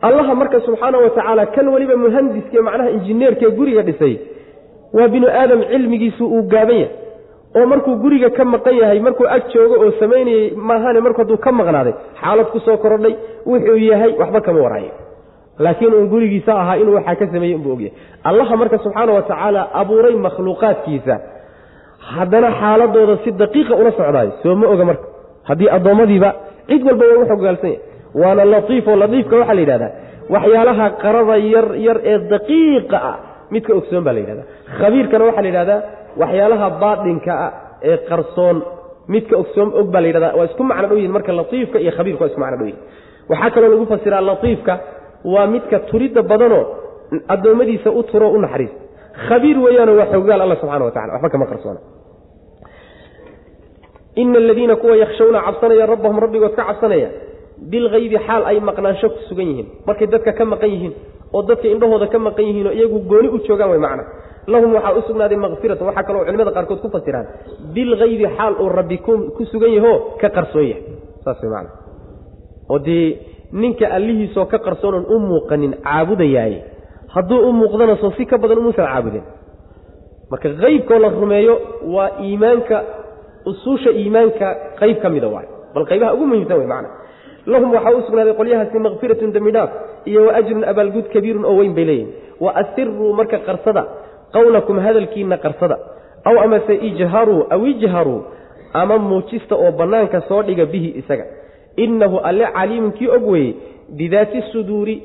allaha 0.02 0.34
marka 0.40 0.60
subxaana 0.66 0.98
wa 1.04 1.10
tacaala 1.16 1.46
kan 1.54 1.66
weliba 1.74 1.96
muhandiskee 1.96 2.60
macnaha 2.68 2.90
injineerkee 2.96 3.50
guriga 3.58 3.82
dhisay 3.88 4.14
waa 4.96 5.08
binu 5.08 5.26
aadam 5.40 5.60
cilmigiisu 5.70 6.24
uu 6.26 6.42
gaaban 6.52 6.76
yahay. 6.76 6.90
Oo 7.56 7.66
markuu 7.72 7.94
guriga 8.02 8.30
ka 8.36 8.44
maqan 8.44 8.76
yahay 8.82 9.00
markuu 9.06 9.26
ag 9.34 9.42
joogo 9.52 9.74
oo 9.84 9.90
samaynayey 10.00 10.44
maahane 10.68 11.00
marku 11.06 11.20
hadduu 11.22 11.36
ka 11.46 11.50
maqnaaday 11.60 11.94
xaalad 12.20 12.46
ku 12.52 12.58
soo 12.66 12.76
korodhay 12.82 13.14
wuxuu 13.50 13.76
yahay 13.90 14.12
waxba 14.20 14.40
kama 14.46 14.60
warhayo 14.64 14.92
laakiin 15.64 15.94
uun 15.94 16.08
gurigiisa 16.12 16.52
ahaa 16.62 16.76
inuu 16.82 16.94
waxaa 16.98 17.14
ka 17.20 17.26
sameeyey 17.32 17.56
unbuu 17.58 17.72
ogyahay 17.76 17.94
allaha 18.30 18.56
marka 18.62 18.78
subxaana 18.84 19.12
wa 19.18 19.22
tacaala 19.22 19.62
abuuray 19.80 20.14
makhluuqaadkiisa. 20.26 21.14
Haddana 22.14 22.48
xaaladooda 22.60 23.14
si 23.24 23.30
daqiiqa 23.42 23.74
ula 23.80 23.90
socdaayo 23.98 24.32
soo 24.42 24.54
ma 24.60 24.66
oga 24.74 24.84
marka. 24.90 25.06
Haddii 25.48 25.68
addoommadiiba 25.76 26.30
cid 26.68 26.82
walba 26.88 27.04
waa 27.10 27.16
uga 27.18 27.26
xogaalsan 27.34 27.70
yahay 27.70 27.80
waana 28.22 28.44
latiifo 28.54 28.96
latiifka 29.02 29.34
waxaa 29.40 29.54
la 29.54 29.60
yidhahdaa 29.64 29.90
waxyaalaha 30.34 30.86
qarada 31.02 31.36
yar 31.54 31.66
yar 31.86 31.98
ee 32.12 32.18
daqiiqa 32.32 32.96
ah 33.10 33.16
midka 33.54 33.72
ogsoon 33.78 34.02
baa 34.06 34.12
la 34.16 34.20
yidhahda 34.22 34.42
khabiirkana 34.80 35.24
waxaa 35.28 35.42
la 35.42 35.48
yidhahdaa 35.52 35.80
waxyaalaha 36.22 36.66
baadinka 36.82 37.32
ah 37.46 37.50
ee 37.90 37.96
qarsoon 38.10 38.56
midka 39.14 39.34
ogsoon 39.42 39.68
og 39.80 39.86
baa 39.94 40.00
la 40.04 40.06
yidhahda 40.10 40.30
waa 40.38 40.44
isku 40.50 40.62
macno 40.70 40.86
dhow 40.90 40.96
yihiin 41.00 41.12
marka 41.16 41.32
latiifka 41.40 41.78
iyo 41.84 41.92
khabiirka 41.98 42.20
waa 42.24 42.30
isku 42.32 42.40
macno 42.44 42.56
dhow 42.62 42.72
waxaa 43.32 43.50
kaloo 43.54 43.70
lagu 43.74 43.86
fasiraa 43.92 44.20
latiifka 44.30 44.74
waa 45.34 45.46
midka 45.54 45.76
turidda 45.90 46.22
badanoo 46.30 46.62
addoommadiisa 47.34 47.90
u 47.90 48.02
turo 48.10 48.26
u 48.30 48.38
naxariista 48.44 48.78
khabiir 49.28 49.56
weeyaano 49.64 49.92
waa 50.00 50.06
xoggaal 50.14 50.40
alla 50.44 50.56
subxana 50.62 50.84
wa 50.84 50.90
tacala 50.96 51.12
waxba 51.14 51.28
kama 51.34 51.46
qarsoona. 51.52 51.80
Ina 54.22 54.38
aladiina 54.38 54.76
kuwa 54.76 54.96
yakshawna 55.02 55.40
cabsanaya 55.46 55.86
rabbahum 55.92 56.18
rabbigood 56.24 56.54
ka 56.58 56.64
cabsanaya 56.68 57.08
bilkaybi 57.70 58.18
xaal 58.26 58.42
ay 58.50 58.60
maqnaansho 58.60 59.08
ku 59.10 59.18
sugan 59.28 59.46
yihiin. 59.50 59.66
Markay 59.86 60.06
dadka 60.06 60.32
ka 60.32 60.44
maqan 60.44 60.70
yihiin 60.70 60.92
oo 61.34 61.42
dadka 61.42 61.66
indhahooda 61.68 62.06
ka 62.12 62.18
maqan 62.18 62.44
yihiin 62.48 62.66
oo 62.66 62.72
iyagu 62.78 62.98
gooni 63.10 63.28
u 63.28 63.38
joogaan 63.46 63.70
way 63.70 63.78
macna. 63.78 64.04
Lahum 64.48 64.74
waxaa 64.74 64.94
u 64.98 65.02
sugnaaday 65.08 65.36
makfiratan 65.36 65.86
waxaa 65.88 66.02
kaloo 66.08 66.24
culimada 66.24 66.50
qaarkood 66.56 66.80
ku 66.84 66.88
fasiraan 66.88 67.26
bilkaybi 67.74 68.26
xaal 68.36 68.54
uu 68.62 68.68
rabbi 68.78 68.96
ku 69.04 69.42
sugan 69.52 69.72
yaho 69.76 69.92
ka 70.20 70.28
qarsoon 70.36 70.66
yahay 70.70 70.82
saas 71.24 71.38
way 71.42 71.50
macna. 71.50 71.70
Oo 72.70 72.78
dee 72.78 73.18
ninka 73.52 73.86
allihiisoo 73.96 74.46
ka 74.52 74.58
qarsoonan 74.58 75.04
u 75.08 75.18
muuqanin 75.18 75.72
caabudayaaye 75.84 76.58
hadduu 77.14 77.40
u 77.48 77.52
muuqdana 77.52 77.96
soo 78.00 78.12
si 78.16 78.24
ka 78.26 78.38
badan 78.38 78.58
umuusan 78.62 78.86
caabudin. 78.86 79.22
Marka 80.30 80.48
qaybkoo 80.62 80.98
la 81.04 81.08
rumeeyo 81.08 81.54
waa 81.94 82.10
iimaanka 82.24 82.76
usuusha 83.50 83.90
iimaanka 83.90 84.46
qayb 84.80 84.96
ka 85.02 85.08
mida 85.08 85.28
waay. 85.28 85.46
Bal 85.74 85.84
qaybaha 85.90 86.14
ugu 86.14 86.24
muhiimsan 86.26 86.58
wey 86.60 86.66
macna 86.72 86.88
lahum 87.52 87.68
waxaa 87.76 87.94
u 87.98 88.02
sugnaaday 88.06 88.34
qolyahaasi 88.40 88.78
makfiratun 88.86 89.30
dembi 89.36 89.50
dhaaf 89.56 89.70
iyo 90.10 90.20
wa 90.26 90.32
ajrun 90.40 90.64
abaalgud 90.72 91.06
kabiirun 91.14 91.44
oo 91.50 91.56
weyn 91.60 91.74
bay 91.78 91.84
leeyihiin 91.90 92.10
wa 92.44 92.50
asiruu 92.62 93.12
marka 93.18 93.38
qarsada 93.48 93.82
qowlakum 94.36 94.76
hadalkiina 94.86 95.36
qarsada. 95.44 95.76
Aw 96.28 96.34
amase 96.44 96.74
ijharuu 96.88 97.40
aw 97.54 97.60
ijharuu 97.72 98.20
ama 98.80 98.96
muujista 99.08 99.54
oo 99.56 99.70
bannaanka 99.78 100.18
soo 100.28 100.42
dhiga 100.48 100.64
bihi 100.72 100.88
isaga. 101.00 101.24
Innahu 101.84 102.16
alle 102.28 102.46
caliimun 102.56 102.92
kii 102.98 103.08
og 103.16 103.24
weeye 103.32 103.52
bidaati 103.98 104.42
suduuri 104.52 104.96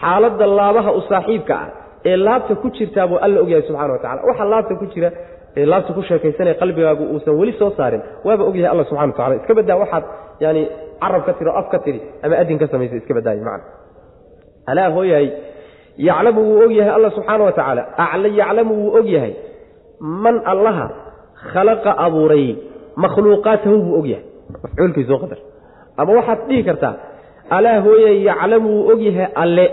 xaaladda 0.00 0.46
laabaha 0.58 0.90
u 0.98 1.00
saaxiibka 1.10 1.54
ah 1.64 1.68
ee 2.10 2.16
laabta 2.26 2.54
ku 2.62 2.68
jirtaa 2.76 3.06
buu 3.10 3.18
alla 3.26 3.40
ogyahay 3.44 3.62
subxana 3.68 3.92
wa 3.92 3.98
tacala 4.04 4.20
waxa 4.28 4.44
laabta 4.52 4.74
ku 4.80 4.86
jira 4.94 5.10
ee 5.56 5.66
laabta 5.72 5.92
ku 5.96 6.02
sheekaysanaya 6.08 6.54
qalbigaagu 6.62 7.04
uusan 7.14 7.34
weli 7.40 7.52
soo 7.60 7.70
saarin 7.78 8.02
waaba 8.26 8.42
ogyahay 8.50 8.70
alla 8.72 8.84
subxana 8.88 9.06
wa 9.12 9.16
tacala 9.18 9.34
iska 9.40 9.54
badaa 9.58 9.76
waxaad 9.82 10.04
yani 10.44 10.62
carab 11.00 11.24
ka 11.26 11.32
tiri 11.32 11.50
oo 11.50 11.56
af 11.56 11.68
ka 11.70 11.78
tiri 11.78 12.00
ama 12.22 12.36
adin 12.36 12.58
ka 12.58 12.66
samaysa 12.66 12.96
iska 12.96 13.14
badaayo 13.14 13.44
macna. 13.44 13.64
Alaa 14.66 14.90
hooyahay 14.90 15.28
yaclamu 15.98 16.40
wuu 16.40 16.62
og 16.64 16.72
alla 16.96 17.10
subxaana 17.10 17.44
wa 17.44 17.52
tacaala. 17.52 17.82
Acla 17.96 18.28
yaclamu 18.28 18.74
wuu 18.74 18.96
og 18.98 19.08
man 20.00 20.40
allaha 20.44 20.88
khalaqa 21.52 21.90
abuuray 22.06 22.56
makhluuqaatahu 22.96 23.76
buu 23.78 23.98
og 23.98 24.06
yahay. 24.06 24.24
Mafcuulkii 24.62 25.06
soo 25.06 25.18
qadar. 25.18 25.38
Ama 25.96 26.12
waxaad 26.12 26.38
dhihi 26.48 26.64
kartaa 26.64 26.94
alaa 27.50 27.80
hooyahay 27.80 28.24
yaclamu 28.24 28.68
wuu 28.68 28.90
og 28.92 29.02
alle. 29.34 29.66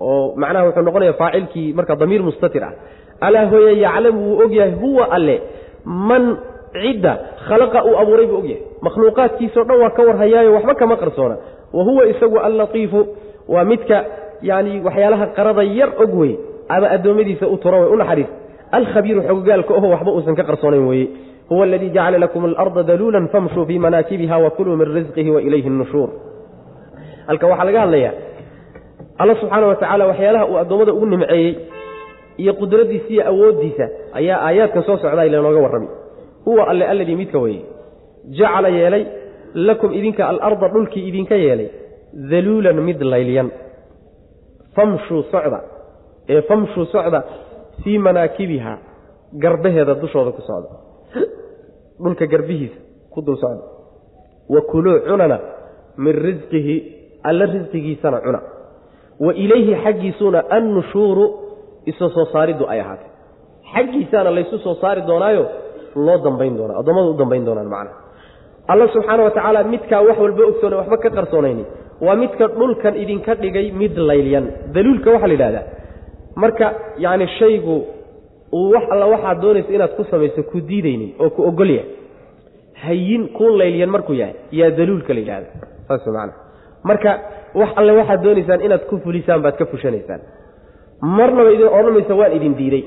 Oo 0.00 0.34
macnaha 0.36 0.66
wuxuu 0.66 0.82
noqonaya 0.82 1.12
faacilkii 1.12 1.72
marka 1.72 1.96
damiir 1.96 2.22
mustatir 2.22 2.62
ah. 2.64 2.72
Alaa 3.20 3.46
hooyahay 3.46 3.80
yaclamu 3.80 4.20
wuu 4.20 4.42
og 4.44 4.54
huwa 4.80 5.04
alle. 5.10 5.40
Man 5.84 6.36
cidda 6.74 7.12
khalaqa 7.48 7.78
uu 7.88 7.96
abuuray 8.02 8.26
buu 8.30 8.38
og 8.40 8.44
yahay. 8.50 8.62
Makhluuqaadkiisao 8.86 9.64
dhan 9.68 9.78
waa 9.82 9.90
ka 9.96 10.02
warhayaayo 10.08 10.50
waxba 10.56 10.74
kama 10.80 10.96
qarsoona. 11.02 11.36
Wa 11.76 11.82
huwa 11.86 12.02
isagu 12.12 12.36
allatiifu 12.46 13.00
waa 13.48 13.64
midka 13.70 13.98
yani 14.42 14.80
waxyaalaha 14.86 15.26
qarada 15.36 15.62
yar 15.78 15.90
og 16.02 16.12
wey 16.20 16.32
ama 16.74 16.86
addoommadiisa 16.96 17.46
u 17.46 17.56
tura 17.62 17.78
way 17.82 17.88
u 17.92 17.96
naxariis. 18.02 18.26
Alkhabiiru 18.76 19.20
xogogaalka 19.28 19.72
oho 19.78 19.86
waxba 19.94 20.10
uusan 20.16 20.34
ka 20.38 20.44
qarsoonayn 20.50 20.86
weeye. 20.90 21.08
Huwa 21.50 21.64
aladii 21.66 21.90
jacala 21.96 22.18
lakum 22.18 22.44
alarda 22.44 22.82
daluulan 22.90 23.28
famshuu 23.28 23.64
fii 23.66 23.78
manaakibiha 23.78 24.36
wakuluu 24.44 24.76
min 24.76 24.88
risqihi 24.96 25.30
wa 25.34 25.40
ilayhi 25.42 25.70
nushuur 25.70 26.08
halka 27.26 27.46
waxaa 27.50 27.64
laga 27.68 27.80
hadlayaa 27.84 28.12
alla 29.18 29.34
subxaana 29.40 29.66
wa 29.70 29.74
tacaala 29.80 30.04
waxyaalaha 30.10 30.44
uu 30.46 30.56
addoommada 30.62 30.92
ugu 30.96 31.06
nimceeyey 31.06 31.50
iyo 32.42 32.52
qudradiisa 32.60 33.08
iyo 33.14 33.22
awooddiisa 33.30 33.84
ayaa 34.18 34.38
aayaadkan 34.46 34.82
soo 34.86 34.96
socdaa 35.02 35.24
ilanooga 35.30 35.60
warrami 35.64 35.88
huwa 36.44 36.68
alle 36.70 36.84
alladii 36.92 37.16
midka 37.16 37.38
weeye. 37.38 37.64
Jacala 38.38 38.68
yeelay 38.68 39.04
lakum 39.54 39.92
idinka 39.98 40.28
alarda 40.28 40.68
dhulkii 40.74 41.08
idinka 41.08 41.34
yeelay 41.44 41.68
daluulan 42.30 42.78
mid 42.88 43.00
laylyan 43.12 43.48
famshuu 44.74 45.22
socda. 45.32 45.60
Ee 46.28 46.42
famshuu 46.42 46.84
socda 46.94 47.20
fii 47.82 47.98
manaakibiha 47.98 48.78
garbaheeda 49.42 49.94
dushooda 50.02 50.30
ku 50.36 50.42
socda. 50.42 50.68
Dhulka 52.02 52.26
garbihiisa 52.26 52.78
ku 53.12 53.22
dul 53.22 53.36
socda. 53.36 53.64
Wa 54.48 54.60
kuluu 54.70 54.98
cunana 55.08 55.38
min 55.96 56.12
risqihi 56.26 56.76
alla 57.28 57.44
risqigiisana 57.54 58.18
cuna. 58.20 58.40
Wa 59.20 59.32
ilayhi 59.34 59.74
xaggiisuuna 59.84 60.40
annushuuru. 60.56 61.26
Isu 61.90 62.08
soo 62.14 62.26
saariddu 62.32 62.64
ay 62.72 62.80
ahaatay. 62.80 63.10
Xaggiisaana 63.72 64.30
laysu 64.36 64.58
soo 64.64 64.74
saari 64.82 65.02
doonaayo 65.08 65.44
loo 65.96 66.18
dambayn 66.24 66.56
doona 66.56 66.74
addoommada 66.80 67.08
u 67.10 67.14
dambayn 67.20 67.44
doonaan 67.44 67.68
macnaha. 67.74 67.96
Alla 68.68 68.88
subxaana 68.94 69.22
wa 69.22 69.30
tacaala 69.30 69.64
midkaa 69.64 70.00
wax 70.08 70.18
walba 70.18 70.42
ogsoona 70.50 70.76
waxba 70.80 70.96
ka 71.04 71.10
qarsoonayni 71.10 71.64
waa 72.06 72.16
midka 72.22 72.48
dhulkan 72.48 72.94
idinka 73.02 73.34
dhigay 73.34 73.72
mid 73.72 73.96
laylyan 73.98 74.46
daluulka 74.74 75.10
waxaa 75.14 75.28
la 75.28 75.34
yidhahdaa 75.34 75.64
marka 76.42 76.66
yacni 77.04 77.26
shaygu 77.38 77.76
uu 78.52 78.70
wax 78.74 78.84
alla 78.94 79.06
waxaad 79.14 79.40
doonaysa 79.44 79.72
inaad 79.76 79.92
ku 79.96 80.04
samayso 80.10 80.42
ku 80.42 80.60
diidaynin 80.60 81.10
oo 81.18 81.30
ku 81.30 81.42
ogol 81.50 81.72
hayin 82.84 83.28
kuu 83.36 83.50
laylyan 83.60 83.90
markuu 83.90 84.14
yahay 84.14 84.34
yaa 84.52 84.70
daluulka 84.70 85.14
la 85.14 85.20
yidhahda 85.20 85.48
saas 85.88 86.06
macana 86.06 86.32
marka 86.90 87.10
wax 87.60 87.70
alle 87.80 87.92
waxaad 88.00 88.22
doonaysaan 88.24 88.60
inaad 88.66 88.84
ku 88.90 88.98
fulisaan 89.04 89.42
baad 89.42 89.56
ka 89.60 89.66
fushanaysaan. 89.66 90.20
Marnaba 91.18 91.50
idin 91.56 91.68
odhanmaysa 91.78 92.14
waan 92.20 92.32
idin 92.36 92.54
diiday 92.60 92.82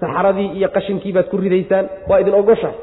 saxaradii 0.00 0.48
iyo 0.58 0.68
qashinkii 0.76 1.12
baad 1.16 1.28
ku 1.32 1.36
ridaysaan 1.36 1.86
waa 2.08 2.18
idin 2.22 2.34
ogoshahay. 2.40 2.76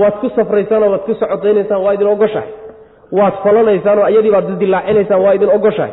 Waad 0.00 0.14
ku 0.20 0.28
safraysaanoo 0.36 0.90
waad 0.94 1.04
ku 1.06 1.14
socodaynaysaan 1.14 1.80
waa 1.84 1.94
idin 1.96 2.06
ogoshahay. 2.14 2.50
Waad 3.18 3.34
falanaysaan 3.44 3.98
oo 3.98 4.08
iyadii 4.12 4.30
baad 4.36 4.46
dildilaacinaysaan 4.50 5.20
waa 5.24 5.32
idin 5.38 5.50
ogoshahay. 5.58 5.92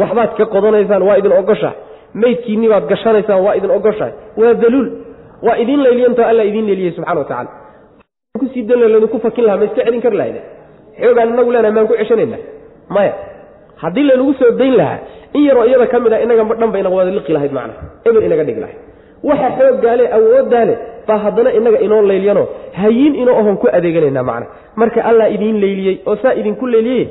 Waxbaad 0.00 0.30
ka 0.38 0.44
qodanaysaan 0.54 1.02
waa 1.08 1.16
idin 1.20 1.32
ogoshahay. 1.40 1.76
Meydkiinni 2.14 2.68
baad 2.72 2.84
gashanaysaan 2.92 3.40
waa 3.46 3.54
idin 3.58 3.70
ogoshahay. 3.78 4.12
Waa 4.36 4.54
daluul 4.62 4.88
waa 5.46 5.56
idin 5.62 5.82
leyliyantoo 5.82 6.24
alla 6.24 6.42
idin 6.42 6.66
leeliyey 6.66 6.92
subxana 6.96 7.20
wa 7.20 7.62
ku 8.38 8.46
sii 8.54 8.62
dal 8.66 9.08
fakin 9.22 9.44
lahaa 9.44 9.58
ma 9.60 9.64
iska 9.64 9.84
celin 9.84 10.00
kari 10.02 10.16
lahayde 10.16 10.40
xoogaan 11.00 11.28
inagu 11.32 11.50
leenahay 11.52 11.74
maan 11.76 11.86
ku 11.90 11.94
ceshanayna 12.00 12.38
maya 12.94 13.12
haddii 13.82 14.04
laynagu 14.08 14.32
soo 14.40 14.50
dayn 14.60 14.74
lahaa 14.80 14.98
in 15.36 15.42
yaroo 15.48 15.64
iyada 15.68 15.86
ka 15.92 16.00
mid 16.00 16.12
a 16.12 16.18
inaga 16.24 16.44
dhan 16.60 16.70
inaga 16.80 16.96
wada 16.96 17.10
liqi 17.18 17.32
lahayd 17.36 17.52
macna. 17.58 17.74
Eber 18.08 18.22
inaga 18.28 18.44
dhigi 18.48 18.60
lahayd 18.64 18.78
waxa 19.28 19.48
xooggaale 19.58 20.04
awooddaale 20.16 20.74
baa 21.08 21.18
haddana 21.24 21.50
inaga 21.58 21.78
inoo 21.86 22.02
leylyanoo 22.10 22.46
hayin 22.80 23.14
inoo 23.22 23.34
ohon 23.40 23.56
ku 23.62 23.66
adeeganaynaa 23.78 24.22
macna. 24.30 24.46
Marka 24.80 25.00
allah 25.10 25.26
idiin 25.34 25.56
leyliyey 25.64 25.96
oo 26.08 26.16
saa 26.22 26.34
idinku 26.40 26.66
leyliyey 26.74 27.04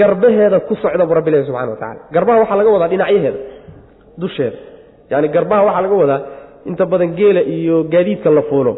garbaheeda 0.00 0.58
ku 0.68 0.74
socda 0.82 1.04
bu 1.08 1.14
rabbi 1.18 1.30
ilahi 1.30 1.46
subxana 1.48 1.70
wa 1.70 1.76
tacala 1.82 2.00
garbaha 2.14 2.38
waxaa 2.42 2.56
laga 2.60 2.70
wadaa 2.74 2.88
dhinacyaheeda 2.92 3.38
dusheeda. 4.22 4.56
Yani 5.10 5.28
garbaha 5.36 5.62
waxaa 5.68 5.82
laga 5.86 5.94
wadaa 6.02 6.20
inta 6.70 6.84
badan 6.92 7.10
geela 7.18 7.40
iyo 7.56 7.76
gaadiidka 7.92 8.30
la 8.30 8.42
fuulo. 8.50 8.72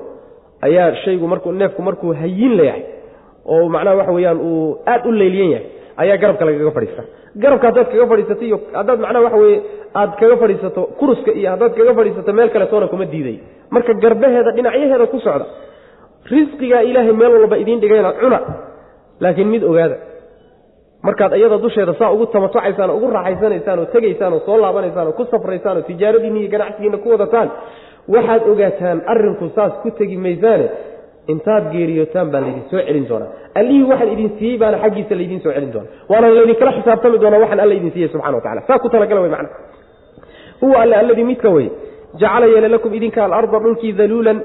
Ayaa 0.66 0.94
shaygu 1.04 1.26
markuu 1.32 1.52
neefku 1.52 1.80
markuu 1.88 2.12
hayin 2.20 2.52
layahay 2.58 2.82
oo 3.52 3.68
macnaha 3.74 3.96
waxa 4.00 4.12
weeyaan 4.16 4.40
uu 4.40 4.78
aad 4.92 5.06
u 5.06 5.12
leylyan 5.20 5.50
yahay 5.54 5.66
ayaa 6.02 6.16
garabka 6.22 6.44
lagaga 6.48 6.70
fadhiista. 6.76 7.02
Garabka 7.42 7.66
haddaad 7.68 7.88
kaga 7.92 8.06
fadhiisatay 8.12 8.46
iyo 8.48 8.58
haddaad 8.78 8.98
macnaha 9.04 9.24
waxa 9.26 9.38
weye 9.42 9.58
aad 10.00 10.10
kaga 10.20 10.36
fadhiisato 10.42 10.82
kuruska 10.98 11.30
iyo 11.40 11.48
haddaad 11.52 11.72
kaga 11.78 11.92
fadhiisato 11.98 12.32
meel 12.38 12.50
kale 12.54 12.66
toona 12.72 12.86
kuma 12.92 13.04
diiday. 13.12 13.36
Marka 13.74 13.92
garbaheeda 14.02 14.50
dhinacyaheeda 14.56 15.06
ku 15.12 15.18
socda. 15.26 15.46
Risqigaa 16.32 16.82
ilaahay 16.90 17.12
meel 17.20 17.32
walba 17.38 17.56
idiin 17.62 17.80
dhigayna 17.82 18.12
cuna 18.20 18.38
laakiin 19.22 19.48
mid 19.54 19.62
ogaada. 19.70 19.96
Markaad 21.06 21.32
iyada 21.38 21.58
dusheeda 21.62 21.94
saa 21.98 22.10
ugu 22.14 22.26
tamatucaysaan 22.34 22.90
ugu 22.96 23.06
raaxaysanaysaan 23.16 23.78
oo 23.78 23.86
tegaysaan 23.94 24.32
oo 24.36 24.40
soo 24.46 24.56
laabanaysaan 24.62 25.06
oo 25.06 25.12
ku 25.18 25.24
safraysaan 25.30 25.76
oo 25.76 25.82
tijaaradiinni 25.88 26.40
iyo 26.42 26.50
ganacsigiina 26.54 26.98
ku 27.02 27.08
wadataan 27.14 27.48
waxaad 28.14 28.42
ogaataan 28.52 28.98
arrinku 29.12 29.46
saas 29.56 29.72
ku 29.82 29.90
tegi 29.98 30.16
maysaane 30.16 30.66
intaad 31.32 31.64
geeriyootaan 31.72 32.28
baa 32.32 32.40
laydin 32.44 32.64
soo 32.70 32.80
celin 32.88 33.06
doonaa. 33.10 33.28
Allihii 33.60 33.86
waxaan 33.90 34.10
idin 34.14 34.30
siiyey 34.38 34.58
baana 34.62 34.76
xaggiisa 34.84 35.14
laydiin 35.20 35.40
soo 35.44 35.52
celin 35.56 35.72
doona 35.74 35.88
waana 36.10 36.26
laydinkala 36.38 36.70
xisaabtami 36.78 37.16
doonaa 37.22 37.40
waxaan 37.44 37.60
alla 37.64 37.74
idin 37.78 37.92
siiyey 37.94 38.08
subxana 38.12 38.36
wa 38.36 38.42
tacala 38.44 38.60
saa 38.68 38.78
ku 38.82 38.88
talagala 38.94 39.20
wey 39.24 39.30
macna 39.34 39.48
huwa 40.60 40.76
alle 40.82 40.94
alladii 41.02 41.24
midka 41.30 41.50
wey 41.56 41.68
jacala 42.20 42.46
yeele 42.52 42.68
lakum 42.74 42.94
idinka 42.98 43.20
alarda 43.24 43.58
dhulkii 43.64 43.92
daluulan 44.00 44.38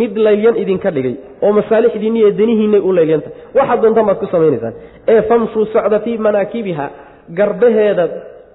mid 0.00 0.12
laylyan 0.26 0.56
idinka 0.62 0.90
dhigay 0.96 1.14
oo 1.44 1.52
masaalixdiinni 1.58 2.18
iyo 2.22 2.30
danihiinay 2.40 2.80
u 2.80 2.92
laylyanta 2.98 3.28
waxaad 3.58 3.80
doontaan 3.82 4.06
baad 4.08 4.18
ku 4.22 4.26
samaynaysaan. 4.34 4.74
Ee 5.12 5.22
famshuu 5.30 5.64
socda 5.74 5.98
fii 6.04 6.16
manaakibiha 6.26 6.86
garbaheeda 7.38 8.04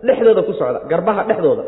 dhexdooda 0.08 0.42
ku 0.48 0.54
socda 0.60 0.80
garbaha 0.92 1.22
dhexdooda 1.30 1.64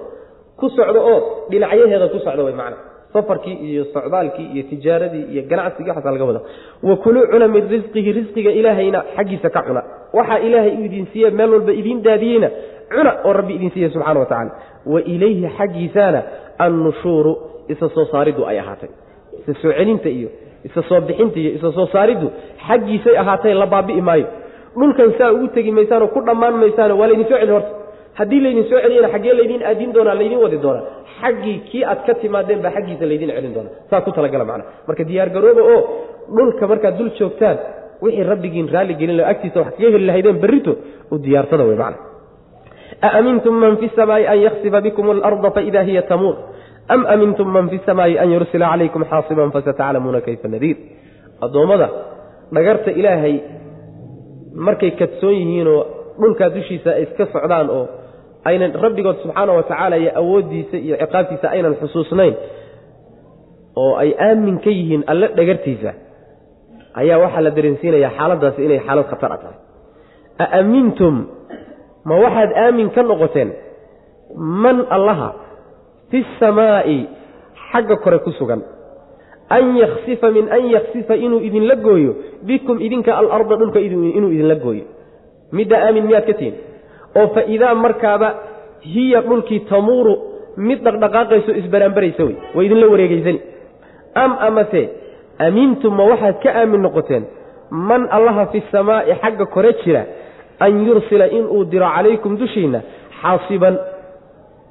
ku 0.59 0.65
socda 0.77 0.99
oo 1.11 1.17
dhinacyaheeda 1.51 2.07
ku 2.13 2.19
socda 2.25 2.43
wey 2.47 2.53
macna. 2.61 2.77
Safarkii 3.13 3.55
iyo 3.69 3.83
socdaalkii 3.95 4.47
iyo 4.53 4.63
tijaaradii 4.69 5.23
iyo 5.33 5.41
ganacsigii 5.49 5.89
waxaasa 5.91 6.11
laga 6.15 6.25
wada 6.29 6.41
wa 6.87 6.95
kuluu 7.03 7.25
cuna 7.31 7.47
min 7.47 7.63
risqihi 7.73 8.11
risqiga 8.17 8.51
ilaahayna 8.59 8.99
xaggiisa 9.15 9.49
ka 9.55 9.61
cuna. 9.67 9.81
Waxaa 10.17 10.39
ilaahay 10.47 10.73
u 10.79 10.83
idin 10.87 11.05
siiye 11.13 11.29
meel 11.37 11.49
walba 11.55 11.71
idiin 11.81 11.99
daadiyeyna 12.07 12.49
cuna 12.93 13.11
oo 13.27 13.33
rabbi 13.39 13.53
idin 13.57 13.69
siiye 13.73 13.89
subxana 13.95 14.19
wa 14.19 14.25
tacala 14.31 14.51
wa 14.93 14.99
ilayhi 15.13 15.47
xaggiisaana 15.57 16.21
annushuuru 16.65 17.33
isa 17.73 17.89
soo 17.95 18.05
saariddu 18.13 18.43
ay 18.49 18.57
ahaatay. 18.63 18.89
Isa 19.41 19.53
soo 19.61 19.71
celinta 19.77 20.09
iyo 20.17 20.29
isa 20.67 20.81
soo 20.89 20.99
bixinta 21.07 21.37
iyo 21.41 21.51
isa 21.57 21.69
soo 21.77 21.87
saariddu 21.93 22.27
xaggiisay 22.67 23.15
ahaatay 23.21 23.53
la 23.61 23.65
baabi'i 23.73 24.01
maayo 24.09 24.27
dhulkan 24.79 25.09
saa 25.17 25.31
ugu 25.35 25.47
tegi 25.55 25.71
maysaanoo 25.77 26.07
ku 26.15 26.19
dhammaan 26.27 26.55
maysaano 26.63 26.93
waa 26.99 27.07
laydin 27.09 27.27
soo 27.31 27.37
celi 27.41 27.51
horta. 27.55 27.71
Haddii 28.19 28.39
laydin 28.45 28.65
soo 28.69 28.79
celiyana 28.83 29.09
xaggee 29.13 29.33
laydiin 29.39 29.63
aadin 29.69 29.89
doonaa 29.95 30.15
laydin 30.19 30.39
wadi 30.43 30.57
doonaa. 30.65 30.83
Xaggii 31.21 31.57
kii 31.69 31.83
aad 31.91 31.99
ka 32.07 32.13
timaadeen 32.21 32.61
baa 32.65 32.71
xaggiisa 32.77 33.05
laydin 33.11 33.29
celin 33.37 33.53
doonaa. 33.55 33.73
Saa 33.89 34.01
ku 34.05 34.11
talagala 34.17 34.45
macna 34.49 34.63
marka 34.87 35.03
diyaargarooba 35.09 35.61
oo 35.73 35.79
dhulka 36.35 36.63
markaad 36.71 36.95
dul 36.99 37.09
joogtaan 37.19 37.57
wixii 38.03 38.23
rabbigiin 38.31 38.67
raalli 38.75 38.93
gelin 38.99 39.17
la 39.19 39.25
agtiisa 39.33 39.57
wax 39.63 39.73
kaga 39.77 39.89
heli 39.95 40.05
lahaydeen 40.09 40.37
berrito 40.43 40.71
u 41.11 41.17
diyaarsada 41.25 41.63
wey 41.69 41.77
macna 41.83 41.97
aamintum 43.09 43.55
man 43.63 43.77
fi 43.81 43.87
samaa'i 43.95 44.25
an 44.33 44.39
yaksiba 44.47 44.81
bikum 44.81 45.09
alarda 45.13 45.51
faida 45.57 45.81
hiya 45.89 46.01
tamuur 46.11 46.35
am 46.93 47.05
amintum 47.13 47.47
man 47.55 47.69
fi 47.69 47.77
samaa'i 47.85 48.17
an 48.23 48.29
yursila 48.35 48.65
calaykum 48.71 49.03
xaasiban 49.11 49.51
fasataclamuuna 49.55 50.21
kayfa 50.27 50.47
nadiir 50.55 50.77
addoommada 51.45 51.87
dhagarta 52.55 52.91
ilaahay 52.99 53.35
markay 54.67 54.91
kadsoon 55.01 55.35
yihiinoo 55.41 55.81
dhulkaa 56.21 56.49
dushiisa 56.55 56.89
ay 56.97 57.03
iska 57.07 57.25
socdaan 57.33 57.69
oo 57.77 57.85
aynan 58.49 58.71
rabbigood 58.85 59.17
subxaana 59.23 59.51
wa 59.57 59.63
tacaala 59.69 59.95
iyo 60.01 60.11
awooddiisa 60.21 60.77
iyo 60.85 60.95
ciqaabtiisa 61.01 61.47
aynan 61.55 61.75
xusuusnayn 61.81 62.35
oo 63.83 63.93
ay 64.03 64.09
aamin 64.29 64.57
ka 64.65 64.69
yihiin 64.69 65.03
alle 65.11 65.27
dhagartiisa 65.37 65.91
ayaa 67.01 67.19
waxaa 67.23 67.43
la 67.47 67.51
dareensiinayaa 67.57 68.11
xaaladdaasi 68.17 68.59
inay 68.67 68.79
xaalad 68.87 69.07
khatar 69.11 69.31
tahay 69.41 69.57
aamintum 70.57 71.15
ma 72.05 72.15
waxaad 72.23 72.51
aamin 72.63 72.89
ka 72.95 73.03
noqoteen? 73.03 73.49
Man 74.37 74.85
allaha 74.89 75.29
fi 76.11 76.25
samaa'i 76.39 76.97
xagga 77.71 77.95
kore 78.03 78.19
ku 78.25 78.31
sugan. 78.39 78.61
An 79.49 79.75
yaksifa 79.77 80.31
min 80.31 80.49
an 80.49 80.69
yaksifa 80.69 81.15
inuu 81.15 81.41
idinla 81.47 81.75
gooyo 81.75 82.15
bikum 82.43 82.81
idinka 82.81 83.13
alarda 83.17 83.55
dhulka 83.57 83.79
inuu 83.79 84.31
idinla 84.31 84.55
gooyo. 84.55 84.85
Midda 85.51 85.77
aamin 85.85 86.05
miyaad 86.09 86.25
ka 86.25 86.33
tihin? 86.33 86.55
Oo 87.15 87.27
fa 87.33 87.41
idaa 87.45 87.73
markaaba 87.75 88.29
hiya 88.81 89.21
dhulkii 89.21 89.59
tamuuru 89.69 90.15
mid 90.57 90.81
dhaqdhaqaaqayso 90.85 91.51
isbaraanbaraysa 91.61 92.23
wey 92.23 92.35
way 92.55 92.65
idinla 92.65 92.87
wareegeysani 92.93 93.39
am 94.15 94.31
amase 94.47 94.81
amiintum 95.47 95.93
ma 95.95 96.03
waxaad 96.11 96.41
ka 96.43 96.49
aamin 96.61 96.81
noqoteen? 96.81 97.23
Man 97.71 98.07
allaha 98.17 98.45
fi 98.51 98.63
samaa'i 98.71 99.13
xagga 99.21 99.45
kore 99.45 99.73
jira 99.83 100.05
an 100.59 100.85
yursila 100.87 101.27
inuu 101.37 101.63
diro 101.71 101.87
calaykum 101.95 102.37
dushiinna 102.37 102.79
xaasiban 103.21 103.75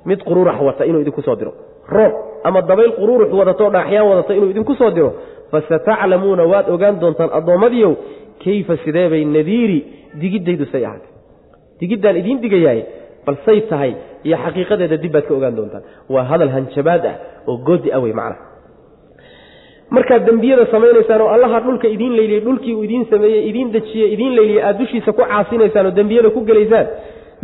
mid 0.04 0.20
quruurax 0.28 0.60
wata 0.68 0.84
inuu 0.86 1.00
idinku 1.04 1.22
soo 1.22 1.36
diro 1.36 1.52
roob 1.88 2.12
ama 2.44 2.62
dabayl 2.62 2.92
quruurux 3.00 3.30
wadato 3.40 3.70
dhagaxyaan 3.70 4.06
wadata 4.10 4.34
inuu 4.38 4.50
idinku 4.54 4.74
soo 4.80 4.90
diro 4.90 5.10
fasataclamuuna 5.52 6.44
waad 6.52 6.66
ogaan 6.74 7.00
doontaan 7.00 7.30
addoommadiiow 7.38 7.92
kayfa 8.44 8.76
sidee 8.84 9.08
bay 9.12 9.24
nadiiri 9.36 9.78
digiddaydu 10.20 10.64
say 10.72 10.82
ahaatay 10.86 11.10
digiddaan 11.80 12.16
idiin 12.22 12.38
digayaay 12.44 12.80
bal 13.26 13.36
say 13.46 13.60
tahay 13.70 13.92
iyo 14.26 14.36
xaqiiqadeeda 14.44 14.96
dib 15.04 15.12
baad 15.16 15.24
ka 15.28 15.34
ogaan 15.38 15.54
doontaan 15.58 15.82
waa 16.14 16.24
hadal 16.30 16.50
hanjabaad 16.56 17.04
ah 17.12 17.16
oo 17.50 17.56
goodi 17.68 17.88
ah 17.96 18.00
wey 18.04 18.12
macna 18.20 18.36
markaad 19.96 20.22
dembiyada 20.28 20.64
samaynaysaan 20.74 21.20
oo 21.24 21.28
allaha 21.36 21.58
dhulka 21.66 21.86
idiin 21.94 22.14
leyliyey 22.18 22.40
dhulkii 22.46 22.74
uu 22.78 22.84
idiin 22.88 23.04
sameeyey 23.12 23.42
idiin 23.50 23.68
dejiyey 23.76 24.08
idiin 24.14 24.32
leyliyey 24.38 24.62
aad 24.68 24.76
dushiisa 24.82 25.10
ku 25.18 25.22
caasinaysaan 25.30 25.86
oo 25.90 25.94
dembiyada 25.98 26.30
ku 26.36 26.40
gelaysaan 26.48 26.86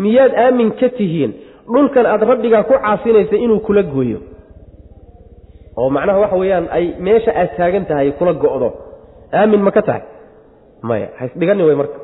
miyaad 0.05 0.33
aamin 0.45 0.71
ka 0.81 0.89
tihiin? 0.99 1.33
Dhulkan 1.75 2.07
aad 2.13 2.23
rabbigaa 2.31 2.63
ku 2.69 2.75
caasinaysa 2.85 3.37
inuu 3.45 3.61
kula 3.67 3.83
gooyo. 3.95 4.19
Oo 5.79 5.89
macnaha 5.97 6.19
waxa 6.25 6.37
weeyaan 6.43 6.67
ay 6.77 6.85
meesha 7.07 7.33
aad 7.43 7.51
taagan 7.59 7.85
tahay 7.91 8.09
kula 8.19 8.33
go'do. 8.45 8.69
Aamin 9.33 9.61
ma 9.67 9.71
ka 9.77 9.83
tahay? 9.89 10.03
Maya 10.89 11.09
haisdhigani 11.21 11.63
wey 11.69 11.77
marka. 11.81 11.99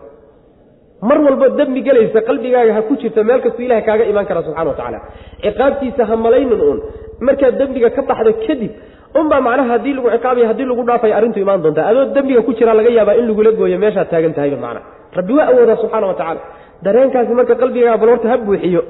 Mar 1.09 1.19
walbo 1.27 1.47
dembi 1.59 1.81
gelaysa 1.87 2.21
qalbigaaga 2.29 2.73
ha 2.77 2.83
ku 2.89 2.95
jirto 3.03 3.21
meel 3.29 3.41
kastuu 3.45 3.65
ilaha 3.67 3.83
kaaga 3.89 4.05
imaan 4.13 4.27
kara 4.29 4.43
subxana 4.47 4.71
wa 4.71 4.77
tacaala. 4.79 5.01
Ciqaabtiisa 5.43 6.03
ha 6.11 6.15
malaynin 6.27 6.61
uun. 6.69 6.79
Markaad 7.27 7.55
dembiga 7.61 7.91
ka 7.97 8.03
baxdo 8.11 8.33
kadib 8.47 8.73
unbaa 9.21 9.41
macnaha 9.47 9.71
haddii 9.75 9.95
lagu 9.99 10.09
ciqaabayo 10.15 10.47
haddii 10.51 10.67
lagu 10.71 10.83
dhaafay 10.89 11.13
arrintu 11.19 11.39
imaan 11.45 11.63
doontaa? 11.63 11.87
Adoo 11.91 12.05
dembiga 12.15 12.43
ku 12.47 12.53
jira 12.59 12.75
laga 12.79 12.91
yaabaa 12.99 13.17
in 13.21 13.27
lagula 13.31 13.51
gooyo 13.59 13.79
meeshaad 13.85 14.09
taagan 14.13 14.35
tahayba 14.37 14.57
macna 14.65 14.81
rabbi 15.19 15.33
waa 15.39 15.47
awoodaa 15.53 15.77
subxaana 15.83 16.07
wa 16.11 16.15
tacaala. 16.21 16.41
Dareenkaasi 16.85 17.33
marka 17.39 17.55
qalbigaaga 17.63 17.99
bal 18.03 18.11
ha 18.31 18.37
buuxiyo. 18.47 18.83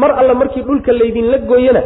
Mar 0.00 0.10
alla 0.20 0.34
markii 0.40 0.62
dhulka 0.68 0.92
laydinla 0.92 1.38
gooyana 1.50 1.82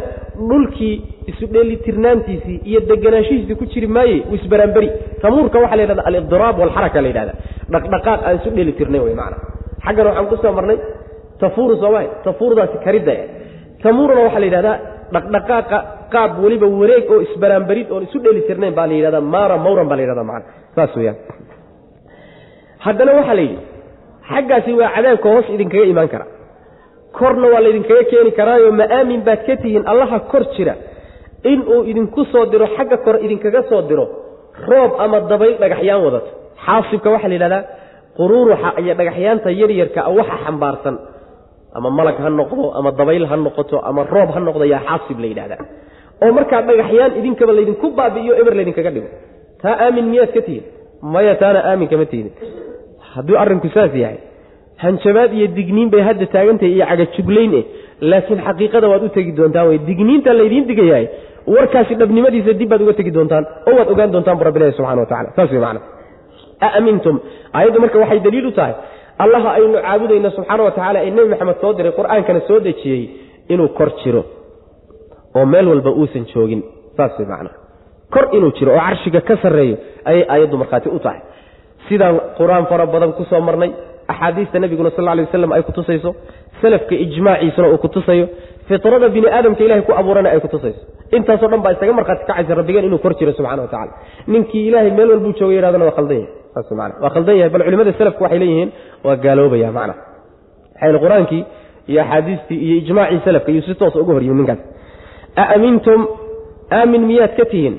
dhulkii 0.49 0.95
isu 1.31 1.45
dheelitirnaantiisii 1.53 2.57
iyo 2.69 2.79
deganaanshihiisii 2.89 3.55
ku 3.55 3.65
jiri 3.65 3.87
maaye 3.87 4.17
isbaraanberi 4.37 4.89
tamuurka 5.21 5.59
waxaa 5.59 5.75
la 5.75 5.81
yidhahda 5.83 6.03
alidiraab 6.09 6.59
walxaraka 6.59 7.01
la 7.01 7.07
yidhahda 7.11 7.33
dhaqdhaqaaq 7.73 8.19
aan 8.27 8.35
isu 8.39 8.49
dheelitirnayn 8.57 9.03
wey 9.07 9.15
macana 9.21 9.37
xaggan 9.85 10.05
waxaan 10.09 10.27
ku 10.31 10.35
soo 10.43 10.51
marnay 10.57 10.77
tafuuru 11.41 11.73
soomaaha 11.81 12.07
tafuurdaasi 12.27 12.77
karidda 12.85 13.15
tamuurna 13.83 14.21
waxaa 14.27 14.39
la 14.43 14.47
yidhahdaa 14.49 14.77
dhaqdhaqaaqa 15.15 15.77
qaab 16.13 16.31
weliba 16.43 16.67
wareeg 16.79 17.05
oo 17.13 17.19
isbaraanberid 17.27 17.87
oon 17.93 18.03
isu 18.07 18.17
dheelitirnayn 18.25 18.73
baa 18.77 18.87
la 18.89 18.93
yidhahdaa 18.99 19.21
maara 19.35 19.55
mawran 19.65 19.87
baa 19.89 19.97
la 19.99 20.03
yidhahda 20.05 20.23
macana 20.29 20.45
saas 20.75 20.91
weyaan 20.99 21.17
haddana 22.85 23.11
waxaa 23.19 23.37
la 23.41 23.45
xaggaasi 24.31 24.71
waa 24.79 24.89
cadaabka 24.95 25.27
hoos 25.33 25.47
idinkaga 25.55 25.85
imaan 25.93 26.09
kara. 26.13 26.25
Korna 27.17 27.47
waa 27.53 27.61
laydinkaga 27.65 28.03
keeni 28.11 28.31
karaayo 28.39 28.71
ma 28.79 28.85
aamin 28.97 29.21
baad 29.27 29.41
ka 29.47 29.55
tihiin 29.61 29.83
allaha 29.91 30.19
kor 30.31 30.43
jira. 30.55 30.75
Inuu 31.51 31.79
idinku 31.91 32.21
soo 32.31 32.45
diro 32.51 32.67
xagga 32.75 32.97
kore 33.05 33.19
idinkaga 33.25 33.61
soo 33.69 33.81
diro 33.89 34.05
roob 34.69 34.91
ama 35.03 35.17
dabayl 35.31 35.55
dhagaxyaan 35.61 36.01
wadato. 36.05 36.29
Xaasibka 36.65 37.07
waxaa 37.13 37.27
la 37.31 37.35
yidhahdaa 37.37 37.63
quruuruxa 38.17 38.69
iyo 38.81 38.93
dhagaxyaanta 38.99 39.49
yaryarka 39.61 40.01
waxa 40.17 40.35
xambaarsan. 40.45 40.95
Ama 41.77 41.89
malag 41.97 42.17
ha 42.23 42.29
noqdo 42.39 42.63
ama 42.77 42.89
dabayl 42.99 43.23
ha 43.29 43.35
noqoto 43.45 43.77
ama 43.89 44.01
roob 44.13 44.29
ha 44.35 44.39
noqdo 44.47 44.65
yaa 44.73 44.81
xaasib 44.89 45.17
la 45.23 45.27
yidhahdaa 45.31 45.61
oo 46.23 46.31
markaa 46.37 46.61
dhagaxyaan 46.69 47.11
idinkaba 47.19 47.51
laydinku 47.57 47.87
baabi'iyo 47.99 48.33
eber 48.41 48.53
laydinkaga 48.59 48.91
dhigo. 48.95 49.09
Taa 49.61 49.75
aamin 49.85 50.05
miyaad 50.11 50.31
ka 50.35 50.41
tihiin 50.47 50.63
maya 51.13 51.35
taana 51.41 51.59
aamin 51.69 51.87
kama 51.91 52.05
tihin 52.11 52.29
hadduu 53.13 53.37
arrinku 53.43 53.69
saas 53.75 53.93
yahay 54.03 54.19
hanjabaad 54.83 55.31
iyo 55.37 55.47
digniin 55.57 55.89
bay 55.93 56.01
hadda 56.09 56.25
taagantahay 56.35 56.73
iyo 56.75 56.85
cagajuglayn 56.91 57.53
eh. 57.59 57.65
Laakiin 58.11 58.39
xaqiiqada 58.47 58.87
waad 58.91 59.03
u 59.07 59.09
tegi 59.17 59.31
doontaan 59.39 59.67
wey 59.69 59.79
digniinta 59.89 60.31
laydiin 60.39 60.65
digayahay 60.69 61.05
warkaasi 61.55 61.93
dhabnimadiisa 62.01 62.53
dib 62.59 62.69
baad 62.71 62.81
uga 62.85 62.93
tegi 62.99 63.11
doontaan 63.17 63.45
oo 63.67 63.73
waad 63.77 63.89
ogaan 63.93 64.11
doontaan 64.13 64.37
bu 64.39 64.43
rabbilahi 64.47 64.73
subxana 64.77 65.01
wa 65.03 65.09
tacala 65.11 65.29
saas 65.37 65.49
wey 65.53 65.61
macana 65.65 65.81
aamintum. 66.67 67.15
Aayaddu 67.57 67.79
marka 67.83 67.97
waxay 68.03 68.19
daliil 68.25 68.47
u 68.47 68.51
tahay 68.59 68.73
allaha 69.23 69.49
aynu 69.57 69.77
caabudayno 69.85 70.29
subxaana 70.37 70.63
wa 70.67 70.71
tacala 70.77 70.97
ee 71.05 71.11
nebi 71.15 71.29
maxamed 71.33 71.57
soo 71.63 71.73
diray 71.77 71.93
qur'aankana 71.99 72.39
soo 72.47 72.59
dejiyey 72.67 73.03
inuu 73.53 73.69
kor 73.77 73.89
jiro 74.03 74.21
oo 75.37 75.45
meel 75.53 75.67
walba 75.71 75.91
uusan 75.99 76.23
joogin 76.33 76.61
saas 76.97 77.13
wey 77.19 77.27
macana 77.31 77.49
kor 78.13 78.25
inuu 78.37 78.51
jiro 78.57 78.71
oo 78.75 78.81
carshiga 78.87 79.21
ka 79.29 79.35
sarreeyo 79.43 79.75
ayay 80.09 80.23
aayaddu 80.33 80.57
markhaati 80.61 80.89
u 80.89 80.99
tahay. 81.05 81.21
Sidaan 81.87 82.15
qur'aan 82.37 82.65
fara 82.69 82.85
badan 82.93 83.11
ku 83.17 83.23
soo 83.31 83.41
marnay 83.47 83.71
axaadiista 84.13 84.57
nebiguna 84.63 84.89
sal 84.95 85.07
alay 85.13 85.25
waslam 85.27 85.51
ay 85.57 85.63
kutusayso 85.69 86.09
salafka 86.61 86.95
ijmaaciisuna 87.05 87.67
uu 87.73 87.77
kutusayo 87.85 88.25
fitrada 88.67 89.07
bini 89.15 89.27
aadamka 89.37 89.61
ilahay 89.65 89.83
ku 89.87 89.91
abuurana 90.01 90.29
ay 90.33 90.39
kutusayso 90.45 90.81
intaasoo 91.17 91.49
dhan 91.51 91.61
baa 91.65 91.73
isaga 91.75 91.93
markhaati 91.99 92.23
kacaysa 92.29 92.53
rabbigeen 92.59 92.85
inuu 92.89 92.99
kor 93.05 93.13
jiro 93.19 93.31
subxana 93.37 93.61
wa 93.65 93.67
tacala 93.73 93.91
ninkii 94.33 94.63
ilaahay 94.69 94.91
meel 94.97 95.09
walbuu 95.13 95.33
jooga 95.39 95.53
yidhahdana 95.57 95.85
waa 95.89 95.95
khaldan 95.97 96.17
yahay 96.21 96.29
saas 96.55 96.71
mana 96.79 96.93
waa 97.03 97.11
khaldan 97.15 97.35
yahay 97.39 97.49
bal 97.55 97.63
culimada 97.67 97.93
salafku 97.99 98.21
waxay 98.25 98.39
leeyihiin 98.43 98.69
waa 99.07 99.15
gaaloobaya 99.25 99.69
macna 99.77 99.93
maxaa 100.81 100.99
qur'aankii 101.05 101.41
iyo 101.91 101.99
axaadiistii 102.05 102.59
iyo 102.65 102.75
ijmaacii 102.81 103.19
salafka 103.27 103.49
iyo 103.53 103.61
si 103.67 103.73
toos 103.81 103.95
uga 104.03 104.13
horyimi 104.17 104.37
ninkaas 104.41 104.61
aamintum? 105.43 106.01
Aamin 106.77 107.01
miyaad 107.09 107.33
ka 107.39 107.45
tihiin? 107.51 107.75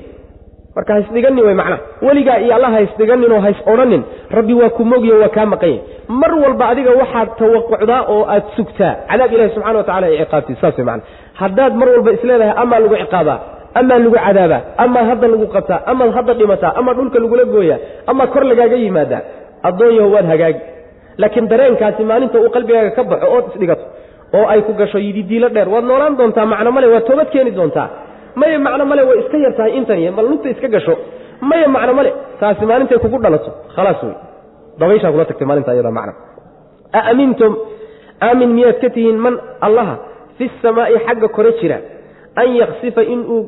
Marka 0.75 0.93
haysdhiganin 0.95 1.43
way 1.47 1.53
macnaha 1.59 1.79
weligaa 2.07 2.37
iyo 2.43 2.53
alla 2.57 2.69
haysdhiganin 2.75 3.31
oo 3.35 3.39
hays 3.45 3.59
odhanin 3.71 4.03
rabbi 4.37 4.53
waa 4.59 4.69
ku 4.77 4.83
mogyo 4.91 5.15
waa 5.21 5.29
kaa 5.37 5.45
maqanya 5.53 5.79
mar 6.21 6.31
walba 6.43 6.65
adiga 6.71 6.91
waxaad 7.01 7.29
tawaqucdaa 7.39 8.01
oo 8.13 8.21
aad 8.33 8.43
sugtaa. 8.57 8.93
Cadaab 9.09 9.31
ilahi 9.35 9.49
subxana 9.55 9.77
wa 9.79 9.83
tacala 9.89 10.07
ee 10.13 10.19
ciqaabtiis 10.23 10.59
saas 10.61 10.75
way 10.77 10.85
macana 10.85 11.03
haddaad 11.41 11.73
mar 11.79 11.87
walba 11.93 12.11
isleedahay 12.17 12.53
amaa 12.63 12.79
lagu 12.83 12.95
ciqaabaa 13.03 13.37
amaa 13.79 13.97
lagu 14.03 14.15
cadaabaa 14.25 14.61
amaa 14.85 15.03
hadda 15.09 15.27
lagu 15.33 15.45
qabtaa 15.55 15.79
amaad 15.91 16.11
hadda 16.17 16.33
dhimataa 16.39 16.71
ama 16.79 16.91
dhulka 16.97 17.17
lagula 17.23 17.43
gooyaa 17.53 17.79
ama 18.11 18.23
kor 18.33 18.43
lagaaga 18.51 18.75
yimaadaa 18.85 19.21
addoonyaho 19.67 20.09
waad 20.15 20.25
hagaagi 20.33 20.61
laakiin 21.21 21.45
dareenkaasi 21.51 22.01
maalinta 22.11 22.37
uu 22.43 22.49
qalbigaaga 22.55 22.91
ka 22.97 23.03
baxo 23.11 23.27
ood 23.37 23.45
isdhigato 23.53 23.83
oo 24.33 24.45
ay 24.53 24.61
ku 24.67 24.73
gasho 24.73 24.97
yididiilo 24.99 25.49
dheer. 25.49 25.69
Waad 25.69 25.85
noolaan 25.89 26.17
doontaa 26.17 26.45
macno 26.45 26.71
male 26.71 26.87
waad 26.93 27.05
toobad 27.09 27.29
keeni 27.33 27.51
doontaa. 27.51 27.87
Maya 28.35 28.59
macno 28.59 28.85
male 28.85 29.03
way 29.09 29.17
iska 29.23 29.37
yar 29.37 29.53
tahay 29.57 29.71
intan 29.79 29.99
y 29.99 30.09
mal 30.11 30.25
lugta 30.31 30.49
iska 30.49 30.67
gasho. 30.67 30.93
Maya 31.41 31.67
macno 31.67 31.93
male 31.99 32.11
taasi 32.39 32.65
maalintay 32.65 32.99
kugu 33.03 33.17
dhalato. 33.23 33.51
Khalaas 33.75 34.01
wey 34.03 34.15
dabayshaa 34.79 35.11
kula 35.13 35.25
tagtay 35.29 35.47
maalinta 35.49 35.73
iyada 35.73 35.91
macna 35.91 36.13
aamintum 36.93 37.53
aamin 38.21 38.49
miyaad 38.57 38.77
ka 38.83 38.89
tihiin 38.95 39.17
man 39.25 39.35
allaha 39.67 39.95
fi 40.37 40.45
samaa'i 40.63 40.97
xagga 41.07 41.27
kore 41.35 41.51
jira 41.61 41.77
an 42.41 42.47
yaksifa 42.61 43.01
inuu 43.13 43.39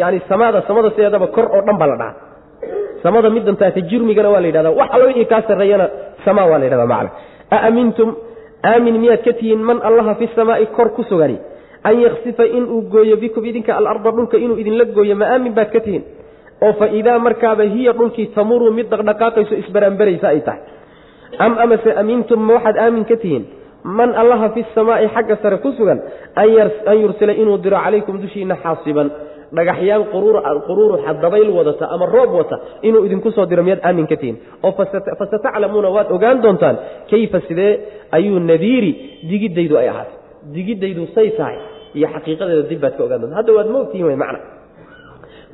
yani 0.00 0.18
samaada 0.28 0.62
samada 0.68 0.90
sideedaba 0.94 1.26
kor 1.34 1.46
oo 1.56 1.62
dhan 1.66 1.76
baa 1.80 1.88
la 1.92 1.96
dhaha 2.02 2.14
samada 3.02 3.28
midantaata 3.36 3.80
jirmigana 3.90 4.28
waa 4.34 4.40
la 4.40 4.46
yidhahda 4.50 4.70
wax 4.78 4.88
allo 4.94 5.04
wixii 5.10 5.26
kaa 5.32 5.42
sarreeyana 5.48 5.86
samaa 6.24 6.46
waa 6.50 6.58
la 6.60 6.64
yidhahda 6.66 6.86
macna. 6.94 7.10
Aamintum 7.56 8.08
aamin 8.72 8.98
miyaad 9.02 9.22
ka 9.26 9.32
tihiin 9.38 9.62
man 9.68 9.78
allaha 9.88 10.14
fi 10.20 10.28
samaa'i 10.36 10.66
kor 10.76 10.90
ku 10.96 11.02
sugani? 11.10 11.38
An 11.84 12.00
yaksifa 12.00 12.44
inuu 12.58 12.80
gooyo 12.92 13.16
bikum 13.16 13.44
idinka 13.44 13.76
alarda 13.76 14.10
dhulka 14.10 14.36
inuu 14.44 14.58
idinla 14.62 14.84
gooyo 14.96 15.16
ma 15.16 15.26
aamin 15.34 15.52
baad 15.58 15.70
ka 15.74 15.80
tihiin? 15.80 16.04
Oo 16.62 16.72
fa 16.80 16.86
idaa 17.00 17.18
markaaba 17.18 17.64
hiya 17.74 17.92
dhulkii 17.92 18.26
tamuru 18.34 18.72
mid 18.72 18.86
dhaqdhaqaaqayso 18.90 19.54
isbaraanbaraysa 19.62 20.28
ay 20.28 20.40
tahay. 20.40 20.60
Am 21.38 21.58
amase 21.64 21.90
amintum 22.02 22.40
ma 22.40 22.54
waxaad 22.58 22.76
aamin 22.84 23.04
ka 23.04 23.16
tihiin? 23.22 23.44
Man 23.84 24.10
allaha 24.22 24.50
fi 24.54 24.64
samaa'i 24.74 25.06
xagga 25.14 25.36
sare 25.42 25.58
ku 25.62 25.70
sugan 25.78 26.00
an 26.34 26.96
yursila 27.02 27.32
inuu 27.32 27.58
diro 27.62 27.78
calaykum 27.84 28.18
dushiina 28.22 28.56
xaasiban 28.62 29.10
dhagaxyaan 29.52 30.04
quruuruxa 30.12 31.12
dabayl 31.22 31.50
wadata 31.58 31.84
ama 31.94 32.06
roob 32.06 32.30
wata 32.34 32.56
inuu 32.82 33.04
idinku 33.06 33.30
soo 33.30 33.46
diro 33.46 33.62
miyaad 33.62 33.80
aamin 33.88 34.06
ka 34.06 34.16
tihiin 34.16 34.36
oo 34.66 34.72
fasataclamuuna 35.20 35.88
waad 35.96 36.08
ogaan 36.16 36.42
doontaan 36.42 36.76
kayfa 37.10 37.40
sidee 37.48 37.72
ayuu 38.16 38.38
nadiiri 38.38 38.92
digidaydu 39.30 39.78
ay 39.78 39.88
ahaatay. 39.88 40.16
Digidaydu 40.54 41.06
say 41.14 41.30
tahay 41.38 41.58
iyo 41.94 42.06
xaqiiqadeeda 42.14 42.62
dib 42.70 42.80
baad 42.84 42.94
ka 42.98 43.02
ogaan 43.06 43.20
doonta 43.22 43.36
hadda 43.40 43.52
waad 43.58 43.68
moogtihiin 43.74 44.06
way 44.10 44.16
macna. 44.22 44.38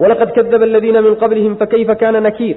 Walaqad 0.03 0.31
kadaba 0.37 0.65
aladiina 0.71 1.01
min 1.07 1.15
qablihim 1.23 1.55
fakayfa 1.63 1.95
kaana 2.03 2.21
nakiir? 2.29 2.57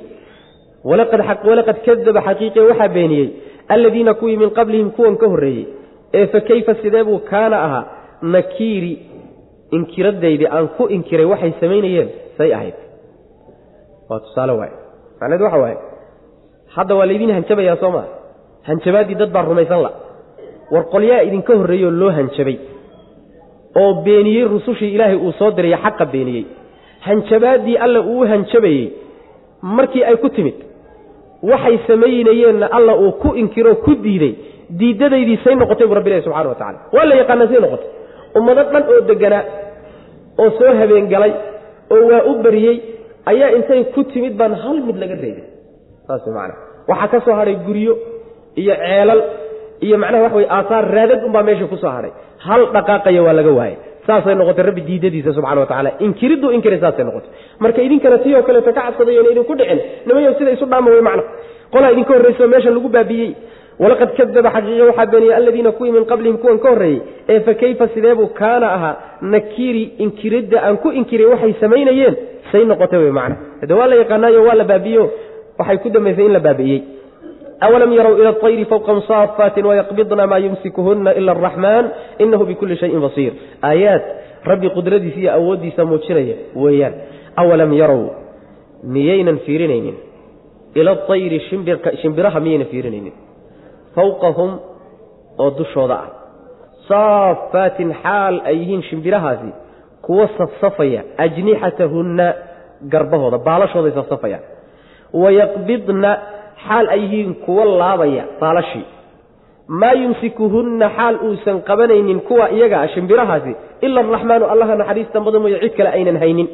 Walaqad 0.83 1.77
kadaba 1.85 2.21
xaqiiqe 2.27 2.59
waxaa 2.69 2.87
beeniyey 2.95 3.27
aladiina 3.75 4.13
kuwii 4.19 4.37
min 4.37 4.49
qablihim 4.59 4.89
kuwan 4.95 5.17
ka 5.21 5.27
horreeyey 5.33 5.65
ee 6.13 6.25
fakayfa 6.35 6.73
sidee 6.81 7.03
buu 7.03 7.19
kaana 7.31 7.57
ahaa? 7.67 7.85
Nakiiri 8.35 8.93
inkiradaydii 9.77 10.49
aan 10.55 10.67
ku 10.77 10.83
inkiray 10.95 11.25
waxay 11.33 11.51
samaynayeen 11.61 12.09
say 12.37 12.49
ahayd. 12.57 12.75
Waa 14.09 14.19
tusaale 14.25 14.53
waay. 14.59 14.71
Macneed 15.21 15.41
waxa 15.45 15.59
waaye 15.63 15.77
hadda 16.75 16.93
waa 16.99 17.07
laydin 17.09 17.31
hanjabayaa 17.37 17.77
soo 17.83 17.91
maa 17.95 18.07
hanjabaaddii 18.67 19.17
dad 19.21 19.31
baa 19.35 19.43
rumaysan 19.49 19.81
la 19.85 19.91
war 20.73 20.83
qolyaa 20.93 21.21
idinka 21.27 21.53
horreeyey 21.59 21.85
oo 21.89 21.91
loo 22.01 22.11
hanjabay. 22.17 22.57
Oo 23.81 23.93
beeniyey 24.05 24.43
rusushii 24.53 24.91
ilaahay 24.95 25.17
uu 25.25 25.31
soo 25.39 25.51
diraya 25.57 25.77
xaqa 25.85 26.05
beeniyey. 26.13 26.45
Hanjabaaddii 27.07 27.77
alla 27.85 27.99
uu 28.13 28.23
hanjabayey 28.31 28.85
markii 29.77 30.03
ay 30.09 30.15
ku 30.23 30.29
timid 30.29 30.57
waxay 31.51 31.77
samaynayeenna 31.87 32.67
alla 32.77 32.93
uu 33.03 33.11
ku 33.21 33.29
inkiroo 33.41 33.75
ku 33.85 33.91
diiday 34.05 34.33
diiddadaydii 34.79 35.37
say 35.43 35.55
noqotay 35.55 35.87
buu 35.87 35.95
rabbi 35.99 36.09
ilahi 36.09 36.23
subxana 36.25 36.49
wa 36.49 36.55
tacala 36.61 36.79
waa 36.95 37.05
la 37.09 37.15
yaqaanaa 37.21 37.47
say 37.51 37.59
noqotay. 37.65 37.89
Ummado 38.37 38.63
dhan 38.71 38.83
oo 38.93 39.01
deganaa 39.09 39.43
oo 40.41 40.49
soo 40.59 40.73
habeengalay 40.81 41.33
oo 41.95 42.01
waa 42.11 42.21
u 42.31 42.33
beriyey 42.45 42.77
ayaa 43.31 43.49
intay 43.57 43.81
ku 43.95 44.01
timid 44.13 44.33
baan 44.41 44.53
hal 44.63 44.77
mid 44.87 44.97
laga 45.03 45.15
reebay 45.23 45.47
saas 46.07 46.25
macana 46.37 46.55
waxaa 46.91 47.07
ka 47.13 47.19
soo 47.27 47.35
hadhay 47.39 47.55
guryo 47.67 47.93
iyo 48.61 48.73
ceelal 48.83 49.21
iyo 49.85 49.95
macnaha 50.03 50.23
waxa 50.25 50.37
wey 50.41 50.47
aasaar 50.57 50.83
raadad 50.97 51.19
unbaa 51.27 51.43
meesha 51.49 51.67
ku 51.73 51.77
soo 51.83 51.91
hadhay 51.97 52.11
hal 52.47 52.61
dhaqaaqaya 52.75 53.21
waa 53.27 53.35
laga 53.39 53.51
waayay. 53.59 53.77
Saasay 54.07 54.35
noqotay 54.39 54.63
rabbi 54.69 54.81
diidadiisa 54.87 55.31
subxana 55.37 55.61
wa 55.63 55.67
tacala 55.71 55.89
inkiridduu 56.05 56.49
inkiray 56.55 56.79
saasay 56.83 57.05
noqotay. 57.07 57.29
Marka 57.63 57.79
idinkana 57.87 58.17
tii 58.23 58.33
oo 58.37 58.43
kaleeto 58.47 58.69
ka 58.77 58.81
cabsadayona 58.81 59.29
idinku 59.33 59.53
dhicin 59.59 59.79
nimayo 60.07 60.31
sida 60.37 60.51
isu 60.55 60.65
dhaama 60.71 60.89
wey 60.93 61.01
macna 61.07 61.23
qolaa 61.73 61.89
idinka 61.95 62.11
horrayso 62.15 62.47
meesha 62.53 62.69
lagu 62.75 62.89
baabiyey 62.95 63.29
walaqad 63.83 64.11
kadaba 64.17 64.49
xaqiiqa 64.55 64.85
waxaa 64.89 65.05
beeniyey 65.11 65.33
aladiina 65.39 65.71
kuwii 65.77 65.91
min 65.91 66.05
qablihim 66.11 66.37
kuwan 66.41 66.59
ka 66.63 66.69
horreeyey 66.73 67.01
ee 67.33 67.39
fa 67.47 67.53
kayfa 67.61 67.87
sideebuu 67.93 68.27
kaana 68.39 68.67
ahaa? 68.75 68.95
Nakiri 69.21 69.83
inkiridda 70.05 70.57
aan 70.67 70.77
ku 70.83 70.91
inkiray 70.99 71.27
waxay 71.33 71.53
samaynayeen. 71.63 72.15
Say 72.51 72.63
noqotay 72.65 72.99
wey 73.03 73.11
macna. 73.11 73.35
Hade 73.61 73.73
waa 73.79 73.87
la 73.91 73.95
yaqaanaayo 74.01 74.43
waa 74.47 74.55
la 74.55 74.63
baabiyo 74.63 75.03
waxay 75.59 75.77
ku 75.83 75.89
dambaysay 75.89 76.25
in 76.25 76.33
la 76.33 76.39
baabi'iyey. 76.39 76.81
Awalam 77.65 77.91
yarow 77.97 78.13
ila 78.19 78.29
aطayri 78.35 78.65
fawqahum 78.71 79.01
saafaatin 79.07 79.65
wayaqbidna 79.65 80.27
maa 80.27 80.39
yumsikuhuna 80.45 81.11
ila 81.19 81.31
araxmaan 81.35 81.85
inahu 82.19 82.45
bikulli 82.45 82.77
shayin 82.77 83.01
basiir. 83.05 83.33
Aayaad 83.63 84.03
rabbi 84.45 84.69
qudradiisa 84.69 85.19
iyo 85.19 85.31
awooddiisa 85.37 85.85
muujinaya 85.85 86.35
weeyaan. 86.63 86.93
Awalam 87.41 87.71
yarow 87.81 88.01
miyaynan 88.83 89.37
fiirinaynin? 89.45 89.95
Ila 90.79 90.91
aayri 91.09 91.39
shimbiraha 92.01 92.39
miyaynan 92.39 92.67
fiirinaynin 92.71 93.15
fawqahum 93.95 94.51
oo 95.43 95.49
dushooda 95.59 95.95
ah. 96.03 96.09
Saafaatin 96.87 97.93
xaal 98.03 98.35
ay 98.45 98.55
yihiin 98.61 98.83
shimbirahaasi 98.89 99.49
kuwa 100.05 100.29
safsafaya 100.37 101.01
ajnixatahunna 101.17 102.27
garbahooda 102.93 103.37
baalashooday 103.47 103.91
safsafayaan 103.99 104.43
wayaqbidna 105.23 106.11
xaal 106.67 106.85
ay 106.95 106.99
yihiin 107.03 107.33
kuwa 107.45 107.65
laabaya 107.65 108.23
baalashii 108.41 108.85
maa 109.67 109.93
yumsikuhunna 110.01 110.89
xaal 110.97 111.15
uusan 111.27 111.61
qabanaynin 111.69 112.19
kuwa 112.27 112.49
iyaga 112.57 112.81
ah 112.81 112.87
shimbirahaasi 112.93 113.55
ila 113.85 113.99
araxmaanu 114.01 114.45
allaha 114.53 114.75
naxariistan 114.81 115.23
badan 115.25 115.41
mooye 115.41 115.59
cid 115.63 115.73
kale 115.77 115.89
aynan 115.97 116.17
haynin. 116.23 116.47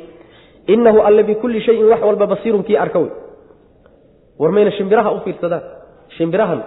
Innahu 0.73 0.99
alle 1.07 1.23
bikulli 1.23 1.59
shayin 1.65 1.85
wax 1.91 2.01
walba 2.07 2.25
basiirun 2.27 2.63
kii 2.63 2.77
arka 2.77 2.99
wey. 2.99 3.11
War 4.39 4.51
mayna 4.51 4.71
shimbiraha 4.77 5.11
u 5.11 5.19
fiirsadaan. 5.25 5.61
Shimbirahan 6.17 6.59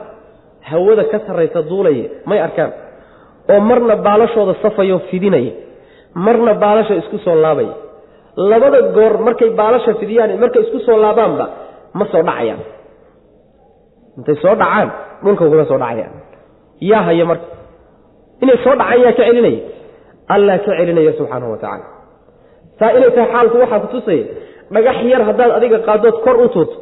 hawada 0.70 1.04
ka 1.12 1.18
sarraysa 1.26 1.60
duulaya 1.70 2.06
may 2.30 2.40
arkaan. 2.46 2.72
Oo 3.52 3.60
marna 3.68 3.94
baalashooda 4.06 4.54
safayo 4.64 4.98
fidinaya 5.10 5.52
marna 6.26 6.52
baalasha 6.62 6.94
isku 7.00 7.18
soo 7.24 7.36
laabaya 7.44 7.74
labada 8.50 8.78
goor 8.96 9.14
markay 9.26 9.50
baalasha 9.60 9.92
fidiyaan 10.00 10.38
markay 10.42 10.62
isku 10.66 10.78
soo 10.86 10.96
laabaanba 11.04 11.46
ma 11.98 12.04
soo 12.12 12.22
dhacayaan. 12.28 12.62
Intay 14.18 14.36
soo 14.42 14.54
dhacaan 14.60 14.88
dhulka 15.24 15.44
kuma 15.50 15.64
soo 15.70 15.78
dhacayaan. 15.82 16.12
Yaa 16.90 17.02
haya 17.08 17.24
marka 17.30 17.46
inay 18.42 18.56
soo 18.64 18.74
dhacaan 18.80 19.00
yaa 19.04 19.12
ka 19.18 19.22
celinaya 19.28 19.60
allah 20.34 20.56
ka 20.64 20.70
celinaya 20.78 21.12
subxaanahu 21.18 21.52
wa 21.54 21.58
tacaala. 21.62 21.86
Saa 22.78 22.90
inay 22.98 23.10
tahay 23.16 23.28
xaalku 23.34 23.56
waxaa 23.62 23.80
kutusaya 23.84 24.24
dhagax 24.74 24.96
yar 25.12 25.22
haddaad 25.28 25.50
adiga 25.58 25.78
qaadood 25.88 26.16
kor 26.24 26.36
u 26.44 26.48
tuurto 26.54 26.76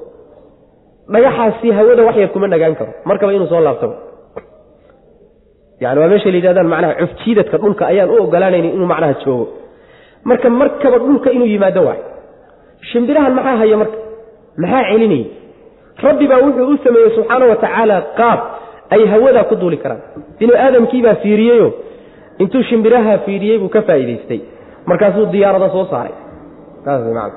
dhagaxaasi 1.13 1.71
hawada 1.77 2.03
wax 2.09 2.17
yar 2.17 2.31
kuma 2.35 2.47
nagaan 2.49 2.75
karo. 2.75 2.93
Markaba 3.05 3.33
inuu 3.33 3.47
soo 3.47 3.61
laabtaba 3.61 3.97
yani 5.81 6.01
waa 6.01 6.09
meesha 6.09 6.31
la 6.31 6.63
macnaha 6.63 6.95
cufjiidadka 7.01 7.59
dhulka 7.59 7.87
ayaan 7.87 8.11
u 8.11 8.23
ogolaanaynin 8.23 8.75
inuu 8.77 8.87
macnaha 8.87 9.15
joogo. 9.25 9.49
Marka 10.25 10.51
markaba 10.51 10.99
dhulka 10.99 11.31
inuu 11.31 11.47
yimaado 11.47 11.85
waay. 11.85 12.01
Shimbirahan 12.93 13.35
maxaa 13.35 13.57
haya 13.57 13.77
marka? 13.77 13.97
Maxaa 14.57 14.85
celinayay? 14.91 15.27
Rabbi 16.03 16.27
baa 16.29 16.41
wuxuu 16.47 16.67
u 16.75 16.79
sameeyey 16.85 17.11
subxaana 17.17 17.47
wa 17.47 17.57
tacaala 17.57 17.97
qaab 18.19 18.41
ay 18.91 19.07
hawadaa 19.07 19.45
ku 19.45 19.57
duuli 19.57 19.77
karaan. 19.77 20.01
Binu 20.39 20.55
aadamkiibaa 20.57 21.15
fiiriyeyo 21.15 21.69
intuu 22.39 22.63
shimbiraha 22.63 23.19
fiiriyey 23.27 23.59
buu 23.59 23.69
ka 23.69 23.83
faa'iidaystay. 23.83 24.41
Markaasuu 24.87 25.27
diyaarada 25.33 25.69
soo 25.69 25.87
saaray. 25.91 26.15
Saas 26.85 27.03
man 27.15 27.31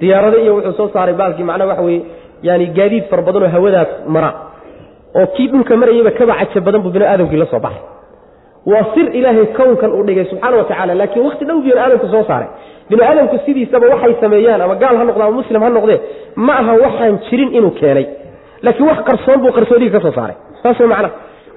diyaarado 0.00 0.38
iyo 0.38 0.54
wuxuu 0.56 0.76
soo 0.76 0.88
saaray 0.94 1.14
baalkii 1.14 1.46
macnaha 1.50 1.70
waxa 1.70 1.82
weye 1.82 2.02
yani 2.46 2.66
gaadiid 2.76 3.04
fara 3.10 3.22
badanoo 3.26 3.48
hawadaas 3.56 3.90
mara. 4.14 4.30
Oo 5.18 5.26
kii 5.34 5.48
dhulka 5.48 5.76
marayeyba 5.76 6.10
kaba 6.18 6.34
caja 6.40 6.60
badan 6.60 6.82
buu 6.82 6.90
bini 6.94 7.04
aadamkii 7.06 7.36
la 7.42 7.46
soo 7.46 7.60
baxay. 7.66 7.82
Waa 8.66 8.84
sir 8.94 9.06
ilaahay 9.18 9.46
kownkan 9.58 9.90
uu 9.96 10.04
dhigay 10.06 10.24
subxaana 10.30 10.56
wa 10.90 10.94
laakiin 11.00 11.24
wakti 11.26 11.44
dhow 11.44 11.58
bini 11.64 11.78
aadamku 11.84 12.06
soo 12.14 12.24
saaray. 12.28 12.48
Bini 12.90 13.02
aadamku 13.02 13.38
sidiisaba 13.46 13.86
waxay 13.92 14.14
sameeyaan 14.20 14.60
ama 14.60 14.74
gaal 14.82 14.96
ha 14.96 15.04
noqde 15.04 15.22
ama 15.22 15.36
muslim 15.40 15.62
ha 15.62 15.70
noqdee 15.70 15.98
ma 16.36 16.52
aha 16.60 16.72
waxaan 16.84 17.18
jirin 17.30 17.50
inuu 17.58 17.70
keenay. 17.80 18.06
Laakiin 18.62 18.88
wax 18.88 18.98
qarsoon 19.08 19.38
buu 19.42 19.52
qarsoodiga 19.56 19.98
ka 19.98 20.00
soo 20.06 20.12
saaray. 20.18 20.36
Saas 20.62 20.78
way 20.80 20.88
macnaha 20.88 21.12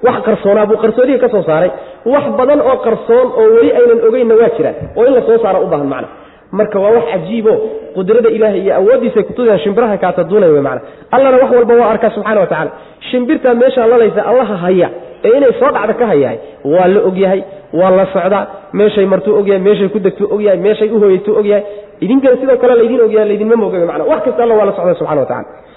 wax 0.06 0.16
qarsoonaa 0.28 0.66
buu 0.70 0.78
qarsoodiga 0.84 1.18
ka 1.24 1.28
soo 1.34 1.42
saaray. 1.42 1.70
Wax 2.12 2.24
badan 2.38 2.60
oo 2.60 2.76
qarsoon 2.86 3.26
oo 3.40 3.46
weli 3.56 3.70
aynan 3.78 4.00
ogeynna 4.08 4.34
waa 4.40 4.50
jiraan 4.56 4.76
oo 4.96 5.04
in 5.08 5.14
la 5.14 5.22
soo 5.28 5.38
saaro 5.42 5.58
u 5.64 5.66
baahan 5.72 5.88
macna 5.94 6.08
marka 6.52 6.78
waa 6.80 6.90
wax 6.90 7.04
cajiibo. 7.12 7.54
Qudrada 7.94 8.28
ilaahay 8.28 8.60
iyo 8.60 8.74
awooddiisay 8.74 9.22
kutusayaan 9.22 9.60
shimbiraha 9.60 9.96
kaataduunay 9.98 10.50
wey 10.50 10.60
macna. 10.60 10.80
Allana 11.10 11.36
wax 11.36 11.50
walba 11.56 11.74
waa 11.74 11.90
arkaa 11.90 12.10
subxana 12.10 12.40
wa 12.40 12.46
tacala 12.46 12.70
shimbirtaa 13.10 13.54
meeshaa 13.54 13.86
lalaysa 13.86 14.26
allaha 14.26 14.56
haya. 14.56 14.90
Ee 15.24 15.36
inay 15.36 15.52
soo 15.60 15.70
dhacda 15.70 15.94
ka 15.94 16.06
hayahay 16.06 16.38
waa 16.64 16.86
la 16.88 17.00
ogyahay 17.00 17.42
waa 17.72 17.90
la 17.90 18.06
socdaa. 18.12 18.46
Meeshay 18.72 19.06
martuu 19.06 19.38
ogyahay 19.38 19.62
meeshay 19.62 19.88
ku 19.88 19.98
degtuu 19.98 20.28
ogyahay 20.34 20.58
meeshay 20.58 20.90
u 20.90 21.00
hooyaytuu 21.00 21.36
ogyahay. 21.40 21.62
Idinkana 22.00 22.36
sidoo 22.36 22.56
kale 22.56 22.74
laydin 22.74 23.00
ogyahay 23.00 23.28
laydinma 23.28 23.56
mooga 23.56 23.86
mana 23.86 24.04
wax 24.04 24.22
kasta 24.24 24.42
alla 24.42 24.54
waa 24.54 24.64
la 24.66 24.72
socda 24.72 24.94
subxana 24.94 25.20
wa 25.20 25.26
tacala 25.26 25.68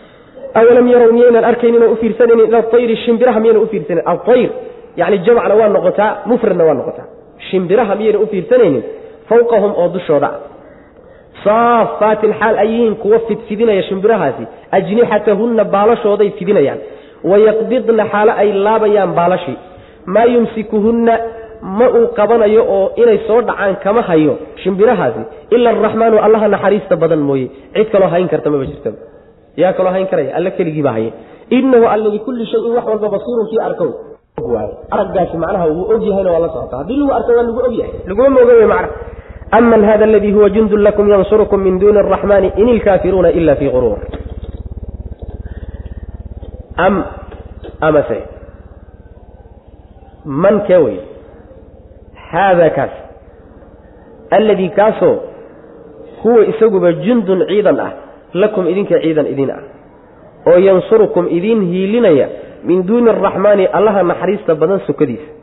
awalam 0.53 0.87
yarow 0.87 1.11
miyaynan 1.11 1.43
arkaynin 1.43 1.83
oo 1.83 1.93
u 1.93 2.05
ila 2.47 2.63
ayri 2.73 2.95
shimbiraha 3.05 3.39
miyaynan 3.39 3.63
ufiirsanan 3.63 4.03
aayr 4.05 4.49
yani 4.97 5.17
jamcna 5.25 5.55
waa 5.55 5.69
noqotaa 5.69 6.11
mufradna 6.25 6.63
waa 6.63 6.73
noqotaa. 6.73 7.05
Shimbiraha 7.49 7.95
miyaynan 7.95 8.23
ufiirsanaynin 8.23 8.83
fawqahum 9.29 9.71
oo 9.81 9.87
dushooda 9.95 10.29
saafaatin 11.43 12.33
xaal 12.39 12.55
ay 12.63 12.91
kuwa 13.03 13.19
fidfidinaya 13.27 13.83
shimbirahaasi 13.89 14.47
ajnixatahunna 14.71 15.63
baalashooday 15.75 16.29
fidinayaan 16.39 16.79
wayaqbidna 17.31 18.05
xaalo 18.13 18.31
ay 18.43 18.49
laabayaan 18.65 19.13
baalashii 19.19 19.57
maa 20.05 20.25
yumsikuhunna 20.33 21.13
ma 21.61 21.87
uu 21.89 22.07
qabanayo 22.17 22.63
oo 22.75 22.85
inay 22.95 23.19
soo 23.27 23.41
dhacaan 23.41 23.75
kama 23.83 24.01
hayo 24.01 24.37
shimbirahaasi 24.63 25.21
ila 25.55 25.69
araxmaanu 25.69 26.17
allaha 26.27 26.47
naxariista 26.47 26.95
badan 26.95 27.19
mooye 27.29 27.47
cid 27.73 27.91
kaloo 27.93 28.09
hayn 28.13 28.27
karta 28.33 28.49
maba 28.49 28.65
jirtaba 28.65 28.97
yaa 29.63 29.73
kaloo 29.73 29.91
hayn 29.97 30.07
karaya 30.07 30.35
alla 30.37 30.51
keligiibaa 30.57 30.95
haye 30.97 31.13
inahu 31.49 31.85
alla 31.93 32.09
bikulli 32.15 32.45
shayin 32.53 32.73
wax 32.77 32.85
walba 32.91 33.09
basiirun 33.15 33.47
kii 33.51 33.61
arkow 33.67 33.91
araggaasi 34.91 35.37
macnaha 35.37 35.65
wuu 35.67 35.85
og 35.93 36.03
yahayna 36.09 36.31
waa 36.31 36.43
la 36.45 36.49
socota 36.49 36.77
haddii 36.77 36.97
lagu 37.01 37.13
arko 37.13 37.31
waa 37.37 37.43
lagu 37.43 37.59
og 37.67 37.73
yahay 37.79 37.93
laguma 38.07 38.29
mooga 38.29 38.53
wey 38.53 38.65
macna 38.73 38.89
aman 39.51 39.83
hada 39.85 40.03
aladii 40.05 40.31
huwa 40.31 40.49
jundun 40.49 40.81
lakum 40.83 41.09
yansurukum 41.09 41.61
min 41.61 41.79
duuni 41.79 41.99
araxmani 41.99 42.51
in 42.57 42.67
ilkaafiruuna 42.69 43.31
ila 43.31 43.55
fii 43.55 43.69
quruur 43.69 43.97
am 46.77 47.03
amase 47.81 48.19
man 50.25 50.61
kee 50.67 50.77
wey 50.77 50.97
haada 52.31 52.69
kaas 52.69 52.91
alladii 54.29 54.69
kaasoo 54.69 55.17
huwa 56.23 56.45
isaguba 56.45 56.93
jundun 56.93 57.45
ciidan 57.47 57.79
ah 57.79 57.91
lakum 58.33 58.67
idinka 58.71 58.99
ciidan 59.03 59.27
idin 59.33 59.51
ah 59.51 59.61
oo 60.47 60.57
yansurukum 60.67 61.27
idiin 61.37 61.61
hiilinaya 61.71 62.27
min 62.63 62.85
duuni 62.87 63.09
araxmaani 63.09 63.65
allaha 63.77 64.03
naxariista 64.03 64.55
badan 64.55 64.79
sokadiisa 64.87 65.40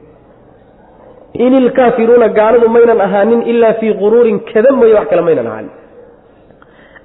in 1.35 1.55
ilkaafiruuna 1.55 2.29
gaaladu 2.29 2.69
maynan 2.69 3.01
ahaanin 3.01 3.43
ilaa 3.53 3.73
fii 3.81 3.95
quruurin 3.95 4.41
kada 4.53 4.73
mooye 4.73 4.95
wax 4.95 5.09
kale 5.11 5.23
maynan 5.23 5.47
ahaanin. 5.47 5.71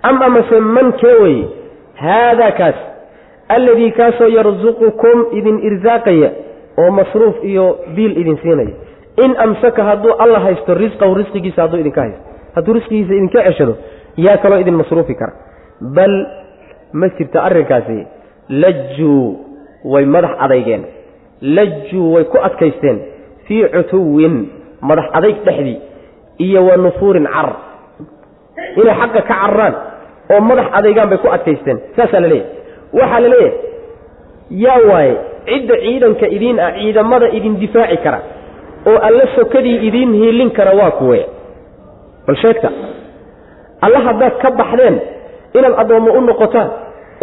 Am 0.04 0.22
amase 0.28 0.60
man 0.60 0.92
kee 1.02 1.14
weye 1.24 1.44
haadaa 2.04 2.52
kaas. 2.52 2.76
Alladii 3.56 3.92
kaasoo 3.92 4.28
yarsuqukum 4.38 5.20
idin 5.40 5.58
irsaaqaya 5.70 6.30
oo 6.82 6.92
masruuf 7.00 7.36
iyo 7.44 7.66
biil 7.96 8.18
idin 8.22 8.38
siinaya. 8.42 8.74
In 9.26 9.32
amsaka 9.46 9.84
hadduu 9.90 10.14
alla 10.24 10.40
haysto 10.46 10.74
risqahu 10.84 11.14
risqigiisa 11.22 11.62
hadduu 11.62 11.80
idinka 11.84 12.02
haysto. 12.02 12.22
Hadduu 12.56 12.74
risqigiisa 12.80 13.14
idinka 13.14 13.44
ceshado 13.48 13.74
yaa 14.26 14.38
kaloo 14.44 14.60
idin 14.64 14.76
masruufi 14.82 15.16
kara. 15.16 15.34
Bal 15.96 16.16
ma 16.94 17.08
jirta 17.18 17.44
arrinkaasi 17.48 17.98
lajjuu 18.50 19.22
way 19.94 20.06
madax 20.06 20.32
adeygeen 20.46 20.84
lajjuu 21.42 22.14
way 22.16 22.24
ku 22.34 22.38
adkaysteen 22.48 22.98
fii 23.48 23.64
cutuwin 23.74 24.36
madax 24.82 25.06
adayg 25.18 25.36
dhexdii 25.46 25.78
iyo 26.46 26.66
wa 26.68 26.78
nufuurin 26.78 27.26
carar 27.34 27.56
inay 28.80 28.96
xaqa 29.02 29.22
ka 29.22 29.22
cararaan 29.30 29.76
oo 30.34 30.40
madax 30.50 30.66
adaygaan 30.78 31.10
bay 31.12 31.18
ku 31.24 31.28
adkaysteen. 31.36 31.78
Saasaa 31.96 32.20
la 32.24 32.28
leeyahay. 32.28 32.50
Waxaa 33.00 33.20
la 33.24 33.30
leeyahay 33.34 33.58
yaa 34.64 34.80
waaye 34.92 35.16
cidda 35.48 35.76
ciidanka 35.84 36.26
idiin 36.36 36.60
ah 36.66 36.72
ciidamada 36.78 37.28
idin 37.38 37.54
difaaci 37.64 37.98
kara 38.06 38.20
oo 38.90 38.98
alla 39.08 39.26
sokadii 39.36 39.78
idiin 39.88 40.12
hiilin 40.20 40.52
kara 40.58 40.72
waa 40.80 40.92
kuwe. 41.00 41.20
Bal 42.28 42.36
sheegta 42.44 42.70
alla 43.86 44.00
haddaad 44.08 44.34
ka 44.42 44.50
baxdeen 44.60 44.96
inaad 45.58 45.74
addoommo 45.82 46.12
u 46.18 46.22
noqotaan 46.30 46.70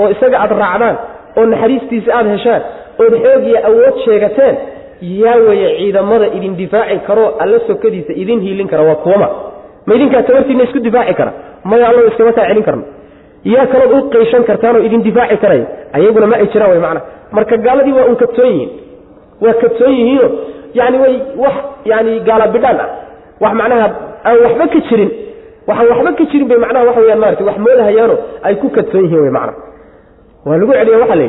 oo 0.00 0.08
isaga 0.14 0.36
aad 0.44 0.52
raacdaan 0.62 0.96
oo 1.38 1.44
naxariistiisa 1.52 2.10
aada 2.18 2.30
heshaan 2.36 2.62
ood 3.02 3.14
xoog 3.24 3.42
iyo 3.50 3.58
awood 3.68 3.96
sheegateen 4.04 4.54
yaa 5.00 5.36
weeye 5.36 5.76
ciidamada 5.78 6.26
idin 6.26 6.56
difaaci 6.56 6.98
karoo 7.06 7.36
alla 7.38 7.60
sokadiisa 7.66 8.12
idin 8.12 8.40
hiilin 8.40 8.68
kara 8.68 8.82
waa 8.82 8.94
kuwama 8.94 9.28
ma. 9.86 9.94
Idinkaa 9.94 10.22
tabartiinna 10.22 10.64
isku 10.64 10.78
difaaci 10.78 11.14
kara. 11.14 11.32
Maya 11.64 11.88
allo 11.88 12.06
iskama 12.08 12.32
kaa 12.32 12.62
karno. 12.62 12.82
Yaa 13.44 13.66
kalood 13.66 13.92
u 13.92 14.10
qayshan 14.10 14.44
kartaanoo 14.44 14.82
idin 14.82 15.02
difaaci 15.02 15.36
karaya 15.36 15.66
ayaguna 15.92 16.26
ma 16.26 16.36
ay 16.36 16.46
jiraan 16.46 16.70
way 16.70 16.80
macana 16.80 17.00
marka 17.32 17.56
gaaladii 17.56 17.92
waa 17.92 18.04
un 18.04 18.16
kadsoon 18.16 18.48
yihiin. 18.48 18.70
Waa 19.40 19.52
kadsoon 19.52 19.92
yihiino 19.92 20.30
yani 20.74 20.98
way 20.98 21.14
wax 21.36 21.54
yani 21.84 22.20
gaala 22.20 22.46
bidhaan 22.46 22.80
ah. 22.80 22.88
Wax 23.40 23.52
macnaha 23.54 23.86
aan 24.24 24.36
waxba 24.44 24.66
ka 24.68 24.80
jirin. 24.90 25.10
Waxaan 25.66 25.88
waxba 25.88 26.12
ka 26.18 26.24
jirin 26.24 26.48
bay 26.48 26.58
macnaha 26.58 26.84
waxa 26.84 27.00
weyaan 27.00 27.18
maarata 27.20 27.44
wax 27.44 27.56
moodahayaano 27.58 28.16
ay 28.42 28.54
ku 28.56 28.68
kadsoon 28.68 29.04
yihiin 29.04 29.20
way 29.24 29.30
macna. 29.30 29.52
Waa 30.46 30.56
lagu 30.60 30.72
celiya 30.72 30.98
waxaa 30.98 31.14
la 31.22 31.28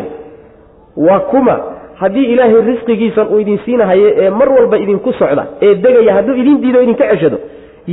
waa 0.98 1.20
kuma 1.32 1.56
haddii 2.02 2.26
ilaahay 2.34 2.62
risqigiisan 2.72 3.28
uu 3.34 3.40
idin 3.44 3.60
siinahaye 3.66 4.08
ee 4.24 4.30
mar 4.40 4.50
walba 4.58 4.78
idinku 4.84 5.10
socda 5.22 5.44
ee 5.66 5.72
degaya 5.84 6.12
hadduu 6.18 6.36
idin 6.42 6.58
diido 6.64 6.80
idinka 6.86 7.06
ceshado 7.12 7.38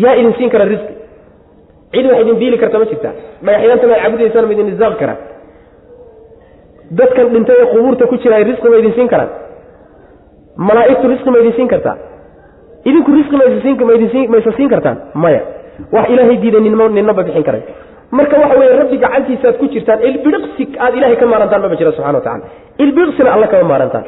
yaa 0.05 0.15
idin 0.21 0.33
siin 0.39 0.51
kara 0.55 0.65
risqi 0.73 0.95
cid 1.95 2.07
wax 2.11 2.19
idin 2.25 2.37
diili 2.43 2.57
karta 2.63 2.77
ma 2.83 2.87
jirtaa 2.93 3.13
dhagaxyaanta 3.47 3.87
maad 3.93 4.01
cabudaysaan 4.05 4.45
ma 4.49 4.53
idin 4.57 4.67
risaaqi 4.73 4.97
karaan 5.03 5.19
dadkan 6.99 7.27
dhintay 7.35 7.57
ee 7.63 7.67
qubuurta 7.75 8.05
ku 8.11 8.17
jira 8.23 8.37
risqi 8.51 8.69
ma 8.73 8.77
idin 8.83 8.93
siin 8.99 9.09
karaan. 9.13 9.31
Malaa'igtu 10.69 11.07
risqi 11.13 11.31
ma 11.35 11.39
idin 11.43 11.53
siin 11.59 11.69
kartaa 11.73 11.97
idinku 12.89 13.11
risqi 13.19 13.37
maysa 14.33 14.51
siin 14.59 14.69
kartaan? 14.75 14.97
Maya. 15.23 15.41
Wax 15.95 16.07
ilaahay 16.13 16.37
diiday 16.43 16.61
ninmaba 16.67 17.23
bixin 17.29 17.45
karay. 17.49 17.63
Marka 18.17 18.37
waxa 18.43 18.57
weye 18.61 18.77
rabbi 18.81 18.97
gacantiisaaad 19.05 19.57
ku 19.61 19.67
jirtaan 19.75 20.01
ilbidhiqsi 20.09 20.65
aad 20.85 20.95
ilahay 20.99 21.17
ka 21.21 21.27
maarantaan 21.33 21.61
maba 21.65 21.77
jira 21.81 21.91
subxana 21.97 22.19
watacala 22.19 22.45
ilbidhiqsina 22.85 23.31
alla 23.35 23.47
kama 23.53 23.64
maarantaan 23.72 24.05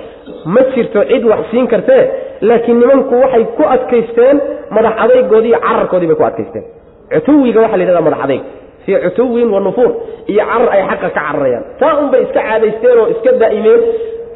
ma 0.54 0.60
jirto 0.74 1.00
cid 1.10 1.24
wax 1.30 1.40
siin 1.50 1.66
kartee 1.72 2.02
laakiin 2.48 2.78
nimanku 2.82 3.14
waxay 3.24 3.44
ku 3.56 3.62
adkaysteen 3.74 4.36
madax 4.76 4.94
adaygoodii 5.04 5.54
cararkoodii 5.66 6.06
bay 6.10 6.16
ku 6.20 6.24
adkaysteen. 6.30 6.64
Cutuwiga 7.12 7.60
waxa 7.64 7.76
la 7.78 7.82
yidhahda 7.84 8.00
madax 8.08 8.20
adayg 8.26 8.42
fii 8.84 8.96
cutuwin 9.04 9.48
wa 9.54 9.60
nufuur. 9.66 9.90
Iyo 10.32 10.44
carar 10.50 10.68
ay 10.74 10.82
xaqa 10.90 11.08
ka 11.08 11.10
cararayaan. 11.16 11.64
Taa 11.80 11.94
unbay 12.02 12.22
iska 12.26 12.40
caadaysteen 12.48 12.98
oo 13.02 13.06
iska 13.14 13.30
daa'imeen 13.42 13.80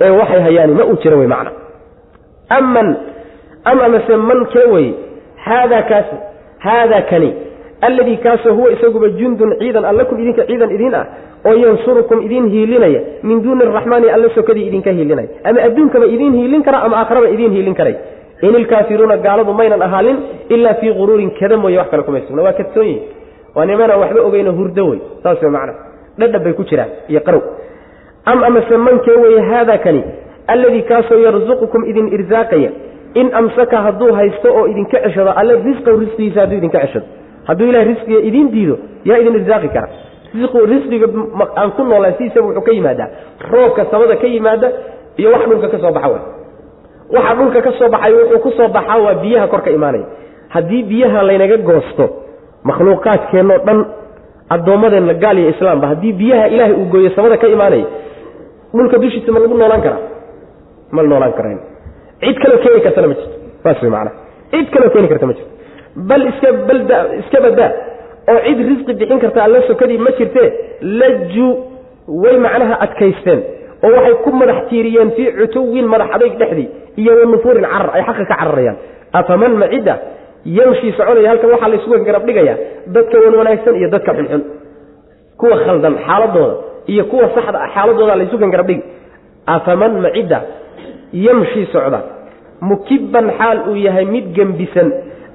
ee 0.05 0.11
waxay 0.21 0.41
hayaani 0.47 0.75
ma 0.79 0.85
uu 0.91 0.97
jira 1.03 1.17
wey 1.21 1.27
macna. 1.35 1.51
Aman 2.59 2.89
am 3.71 3.79
amase 3.87 4.17
man 4.29 4.41
kee 4.53 4.67
weye 4.75 4.93
haadaa 5.47 5.83
kaasi 5.91 6.17
haadaa 6.67 7.03
kani. 7.11 7.31
Alladii 7.87 8.17
kaasoo 8.17 8.53
huwa 8.59 8.71
isaguba 8.75 9.09
jundun 9.09 9.51
ciidan 9.59 9.85
allakum 9.91 10.17
idinka 10.23 10.43
ciidan 10.49 10.71
idiin 10.77 10.95
ah 11.01 11.07
oo 11.49 11.55
yansurukum 11.65 12.19
idiin 12.27 12.47
hiilinaya 12.55 13.01
min 13.29 13.37
duuni 13.45 13.63
araxmaani 13.69 14.07
alla 14.17 14.29
sokadii 14.37 14.67
idinka 14.71 14.91
hiilinaya 14.99 15.29
ama 15.49 15.61
adduunkaba 15.69 16.07
idiin 16.15 16.35
hiilin 16.39 16.63
kara 16.67 16.79
ama 16.87 16.97
aakhraba 17.01 17.29
idiin 17.35 17.53
hiilin 17.57 17.75
karay. 17.81 17.95
In 18.47 18.55
ilkaafiruuna 18.61 19.17
gaaladu 19.27 19.53
maynan 19.59 19.83
ahaalin 19.87 20.17
ilaa 20.55 20.75
fii 20.81 20.93
quruurin 20.99 21.31
kada 21.41 21.57
mooye 21.63 21.79
wax 21.81 21.89
kale 21.91 22.03
kumay 22.07 22.23
sugna 22.27 22.43
waa 22.47 22.53
kadsoon 22.59 22.87
yihiin 22.87 23.03
waa 23.57 23.65
nimanaan 23.69 24.01
waxba 24.03 24.21
ogeyno 24.29 24.53
hurdo 24.59 24.83
wey 24.91 24.99
saas 25.23 25.43
wey 25.43 25.51
macna. 25.57 25.75
Dhadhab 26.19 26.43
bay 26.45 26.53
ku 26.59 26.65
jiraan 26.71 26.91
iyo 27.13 27.21
qarow. 27.27 27.43
Am 28.31 28.39
amase 28.49 28.77
mankee 28.87 29.17
weye 29.25 29.41
haadaa 29.51 29.79
kani? 29.85 30.03
Alladii 30.53 30.83
kaasoo 30.91 31.19
yarsuqukum 31.27 31.83
idin 31.91 32.07
irsaaqaya 32.17 32.71
in 33.21 33.27
amsaka 33.41 33.77
hadduu 33.87 34.13
haysto 34.19 34.49
oo 34.59 34.65
idinka 34.73 34.97
ceshado 35.05 35.31
alle 35.41 35.55
risqaw 35.67 35.95
risqigiisa 36.03 36.41
hadduu 36.43 36.59
idinka 36.61 36.79
ceshado. 36.85 37.07
Hadduu 37.49 37.67
ilahay 37.71 37.87
risqiga 37.93 38.21
idiin 38.29 38.49
diido 38.55 38.77
yaa 39.09 39.19
idin 39.23 39.35
irsaaqi 39.41 39.69
kara 39.77 39.89
risqiga 40.35 41.07
aan 41.57 41.71
ku 41.77 41.83
noolaa 41.83 42.13
sidiisaba 42.19 42.47
wuxuu 42.47 42.63
ka 42.67 42.73
yimaadaa. 42.73 43.09
Roobka 43.51 43.85
samada 43.91 44.17
ka 44.17 44.27
yimaada 44.27 44.69
iyo 45.17 45.31
wax 45.33 45.43
dhulka 45.49 45.69
ka 45.69 45.79
soo 45.79 45.93
baxa 45.93 46.09
wey 46.09 46.23
waxa 47.15 47.35
dhulka 47.35 47.61
ka 47.63 47.73
soo 47.79 47.89
baxay 47.89 48.13
wuxuu 48.15 48.39
ku 48.43 48.69
baxaa 48.73 48.99
waa 48.99 49.15
biyaha 49.15 49.47
kor 49.47 49.63
ka 49.63 49.71
imaanaya. 49.71 50.05
Haddii 50.49 50.83
biyaha 50.83 51.23
laynaga 51.23 51.57
goosto 51.57 52.05
makhluuqaadkeennoo 52.65 53.59
dhan 53.67 53.79
addoommadeenna 54.51 55.15
gaal 55.15 55.39
iyo 55.39 55.49
islaamba 55.55 55.87
haddii 55.93 56.13
biyaha 56.13 56.47
ilaahay 56.49 56.75
uu 56.75 56.85
gooyo 56.93 57.11
samada 57.17 57.37
ka 57.37 57.47
imaanaya 57.49 57.87
dhulka 58.75 58.99
dushiisa 58.99 59.33
ma 59.33 59.39
lagu 59.39 59.55
noolaan 59.55 59.83
karaa? 59.83 60.03
Ma 60.91 61.03
noolaan 61.03 61.33
karayn. 61.33 61.59
Cid 62.21 62.37
kaloo 62.43 62.59
keeni 62.59 62.81
kartana 62.81 63.07
ma 63.09 63.15
jirto. 63.15 63.37
Saas 63.63 63.83
way 63.83 63.91
cid 64.51 64.67
kaloo 64.75 64.91
keeni 64.91 65.09
karta 65.09 65.27
ma 65.27 65.33
jirto. 65.33 65.53
Bal 66.09 66.23
iska 66.31 66.53
balda 66.69 66.97
iska 67.23 67.39
badaa 67.41 67.71
oo 68.31 68.39
cid 68.47 68.59
risqi 68.69 68.93
bixin 69.01 69.19
karta 69.25 69.45
alla 69.45 69.63
sokadii 69.69 69.99
ma 69.99 70.11
jirtee 70.19 70.49
laju 71.01 71.49
way 72.23 72.37
macnaha 72.47 72.75
adkaysteen. 72.85 73.41
oo 73.85 73.91
waxay 73.97 74.15
ku 74.25 74.31
madax 74.33 74.69
tiiriyeen 74.71 75.11
fii 75.17 75.33
cutuwin 75.39 75.87
madax 75.93 76.09
adayg 76.17 76.39
dhexdii 76.41 76.69
iyo 76.97 77.13
wa 77.13 77.39
carar 77.45 77.91
ay 77.95 78.03
xaqa 78.03 78.25
ka 78.25 78.35
cararayaan. 78.37 78.77
Afaman 79.13 79.53
macidda 79.63 79.95
yamshii 80.45 80.93
soconaya 80.97 81.29
halkan 81.31 81.51
waxaa 81.51 81.69
la 81.69 81.77
isugu 81.77 82.05
garab 82.05 82.25
dhigaya 82.27 82.55
dadka 82.95 83.17
wan 83.25 83.35
wanaagsan 83.41 83.75
iyo 83.77 83.89
dadka 83.95 84.13
xunxun. 84.15 84.43
Kuwa 85.39 85.57
khaldan 85.65 85.95
xaaladooda 86.07 86.55
iyo 86.87 87.05
kuwa 87.11 87.29
saxda 87.35 87.59
ah 87.61 87.69
xaaladooda 87.75 88.17
la 88.17 88.25
isugu 88.25 88.47
garab 88.51 88.67
dhigi. 88.67 88.83
Afaman 89.47 89.93
macidda 90.01 90.39
yamshii 91.13 91.67
socda. 91.73 92.01
Mukibban 92.61 93.27
xaal 93.39 93.59
uu 93.69 93.77
yahay 93.77 94.05
mid 94.05 94.33
gembisan 94.37 94.89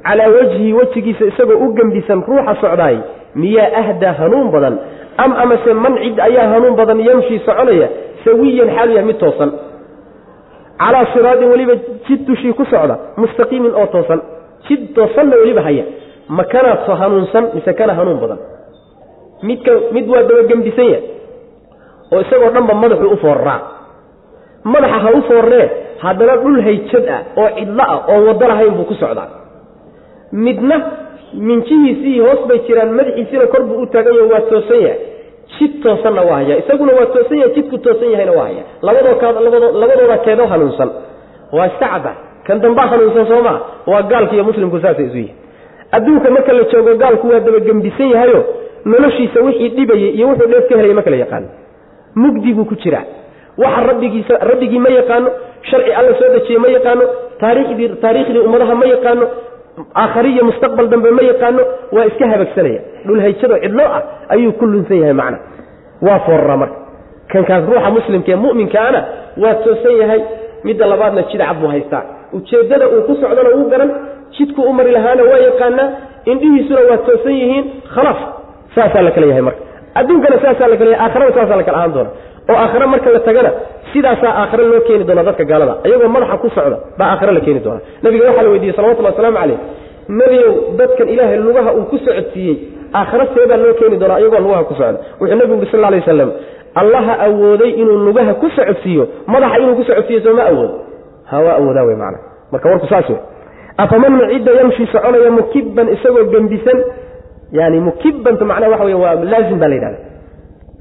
calaa 0.08 0.30
wajhi 0.36 0.74
wejigiisa 0.74 1.26
isagoo 1.32 1.58
u 1.66 1.74
gembisan 1.78 2.20
ruuxa 2.28 2.56
socdaay 2.62 2.98
miyaa 3.42 3.72
ahdaa 3.82 4.14
hanuun 4.20 4.48
badan? 4.54 4.76
Am 5.24 5.32
amase 5.44 5.74
man 5.84 5.94
cid 6.04 6.20
ayaa 6.28 6.48
hanuun 6.54 6.76
badan 6.80 7.00
yamshii 7.08 7.40
soconaya 7.48 7.88
sawiyan 8.26 8.70
xaal 8.76 8.90
yahay 8.96 9.06
mid 9.10 9.18
toosan. 9.24 9.52
Calaa 10.82 11.06
siraadin 11.14 11.50
weliba 11.52 11.74
jid 12.08 12.22
dushii 12.28 12.54
ku 12.60 12.66
socda 12.72 12.96
mustaqiimin 13.22 13.74
oo 13.82 13.88
toosan. 13.96 14.22
Jid 14.68 14.82
toosanna 14.96 15.36
weliba 15.42 15.62
haya. 15.68 15.84
Ma 16.38 16.44
kanaad 16.54 16.80
so 16.86 16.96
hanuunsan 17.02 17.46
mise 17.56 17.74
kana 17.80 17.94
hanuun 18.00 18.20
badan? 18.24 18.40
Midka 19.48 19.72
mid 19.96 20.06
waa 20.14 20.24
dabagembisan 20.30 20.86
yahay 20.94 21.04
oo 22.14 22.20
isagoo 22.26 22.50
dhanba 22.56 22.74
madaxuu 22.84 23.12
u 23.14 23.18
foorraa. 23.24 23.60
Madaxa 24.64 25.00
ha 25.04 25.10
u 25.18 25.22
foorree 25.28 25.68
haddana 26.04 26.36
dhul 26.42 26.58
hayjad 26.68 27.06
ah 27.16 27.22
oo 27.42 27.50
cidlo 27.58 27.84
ah 27.94 28.00
oon 28.12 28.24
waddo 28.28 28.46
lahayn 28.52 28.74
buu 28.78 28.88
ku 28.92 28.94
socdaa 29.04 29.28
midna 30.32 30.78
minjihiisii 31.34 32.20
hoos 32.20 32.42
bay 32.50 32.60
jiraan 32.68 32.92
madaxiisiina 33.00 33.48
kor 33.48 33.64
buu 33.70 33.82
u 33.82 33.86
taagan 33.86 34.16
yaho 34.16 34.30
waa 34.34 34.42
toosan 34.52 34.82
yahay. 34.82 35.00
Jid 35.60 35.82
toosanna 35.84 36.22
waa 36.22 36.36
haya 36.40 36.58
isaguna 36.62 36.94
waa 37.00 37.06
toosan 37.16 37.38
yahay 37.42 37.54
jidku 37.56 37.78
toosan 37.78 38.12
yahayna 38.12 38.32
waa 38.32 38.44
haya. 38.50 38.64
Labadooda 38.82 40.18
keedoo 40.26 40.48
hanuunsan. 40.48 40.90
Waa 41.52 41.68
iska 41.68 41.88
cadda 41.94 42.14
kan 42.48 42.62
dambaa 42.62 42.88
hanuunsan 42.92 43.26
soo 43.28 43.42
maa 43.42 43.60
waa 43.88 44.02
gaalka 44.02 44.34
iyo 44.36 44.44
muslimku 44.44 44.80
saasay 44.80 45.06
isu 45.06 45.18
yihiin 45.18 45.36
adduunka 45.92 46.30
marka 46.30 46.54
la 46.54 46.64
joogo 46.72 46.96
gaalku 46.96 47.28
waa 47.30 47.40
dabagembisan 47.40 48.10
yahayo 48.14 48.40
noloshiisa 48.86 49.40
wixii 49.46 49.70
dhibayay 49.70 50.10
iyo 50.18 50.28
wuxuu 50.28 50.48
dheef 50.52 50.66
ka 50.70 50.78
helay 50.78 50.94
ma 50.94 51.02
kala 51.02 51.16
yaqaano 51.24 51.48
mugdi 52.16 52.54
buu 52.54 52.66
ku 52.66 52.76
jiraa. 52.76 53.04
Waxa 53.58 53.82
rabbigiisa 53.90 54.38
rabbigii 54.50 54.80
ma 54.80 54.90
yaqaano 54.90 55.30
sharci 55.70 55.92
alla 56.00 56.14
soo 56.20 56.30
dejiye 56.36 56.60
ma 56.60 56.68
yaqaano 56.68 57.02
taariikhdii 57.40 58.40
ummadaha 58.48 58.76
ma 58.76 58.86
yaqaano 58.94 59.26
aakhari 60.02 60.30
iyo 60.36 60.44
mustaqbal 60.50 60.88
dambe 60.94 61.12
ma 61.18 61.22
yaqaano 61.32 61.62
waa 61.96 62.06
iska 62.10 62.26
habagsanaya. 62.34 62.82
Dhul 63.06 63.20
hayjado 63.26 63.56
cidlo 63.64 63.84
ah 63.98 64.02
ayuu 64.34 64.52
ku 64.60 64.66
lunsan 64.66 64.98
yahay 65.02 65.14
macna. 65.22 65.38
Waa 66.08 66.20
foorraa 66.26 66.58
marka. 66.62 66.76
Kankaas 67.32 67.64
ruuxa 67.70 67.90
muslimka 67.98 68.32
ee 68.32 68.36
mu'minkaana 68.46 69.00
waa 69.44 69.54
toosan 69.66 69.96
yahay. 70.02 70.22
Midda 70.66 70.86
labaadna 70.92 71.22
jid 71.32 71.42
cad 71.42 71.58
buu 71.62 71.68
haystaa. 71.74 72.04
Ujeeddada 72.38 72.86
uu 72.94 73.02
ku 73.08 73.14
socdana 73.22 73.50
uu 73.58 73.70
garan 73.72 73.90
jidku 74.38 74.62
u 74.62 74.74
mari 74.78 74.92
lahaana 74.98 75.24
waa 75.32 75.40
yaqaanaa 75.48 75.88
indhihiisuna 76.32 76.82
waa 76.90 76.98
toosan 77.08 77.32
yihiin 77.42 77.66
khalaas. 77.96 78.22
Saasaa 78.76 79.02
la 79.08 79.12
kala 79.16 79.28
yahay 79.32 79.42
marka. 79.48 79.62
Adduunkana 80.00 80.38
saasaa 80.44 80.68
la 80.72 80.78
kala 80.80 80.92
yahay 80.92 81.06
aakharana 81.06 81.32
saasaa 81.38 81.56
la 81.56 81.64
kala 81.68 81.78
ahaan 81.80 81.94
doona 81.96 82.10
oo 82.50 82.56
aakhare 82.64 82.86
marka 82.94 83.10
la 83.16 83.20
tagana 83.28 83.52
sidaasaa 83.94 84.34
aakhare 84.42 84.64
loo 84.72 84.82
keeni 84.88 85.04
doona 85.10 85.24
dadka 85.28 85.44
gaalada. 85.52 85.74
Iyagoo 85.88 86.08
madaxa 86.16 86.38
ku 86.44 86.50
socda 86.56 86.78
baa 87.00 87.08
aakhare 87.14 87.32
la 87.38 87.40
keeni 87.46 87.60
doona 87.66 87.80
nabiga 88.04 88.26
waxaa 88.30 88.44
la 88.44 88.50
weydiiyey 88.54 88.76
salawatullahi 88.78 89.14
wasalaamu 89.16 89.38
calayh 89.42 89.58
nebigow 90.20 90.54
dadkan 90.80 91.08
ilaahay 91.14 91.38
lugaha 91.48 91.70
uu 91.80 91.86
ku 91.92 91.98
socodsiiyey 92.06 92.56
aakhare 93.00 93.26
seebaa 93.36 93.58
loo 93.64 93.74
keeni 93.80 93.98
doonaa 94.02 94.20
iyagoo 94.22 94.40
lugaha 94.46 94.64
ku 94.70 94.74
socda. 94.80 95.00
Wuxuu 95.20 95.36
nabigu 95.40 95.56
yuri 95.60 95.72
sal 95.72 95.82
lay 95.94 96.00
waslam 96.02 96.30
allaha 96.82 97.14
awooday 97.28 97.72
inuu 97.82 97.98
lugaha 98.08 98.34
ku 98.42 98.48
socodsiiyo. 98.58 99.04
Madaxa 99.34 99.58
inuu 99.64 99.76
ku 99.80 99.84
socodsiiyo 99.90 100.22
sooma 100.26 100.44
awoodo 100.52 100.76
ha 101.30 101.36
waa 101.46 101.56
awoodaa 101.60 101.84
wey 101.90 101.96
macana 102.02 102.20
marka 102.52 102.70
warku 102.72 102.88
saas 102.92 103.10
wey 103.10 103.20
afaman 103.84 104.14
macidda 104.20 104.52
yamshi 104.60 104.84
soconaya 104.94 105.32
mukibban 105.38 105.88
isagoo 105.96 106.26
gembisan 106.34 106.80
yani 107.58 107.78
mukibanta 107.88 108.46
macnaha 108.52 108.72
waxa 108.74 108.86
wey 108.90 108.94
waa 109.04 109.16
laazim 109.32 109.60
baa 109.62 109.68
la 109.72 109.76
yidhahda 109.78 110.00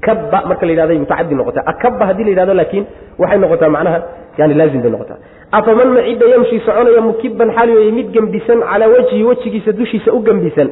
kabba 0.05 0.39
marka 0.49 0.65
la 0.65 0.71
yidhahday 0.73 0.97
mutacadi 1.03 1.35
noqota 1.39 1.61
akabba 1.71 2.03
haddii 2.09 2.23
la 2.23 2.29
yidhahdo 2.33 2.53
laakiin 2.59 2.85
waxay 3.21 3.39
noqotaa 3.43 3.69
macnaha 3.75 3.99
yani 4.39 4.53
laazim 4.59 4.81
bay 4.81 4.91
noqotaa. 4.95 5.17
Afaman 5.57 5.89
macidda 5.97 6.25
yamshi 6.33 6.59
soconaya 6.65 7.01
mukibban 7.09 7.49
xaal 7.55 7.69
weeye 7.77 7.91
mid 7.97 8.07
gembisan 8.15 8.59
calaa 8.69 8.87
wajhi 8.93 9.23
wejigiisa 9.29 9.71
dushiisa 9.79 10.09
u 10.13 10.19
gembisan 10.27 10.69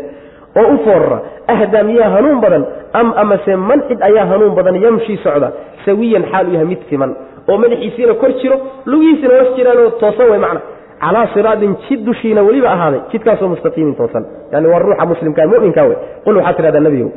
oo 0.62 0.68
u 0.74 0.78
foorra 0.86 1.18
ahdaa 1.54 1.84
miyaa 1.90 2.10
hanuun 2.16 2.40
badan 2.44 2.64
am 3.00 3.08
amase 3.24 3.56
man 3.70 3.80
cid 3.90 4.00
ayaa 4.10 4.26
hanuun 4.32 4.54
badan 4.58 4.76
yamshii 4.86 5.18
socda 5.26 5.50
sawiyan 5.86 6.24
xaal 6.32 6.48
u 6.48 6.54
yahay 6.56 6.68
mid 6.74 6.82
siman 6.90 7.12
oo 7.50 7.58
madaxiisiina 7.64 8.14
kor 8.22 8.32
jiro 8.42 8.56
lugihiisina 8.92 9.34
hoos 9.40 9.50
jiraanoo 9.58 9.90
toosan 10.02 10.30
wey 10.32 10.40
macna. 10.46 10.62
Calaa 11.02 11.28
siraadin 11.34 11.74
jid 11.88 12.00
dushiina 12.08 12.42
weliba 12.48 12.70
ahaaday 12.76 13.02
jidkaasoo 13.12 13.48
mustaqiimin 13.54 13.96
toosan. 14.00 14.24
Yani 14.54 14.68
waa 14.72 14.80
ruuxa 14.84 15.06
muslimka 15.12 15.48
muminka 15.52 15.84
wey 15.90 15.98
qul 16.26 16.36
waxaa 16.38 16.54
tidhahdaa 16.58 16.80
nebigow 16.88 17.10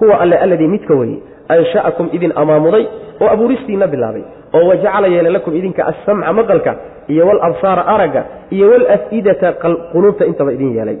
huwa 0.00 0.20
alle 0.22 0.36
alladii 0.44 0.68
midka 0.74 0.94
weye 1.00 1.18
ansha'akum 1.48 2.06
idin 2.16 2.32
amaamuday 2.42 2.84
oo 3.22 3.28
abuuristiina 3.34 3.86
bilaabay 3.86 4.22
oo 4.56 4.64
wajacala 4.70 5.06
yeela 5.14 5.30
lakum 5.36 5.52
idinka 5.60 5.82
assamca 5.90 6.32
maqalka 6.38 6.72
iyo 7.12 7.26
walabsaara 7.28 7.82
aragga 7.94 8.22
iyo 8.50 8.66
walaf'idata 8.72 9.48
quluubta 9.92 10.24
intaba 10.30 10.52
idin 10.56 10.70
yeelay. 10.76 10.98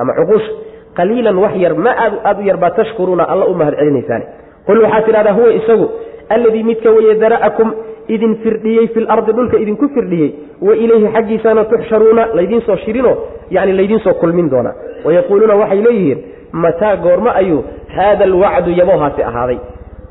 Ama 0.00 0.12
cuquusha 0.18 0.50
qaliilan 0.98 1.36
wax 1.44 1.54
yar 1.64 1.74
ma 1.86 1.90
aad 2.04 2.12
aad 2.28 2.38
u 2.40 2.42
yar 2.48 2.56
baa 2.62 2.70
tashkuruuna 2.78 3.24
alla 3.32 3.44
u 3.46 3.54
mahad 3.60 3.74
celinaysaane. 3.80 4.24
Qul 4.66 4.78
waxaa 4.84 5.02
tidhahdaa 5.06 5.32
huwa 5.38 5.52
isagu 5.60 5.86
alladii 6.34 6.62
midka 6.70 6.90
weye 6.96 7.14
dara'akum 7.22 7.68
idin 8.14 8.32
firdhiyey 8.42 8.86
fi 8.94 9.00
lardi 9.00 9.32
dhulka 9.36 9.56
idinku 9.64 9.86
firdhiyey 9.94 10.30
wa 10.66 10.76
ilayhi 10.84 11.08
xaggiisana 11.16 11.64
tuxsharuuna 11.72 12.24
laydiin 12.38 12.60
soo 12.68 12.76
shirino 12.84 13.12
yani 13.56 13.72
laydiin 13.78 14.00
soo 14.06 14.14
kulmin 14.20 14.46
doonaa 14.52 14.74
wayaquuluuna 15.06 15.54
waxay 15.62 15.80
leeyihiin 15.86 16.18
mataa 16.52 16.96
goormo 16.96 17.30
ayuu 17.30 17.64
haada 17.96 18.24
alwacdu 18.24 18.70
yaboohaasi 18.70 19.22
ahaaday. 19.22 19.58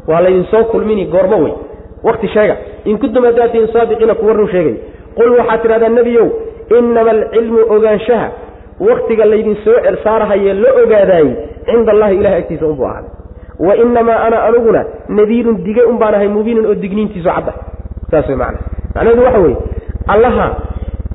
Waa 0.08 0.22
laydinsoo 0.22 0.64
kulmini 0.64 1.06
goormo 1.06 1.38
wey. 1.44 1.54
Wakti 2.04 2.28
sheega. 2.28 2.58
In 2.86 2.98
kuntum 2.98 3.26
hadaatiin 3.26 3.68
saadiqiina 3.74 4.16
kuwa 4.16 4.34
run 4.34 4.48
sheegay 4.52 4.76
qul 5.16 5.32
waxaad 5.40 5.62
tidhahdaa 5.62 5.90
nebiyow 5.90 6.28
inama 6.80 7.12
alcilmu 7.12 7.60
ogaanshaha. 7.70 8.30
Waktiga 8.80 9.26
laydinsoo 9.26 9.76
saarahaye 10.04 10.54
la 10.54 10.70
ogaadaayey 10.84 11.34
cinda 11.66 11.92
allahi 11.92 12.16
ilahay 12.16 12.40
agtiisa 12.40 12.66
unbuu 12.68 12.86
ahaaday. 12.86 13.10
Wa 13.60 13.76
inamaa 13.76 14.20
ana 14.20 14.44
aniguna 14.44 14.86
nadiirun 15.10 15.64
dige 15.64 15.82
un 15.82 15.98
baan 15.98 16.14
ahay 16.16 16.28
mubiinun 16.28 16.66
oo 16.66 16.76
digniintiisu 16.76 17.30
cadda 17.30 17.54
saas 18.12 18.28
wey 18.30 18.36
macana 18.38 18.60
macnaheedu 18.96 19.24
waxa 19.24 19.40
weeye 19.40 19.58
allaha 20.08 20.48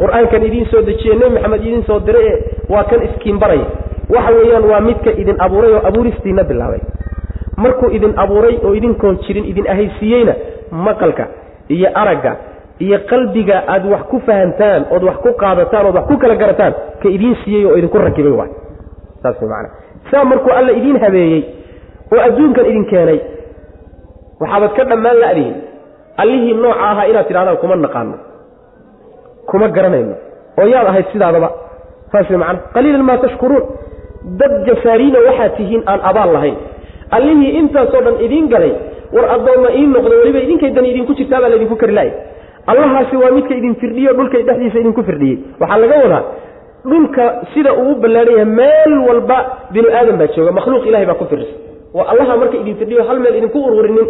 qur'aankan 0.01 0.43
idiin 0.49 0.67
soo 0.71 0.83
dejiye 0.83 1.15
nebi 1.15 1.31
maxamed 1.35 1.61
idiin 1.61 1.85
soo 1.87 2.01
diray 2.01 2.27
ee 2.33 2.39
waa 2.69 2.85
kan 2.91 3.03
iskiin 3.07 3.39
baraya 3.39 3.67
waxa 4.15 4.31
weeyaan 4.39 4.65
waa 4.71 4.81
midka 4.89 5.11
idin 5.23 5.37
abuuray 5.47 5.73
oo 5.77 5.83
abuuristiina 5.89 6.45
bilaabay. 6.51 6.81
Markuu 7.63 7.89
idin 7.97 8.13
abuuray 8.25 8.55
oo 8.65 8.73
idinkoon 8.79 9.17
jirin 9.27 9.45
idin 9.53 9.67
ahaysiiyeyna 9.73 10.35
maqalka 10.87 11.25
iyo 11.77 11.89
aragga 12.03 12.33
iyo 12.85 12.99
qalbiga 13.11 13.57
aad 13.75 13.85
wax 13.93 14.03
ku 14.11 14.19
fahantaan 14.27 14.83
ood 14.95 15.03
wax 15.09 15.17
ku 15.25 15.31
qaadataan 15.43 15.87
ood 15.89 15.95
wax 15.99 16.07
ku 16.11 16.17
kala 16.23 16.35
garataan 16.43 16.73
ka 17.03 17.09
idiin 17.17 17.37
siiyey 17.45 17.65
oo 17.69 17.77
idinku 17.81 17.99
rakibay 18.07 18.33
waay 18.41 18.51
saas 19.23 19.37
macana 19.43 19.69
saa 20.11 20.25
markuu 20.31 20.53
alla 20.59 20.73
idiin 20.79 20.99
habeeyey 21.05 21.41
oo 22.15 22.21
adduunkan 22.27 22.67
idin 22.71 22.85
keenay 22.91 23.19
waxaabad 24.43 24.73
ka 24.79 24.85
dhammaan 24.91 25.19
la'dihin 25.25 25.55
allihii 26.23 26.55
nooca 26.63 26.81
ahaa 26.91 27.07
inaad 27.11 27.27
tidhahdaan 27.31 27.57
kuma 27.63 27.77
naqaano 27.85 28.17
kuma 29.51 29.67
garanayno 29.77 30.15
oo 30.61 30.67
yaad 30.75 30.87
ahayd 30.91 31.07
sidaadaba. 31.13 31.49
Saas 32.13 32.29
macana 32.31 32.59
qaliilan 32.75 33.05
maa 33.09 33.19
tashkuruun 33.25 33.63
dad 34.41 34.53
jasaariina 34.69 35.19
waxaad 35.29 35.57
tihiin 35.57 35.83
aan 35.87 36.01
abaal 36.11 36.33
lahayn. 36.37 36.57
Allihii 37.17 37.51
intaasoo 37.61 38.01
dhan 38.07 38.17
idiin 38.27 38.47
galay 38.49 38.73
war 39.15 39.27
addoomma 39.37 39.69
ii 39.79 39.87
noqdo 39.95 40.15
weliba 40.21 40.41
idinkaydan 40.47 40.85
idinku 40.93 41.13
jirtaa 41.19 41.41
baa 41.43 41.51
laydinku 41.55 41.77
kari 41.83 41.93
laaya 41.99 42.13
allahaasi 42.73 43.17
waa 43.23 43.31
midka 43.37 43.55
idin 43.61 43.75
firdhiyo 43.83 44.13
dhulkay 44.19 44.43
dhexdiisa 44.49 44.79
idinku 44.83 45.03
firdhiyey. 45.09 45.39
Waxaa 45.61 45.79
laga 45.83 45.97
wadaa 46.05 46.23
dhulka 46.91 47.25
sida 47.55 47.73
uu 47.75 47.91
u 47.93 47.95
ballaadhan 48.03 48.35
yahay 48.39 48.51
meel 48.61 48.93
walba 49.09 49.39
binu 49.75 49.89
aadam 49.99 50.17
baa 50.21 50.29
jooga 50.37 50.53
makhluuq 50.59 50.87
ilahay 50.91 51.07
baa 51.11 51.19
ku 51.21 51.27
firdhisa 51.33 51.55
waa 51.97 52.07
allaha 52.13 52.37
marka 52.43 52.57
idin 52.63 52.75
firdhiyo 52.81 53.03
hal 53.09 53.19
meel 53.25 53.37
idinku 53.41 53.59
ururinin 53.69 54.09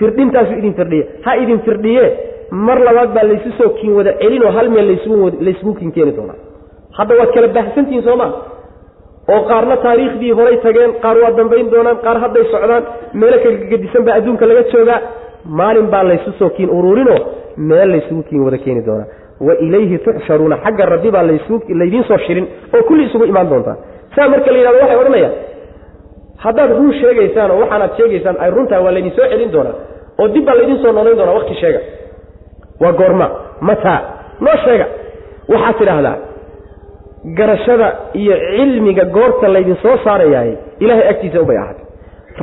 firdhintaasu 0.00 0.52
idin 0.60 0.74
firdhiye 0.78 1.04
ha 1.26 1.36
idin 1.42 1.58
firdhiye 1.66 2.04
mar 2.66 2.78
labaad 2.88 3.10
baa 3.16 3.24
laysu 3.30 3.50
soo 3.58 3.70
kiin 3.78 3.92
wada 3.98 4.12
celinoo 4.22 4.50
hal 4.56 4.68
meel 4.74 4.88
laysugu 5.46 5.74
kiin 5.78 5.92
keeni 5.96 6.12
doonaa. 6.18 6.38
Hadda 6.98 7.14
waad 7.20 7.30
kala 7.36 7.48
baahsantihiin 7.56 8.02
sooma 8.08 8.26
oo 9.32 9.40
qaarna 9.50 9.76
taariikhdii 9.84 10.32
horay 10.38 10.56
tageen 10.64 10.92
qaar 11.04 11.16
waa 11.22 11.32
dambayn 11.38 11.66
doonaan 11.74 11.98
qaar 12.06 12.16
hadday 12.24 12.44
socdaan 12.52 12.84
meelo 13.20 13.36
kala 13.44 13.56
gedisan 13.72 14.02
baa 14.06 14.14
adduunka 14.18 14.44
laga 14.50 14.62
joogaa 14.72 15.00
maalin 15.58 15.86
baa 15.94 16.04
laysu 16.10 16.30
soo 16.38 16.50
kiin 16.56 16.70
ururinoo 16.78 17.18
meel 17.68 17.88
laysugu 17.94 18.22
kiin 18.28 18.42
wada 18.46 18.58
keeni 18.64 18.82
doonaa. 18.88 19.06
Wa 19.46 19.52
ilayhi 19.66 19.96
tuxsharuuna 20.04 20.56
xagga 20.64 20.84
rabbi 20.94 21.10
baa 21.16 21.22
laydiin 21.80 22.04
soo 22.08 22.18
shirin 22.26 22.46
oo 22.76 22.82
kulli 22.88 23.02
isugu 23.08 23.24
imaan 23.32 23.48
doontaa. 23.52 23.76
Saa 24.16 24.28
marka 24.32 24.50
la 24.52 24.58
yidhahdo 24.58 24.78
waxay 24.82 24.98
odhanayaan 25.02 25.34
haddaad 26.44 26.70
run 26.78 26.92
sheegaysaan 27.00 27.50
oo 27.54 27.58
waxaanaad 27.62 27.92
sheegaysaan 27.98 28.36
ay 28.44 28.50
runtaa 28.56 28.80
waa 28.84 28.92
laydin 28.96 29.12
soo 29.16 29.26
celin 29.32 29.50
doonaa 29.54 29.74
oo 30.20 30.26
dib 30.34 30.44
baa 30.48 30.56
laydin 30.58 30.78
soo 30.82 30.92
noolayn 30.96 31.16
doonaa 31.20 31.34
wakti 31.38 31.54
sheega. 31.62 31.80
Waa 32.82 32.92
goorma 33.00 33.26
mataa 33.68 33.98
noo 34.44 34.56
sheega. 34.64 34.86
Waxaad 35.52 35.76
tidhaahdaa 35.80 36.16
garashada 37.24 37.88
iyo 38.14 38.34
cilmiga 38.56 39.04
goorta 39.04 39.48
laydin 39.48 39.76
soo 39.82 39.96
saarayahay 40.04 40.52
ilaahay 40.80 41.08
agtiisa 41.12 41.40
ubay 41.40 41.56
ahaatay 41.56 41.84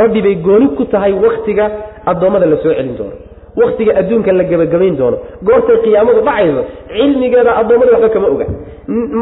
rabbi 0.02 0.22
bay 0.22 0.36
gooni 0.36 0.68
ku 0.78 0.86
tahay 0.86 1.14
wakhtiga 1.14 1.66
addoommada 2.06 2.46
la 2.46 2.58
soo 2.64 2.74
celin 2.74 2.96
doono 2.98 3.16
wakhtiga 3.62 3.92
adduunka 4.02 4.32
la 4.40 4.44
gebagabayn 4.52 4.96
doono 5.02 5.18
goortay 5.50 5.78
qiyaamadu 5.86 6.22
dhacayso 6.28 6.64
cilmigeeda 6.96 7.52
addoommada 7.62 7.92
waxba 7.96 8.10
kama 8.16 8.28
oga. 8.36 8.46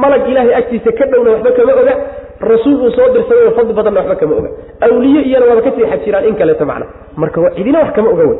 Malag 0.01 0.23
ilaahay 0.31 0.53
agtiisa 0.61 0.91
ka 0.99 1.05
dhowna 1.11 1.29
waxba 1.35 1.51
kama 1.57 1.73
oga 1.81 1.93
rasuul 2.51 2.77
uu 2.85 2.91
soo 2.97 3.07
dirsaday 3.15 3.51
fadli 3.57 3.73
badanna 3.79 3.99
waxba 4.01 4.15
kama 4.21 4.35
oga. 4.39 4.49
Awliye 4.85 5.21
iyana 5.29 5.45
waaba 5.49 5.61
ka 5.65 5.71
sii 5.75 5.85
xajiraan 5.91 6.25
in 6.29 6.35
kaleeto 6.39 6.65
macna. 6.71 6.85
Marka 7.21 7.51
cidina 7.57 7.79
wax 7.83 7.91
kama 7.97 8.09
oga 8.15 8.23
wey 8.31 8.37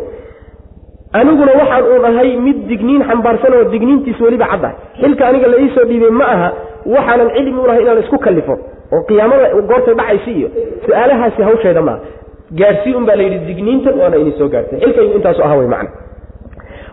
aniguna 1.14 1.52
waxaan 1.60 1.84
uun 1.92 2.06
ahay 2.10 2.32
mid 2.48 2.58
digniin 2.70 3.04
xambaarsan 3.10 3.54
oo 3.58 3.64
digniintiis 3.74 4.20
weliba 4.26 4.46
caddahay 4.52 4.76
xilka 5.02 5.24
aniga 5.30 5.48
la 5.54 5.58
iisoo 5.64 5.86
dhiibay 5.90 6.10
ma 6.22 6.26
aha 6.36 6.50
waxaanan 6.96 7.30
cilmi 7.36 7.60
ulahay 7.64 7.82
inaan 7.86 8.00
isku 8.04 8.18
kallifo 8.26 8.56
oo 8.94 9.02
qiyaamada 9.10 9.46
goortay 9.72 9.96
dhacaysi 10.00 10.32
iyo 10.40 10.50
su'aalahaasi 10.86 11.42
hawsheeda 11.48 11.82
maaha 11.82 12.00
gaadhsii 12.60 12.94
un 13.00 13.06
baa 13.10 13.16
la 13.20 13.24
yidhi 13.28 13.40
digniintan 13.50 13.94
waana 14.02 14.18
idin 14.22 14.34
soo 14.40 14.50
gaartay. 14.54 14.78
Xilkaygu 14.84 15.14
intaasu 15.20 15.42
aha 15.48 15.56
wey 15.60 15.68
macna. 15.74 15.90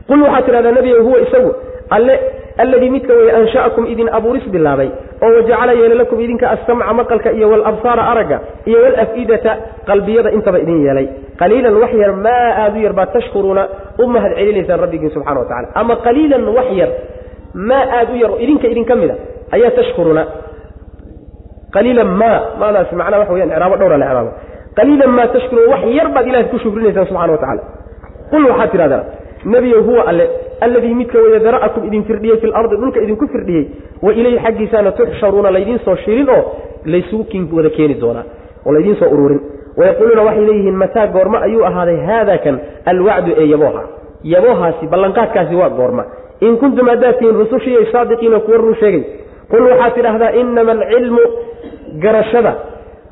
Qul 0.09 0.21
waxaad 0.27 0.45
tidhahdaa 0.49 0.73
nebiga 0.79 1.01
huwa 1.07 1.19
isagu 1.27 1.51
alle 1.97 2.14
alladii 2.62 2.91
midka 2.97 3.12
weye 3.19 3.33
ansha'akum 3.41 3.85
idin 3.93 4.09
abuuris 4.19 4.47
bilaabay 4.55 4.89
oo 5.25 5.31
wajacala 5.37 5.73
yeela 5.81 5.95
lakum 6.03 6.19
idinka 6.25 6.47
assamca 6.55 6.93
maqalka 7.01 7.31
iyo 7.39 7.47
walabsaara 7.53 8.03
aragga 8.12 8.39
iyo 8.69 8.79
walaf'idata 8.85 9.53
qalbiyada 9.89 10.31
intaba 10.37 10.59
idin 10.64 10.79
yeelay 10.87 11.07
qaliilan 11.41 11.74
wax 11.82 11.93
yar 12.03 12.12
maa 12.26 12.47
aada 12.62 12.76
u 12.78 12.82
yar 12.87 12.93
baad 12.99 13.11
tashkuruuna 13.16 13.62
u 14.03 14.07
mahad 14.14 14.32
celinaysaan 14.39 14.80
rabbigiin 14.84 15.11
subxana 15.16 15.39
wa 15.41 15.47
tacala 15.51 15.68
ama 15.80 15.95
qaliilan 16.07 16.45
wax 16.59 16.68
yar 16.80 16.91
maa 17.68 17.84
aada 17.99 18.12
u 18.12 18.16
yar 18.22 18.30
oo 18.34 18.39
idinka 18.45 18.66
idinka 18.72 18.95
mid 19.01 19.11
a 19.11 19.16
ayaa 19.57 19.70
tashkuruuna. 19.78 20.22
Qaliilan 21.74 22.09
maa 22.20 22.39
maadaas 22.61 22.93
macnaa 23.01 23.18
waxa 23.22 23.32
weyaan 23.34 23.51
icraabo 23.55 23.76
dhowra 23.80 23.99
la 24.03 24.07
icraabo. 24.11 24.30
Qaliilan 24.78 25.11
maa 25.18 25.26
tashkuruuna 25.34 25.70
wax 25.74 25.82
yar 25.99 26.09
baad 26.14 26.26
ilahay 26.30 26.47
ku 26.53 26.59
shukrinaysaan 26.64 27.07
subxana 27.11 27.32
wa 27.32 27.39
tacala 27.43 27.62
qul 28.30 28.43
waxaad 28.51 28.70
tidhahdaa 28.74 29.03
nebiyow 29.53 29.82
huwa 29.89 30.03
alle 30.11 30.24
alladii 30.66 30.95
midka 31.01 31.18
weye 31.24 31.39
dara'akum 31.47 31.82
idin 31.89 32.03
firdhiyey 32.09 32.37
fi 32.43 32.47
lardi 32.55 32.76
dhulka 32.82 32.99
idinku 33.05 33.26
firdhiyey 33.34 33.64
wa 34.05 34.11
ilayhi 34.20 34.39
xaggiisaana 34.47 34.91
tuxsharuuna 34.99 35.51
laydiin 35.57 35.78
soo 35.87 35.97
shirin 36.05 36.28
oo 36.37 36.43
laysugu 36.93 37.57
wada 37.57 37.70
keeni 37.76 37.95
doonaa 38.03 38.24
oo 38.66 38.72
laydiin 38.76 38.97
soo 39.01 39.09
ururin 39.14 39.41
wayaquuluuna 39.79 40.22
waxay 40.29 40.45
leeyihiin 40.49 40.77
mataa 40.83 41.07
goorma 41.16 41.39
ayuu 41.47 41.64
ahaaday 41.70 41.99
haada 42.09 42.39
kan 42.45 42.57
alwacdu 42.93 43.33
ee 43.43 43.47
yabooha 43.55 43.83
yaboohaasi 44.35 44.87
ballanqaadkaasi 44.93 45.55
waa 45.62 45.70
goorma 45.81 46.05
in 46.47 46.57
kuntum 46.62 46.89
haddaad 46.93 47.18
tihiin 47.18 47.37
rusushiiy 47.43 47.87
saadiqiina 47.93 48.41
kuwa 48.47 48.57
run 48.64 48.74
sheegay 48.83 49.03
qul 49.51 49.62
waxaad 49.70 49.95
tidhaahdaa 49.99 50.31
inama 50.43 50.72
alcilmu 50.72 51.20
garashada 52.05 52.53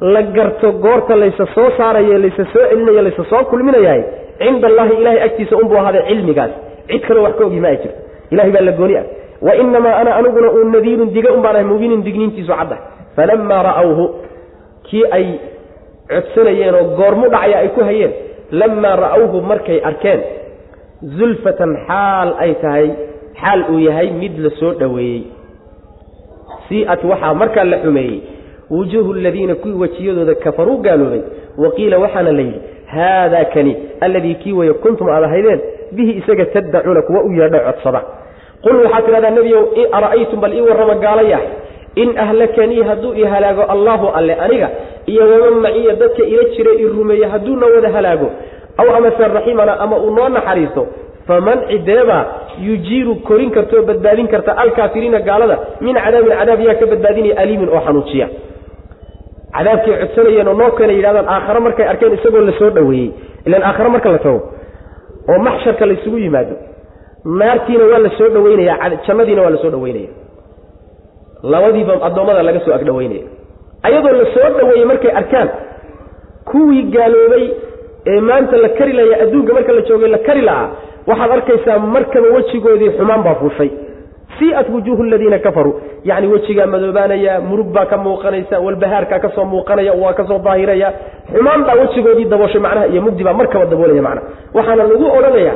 la 0.01 0.23
garto 0.37 0.73
goorta 0.85 1.17
laysa 1.17 1.47
soo 1.55 1.69
saarayo 1.77 2.19
laysa 2.19 2.45
soo 2.53 2.65
celinayo 2.71 3.03
laysa 3.03 3.25
soo 3.31 3.45
kulminayahay 3.51 4.03
cinda 4.39 4.67
allahi 4.71 4.95
ilahay 5.01 5.21
agtiisa 5.27 5.57
unbuu 5.57 5.77
ahaaday 5.83 6.03
cilmigaas 6.09 6.51
cid 6.89 7.03
kaloo 7.09 7.23
wax 7.27 7.35
ka 7.39 7.45
ogi 7.49 7.61
ma 7.65 7.69
ay 7.73 7.77
jirto 7.83 7.99
ilahay 8.31 8.51
baa 8.57 8.65
la 8.69 8.73
gooni 8.81 8.97
ah 8.97 9.05
wa 9.47 9.55
inamaa 9.63 9.95
ana 10.01 10.17
aniguna 10.19 10.51
uun 10.57 10.73
nadiirun 10.77 11.11
diga 11.17 11.33
un 11.37 11.43
baan 11.45 11.57
ahay 11.57 11.67
mubiinin 11.73 12.03
digniintiisu 12.07 12.53
cadda 12.61 12.77
falamaa 13.17 13.63
ra'awhu 13.69 14.05
kii 14.89 15.05
ay 15.19 15.27
codsanayeen 16.13 16.75
oo 16.81 16.85
goormu 17.01 17.27
dhacaya 17.35 17.57
ay 17.63 17.69
ku 17.77 17.81
hayeen 17.89 18.13
lamaa 18.61 18.97
ra'awhu 19.05 19.41
markay 19.51 19.79
arkeen 19.91 20.21
zulfatan 21.19 21.73
xaal 21.89 22.29
ay 22.45 22.53
tahay 22.63 22.87
xaal 23.43 23.61
uu 23.73 23.79
yahay 23.89 24.09
mid 24.23 24.35
la 24.45 24.51
soo 24.61 24.73
dhoweeyey 24.83 25.23
sii'at 26.69 27.01
waxaa 27.11 27.35
markaa 27.43 27.65
la 27.73 27.79
xumeeyey 27.85 28.19
wujuuhu 28.71 29.13
aladiina 29.19 29.55
kuwii 29.55 29.79
wejiyadooda 29.83 30.35
kafaruu 30.45 30.77
gaaloobay 30.87 31.23
wa 31.63 31.71
qiila 31.77 31.99
waxaana 32.05 32.33
la 32.33 32.43
yidhi 32.43 32.61
haadaa 32.95 33.45
kani 33.55 33.73
alladii 34.01 34.35
kii 34.43 34.53
weye 34.53 34.73
kuntum 34.85 35.09
aad 35.09 35.25
ahaydeen 35.25 35.61
bihi 35.97 36.13
isaga 36.21 36.45
taddacuuna 36.55 37.03
kuwa 37.03 37.23
u 37.23 37.33
yeedha 37.39 37.59
codsada 37.67 38.01
qul 38.65 38.77
waxaad 38.85 39.05
tidhahdaa 39.07 39.31
nebiyow 39.39 39.63
ara'aytum 39.99 40.41
bal 40.45 40.53
ii 40.59 40.61
warrama 40.69 40.95
gaalayahay 41.05 41.49
in 42.03 42.19
ahlakanii 42.19 42.83
hadduu 42.83 43.15
ii 43.15 43.25
halaago 43.35 43.63
allaahu 43.75 44.07
alle 44.19 44.35
aniga 44.35 44.69
iyo 45.07 45.23
waman 45.33 45.55
maciya 45.65 45.95
dadka 46.03 46.23
ila 46.33 46.45
jira 46.57 46.73
ii 46.81 46.89
rumeeye 46.97 47.27
hadduuna 47.27 47.67
wada 47.67 47.89
halaago 47.97 48.29
aw 48.77 48.89
amase 48.97 49.25
raximana 49.37 49.81
ama 49.81 49.97
uu 49.99 50.11
noo 50.17 50.29
naxariisto 50.29 50.87
faman 51.29 51.59
cideebaa 51.71 52.23
yujiiru 52.67 53.15
korin 53.29 53.51
karta 53.51 53.77
oo 53.77 53.83
badbaadin 53.91 54.29
karta 54.29 54.57
alkaafiriina 54.63 55.21
gaalada 55.29 55.57
min 55.81 55.95
cadaabin 56.05 56.33
cadaab 56.41 56.61
yaa 56.69 56.75
ka 56.81 56.87
badbaadinaya 56.93 57.37
aliimin 57.43 57.69
oo 57.75 57.81
xanuujiya. 57.87 58.27
Cadaabkay 59.57 59.95
codsanayeen 60.01 60.49
oo 60.49 60.55
noo 60.61 60.71
keena 60.79 60.93
yidhahdaan 60.99 61.29
aakhare 61.35 61.61
markay 61.67 61.87
arkeen 61.93 62.13
isagoo 62.19 62.41
la 62.49 62.53
soo 62.59 62.71
dhoweeyey 62.77 63.11
ilaan 63.47 63.63
aakhare 63.69 63.89
marka 63.95 64.11
la 64.15 64.19
tago 64.25 64.41
oo 65.31 65.39
maxsharka 65.47 65.87
laysugu 65.91 66.19
yimaado 66.25 66.55
naartiina 67.41 67.85
waa 67.93 67.99
la 68.07 68.11
soo 68.19 68.29
dhoweynaya 68.35 68.91
jannadiina 69.07 69.43
waa 69.45 69.51
la 69.51 69.59
soo 69.63 69.71
dhoweynaya 69.75 70.09
labadiiba 71.53 71.95
addoommada 72.09 72.43
laga 72.49 72.61
soo 72.67 72.75
agdhoweynaya 72.79 73.27
ayadoo 73.89 74.13
la 74.21 74.27
soo 74.35 74.49
dhoweeyey 74.59 74.85
markay 74.93 75.11
arkaan 75.21 75.49
kuwii 76.51 76.83
gaaloobay 76.95 77.45
ee 78.13 78.21
maanta 78.29 78.57
la 78.65 78.69
kari 78.79 78.93
laya 78.99 79.17
adduunka 79.25 79.53
marka 79.59 79.73
la 79.79 79.83
joogay 79.89 80.09
la 80.15 80.19
kari 80.29 80.41
la'aa 80.49 80.67
waxaad 81.11 81.31
arkaysaa 81.39 81.79
markaba 81.97 82.29
wejigoodii 82.37 82.91
xumaan 82.99 83.23
baa 83.27 83.35
fuushay. 83.41 83.71
Sii'at 84.39 84.69
wujuuhu 84.75 85.03
aladiina 85.03 85.39
kafaruu 85.39 85.75
yacni 86.05 86.27
wejigaa 86.33 86.67
madoobaanaya 86.67 87.41
murug 87.49 87.67
baa 87.77 87.87
ka 87.93 87.97
muuqanaysa 88.05 88.57
walbahaarkaa 88.67 89.19
ka 89.25 89.31
soo 89.35 89.45
muuqanaya 89.53 89.93
waa 90.03 90.13
ka 90.19 90.25
soo 90.31 90.39
daahiraya. 90.47 90.89
Xumaan 91.33 91.65
baa 91.69 91.75
wejigoodii 91.83 92.25
dabooshay 92.33 92.61
macnaha 92.67 92.87
iyo 92.93 93.03
mugdi 93.07 93.23
baa 93.29 93.33
markaba 93.41 93.65
daboolaya 93.73 94.03
macnaha. 94.03 94.27
Waxaana 94.57 94.83
lagu 94.91 95.07
odhanayaa 95.19 95.55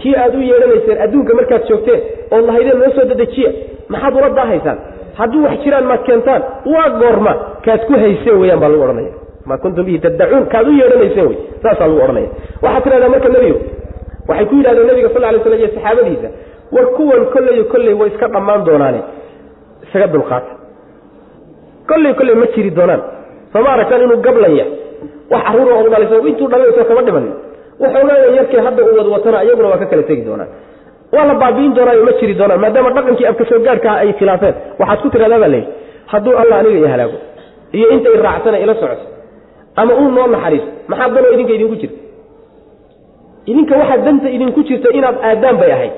kii 0.00 0.14
aad 0.22 0.34
u 0.34 0.40
yeedhanayseen 0.50 0.98
adduunka 1.04 1.32
markaad 1.40 1.62
joogteen 1.68 2.00
ood 2.34 2.44
lahaydeen 2.48 2.78
noo 2.82 2.90
soo 2.96 3.04
dedejiya 3.12 3.50
maxaad 3.92 4.14
ula 4.20 4.30
daahaysaan 4.38 4.78
hadduu 5.18 5.42
wax 5.46 5.56
jiraan 5.64 5.84
maad 5.90 6.02
keentaan 6.08 6.42
waa 6.74 6.88
goorma. 7.02 7.32
Kaad 7.64 7.80
ku 7.88 7.92
hayseen 8.02 8.36
weyaan 8.42 8.60
baa 8.62 8.68
lagu 8.72 8.82
odhanaya. 8.86 9.12
Maa 9.48 9.58
kuntum 9.62 9.84
bihi 9.86 9.98
taddacuun 10.04 10.46
kaad 10.52 10.66
u 10.68 10.72
yeedhanayseen 10.80 11.26
wey 11.30 11.38
saasaa 11.62 11.86
lagu 11.90 12.00
odhanaya. 12.06 12.28
Waxaad 12.64 12.82
tidhahdaa 12.84 13.08
marka 13.14 13.28
nebigu 13.34 13.58
waxay 14.28 14.46
ku 14.50 14.54
yidhahdeen 14.58 14.86
nebiga 14.90 15.08
sal 15.14 15.22
lay 15.26 15.40
slam 15.44 15.58
iyo 15.60 15.68
saxaabadiisa 15.76 16.28
war 16.74 16.86
kuwan 16.96 17.22
kolleyo 17.34 17.64
kolley 17.72 17.94
way 18.00 18.08
iska 18.12 18.26
dhammaan 18.34 18.64
doonaane 18.66 19.00
isaga 19.86 20.06
dulqaata 20.14 20.52
kolley 21.90 22.12
kolley 22.18 22.34
ma 22.42 22.46
jiri 22.54 22.70
doonaan. 22.78 23.02
Sooma 23.52 23.70
aragtaan 23.74 24.02
inuu 24.06 24.20
gablanya 24.26 24.64
wax 25.32 25.42
carruura 25.46 25.74
ood 25.80 25.88
dhalaysa 25.94 26.14
intuu 26.30 26.48
dhalayso 26.52 26.84
kama 26.90 27.02
dhimanin. 27.06 27.34
Leeyahay 27.80 28.34
yarkii 28.38 28.60
hadda 28.66 28.82
uu 28.88 28.96
wad 28.98 29.08
watana 29.14 29.38
iyaguna 29.44 29.68
waa 29.72 29.78
ka 29.82 29.86
kala 29.90 30.02
tegi 30.08 30.22
doonaan 30.28 30.48
waa 31.16 31.24
la 31.30 31.34
baabi'in 31.42 31.72
doonaayo 31.76 32.02
ma 32.08 32.12
jiri 32.20 32.34
doonaan 32.40 32.60
maadaama 32.64 32.90
dhaqankii 32.96 33.26
abka 33.30 33.44
soo 33.50 33.58
gaadhkaha 33.66 33.96
ay 34.02 34.10
khilaafeen. 34.18 34.54
Waxaad 34.80 34.98
ku 35.04 35.08
tidhahdaa 35.14 35.38
baa 35.44 35.50
layidhi 35.54 35.70
hadduu 36.12 36.32
allah 36.42 36.56
aniga 36.60 36.78
i 36.86 36.90
halaago 36.94 37.18
iyo 37.78 37.86
inta 37.94 38.08
i 38.16 38.18
raacsana 38.26 38.58
ila 38.64 38.74
socoto 38.80 39.04
ama 39.80 39.92
uu 40.00 40.08
noo 40.16 40.26
naxariiso 40.34 40.68
maxaa 40.90 41.08
danoo 41.16 41.32
idinka 41.36 41.52
idinku 41.58 41.76
jirta? 41.82 41.98
Idinka 43.50 43.74
waxaa 43.80 43.98
danta 44.06 44.28
idinku 44.36 44.60
jirta 44.68 44.88
inaad 44.98 45.16
aadaan 45.28 45.56
bay 45.60 45.70
ahayd. 45.76 45.94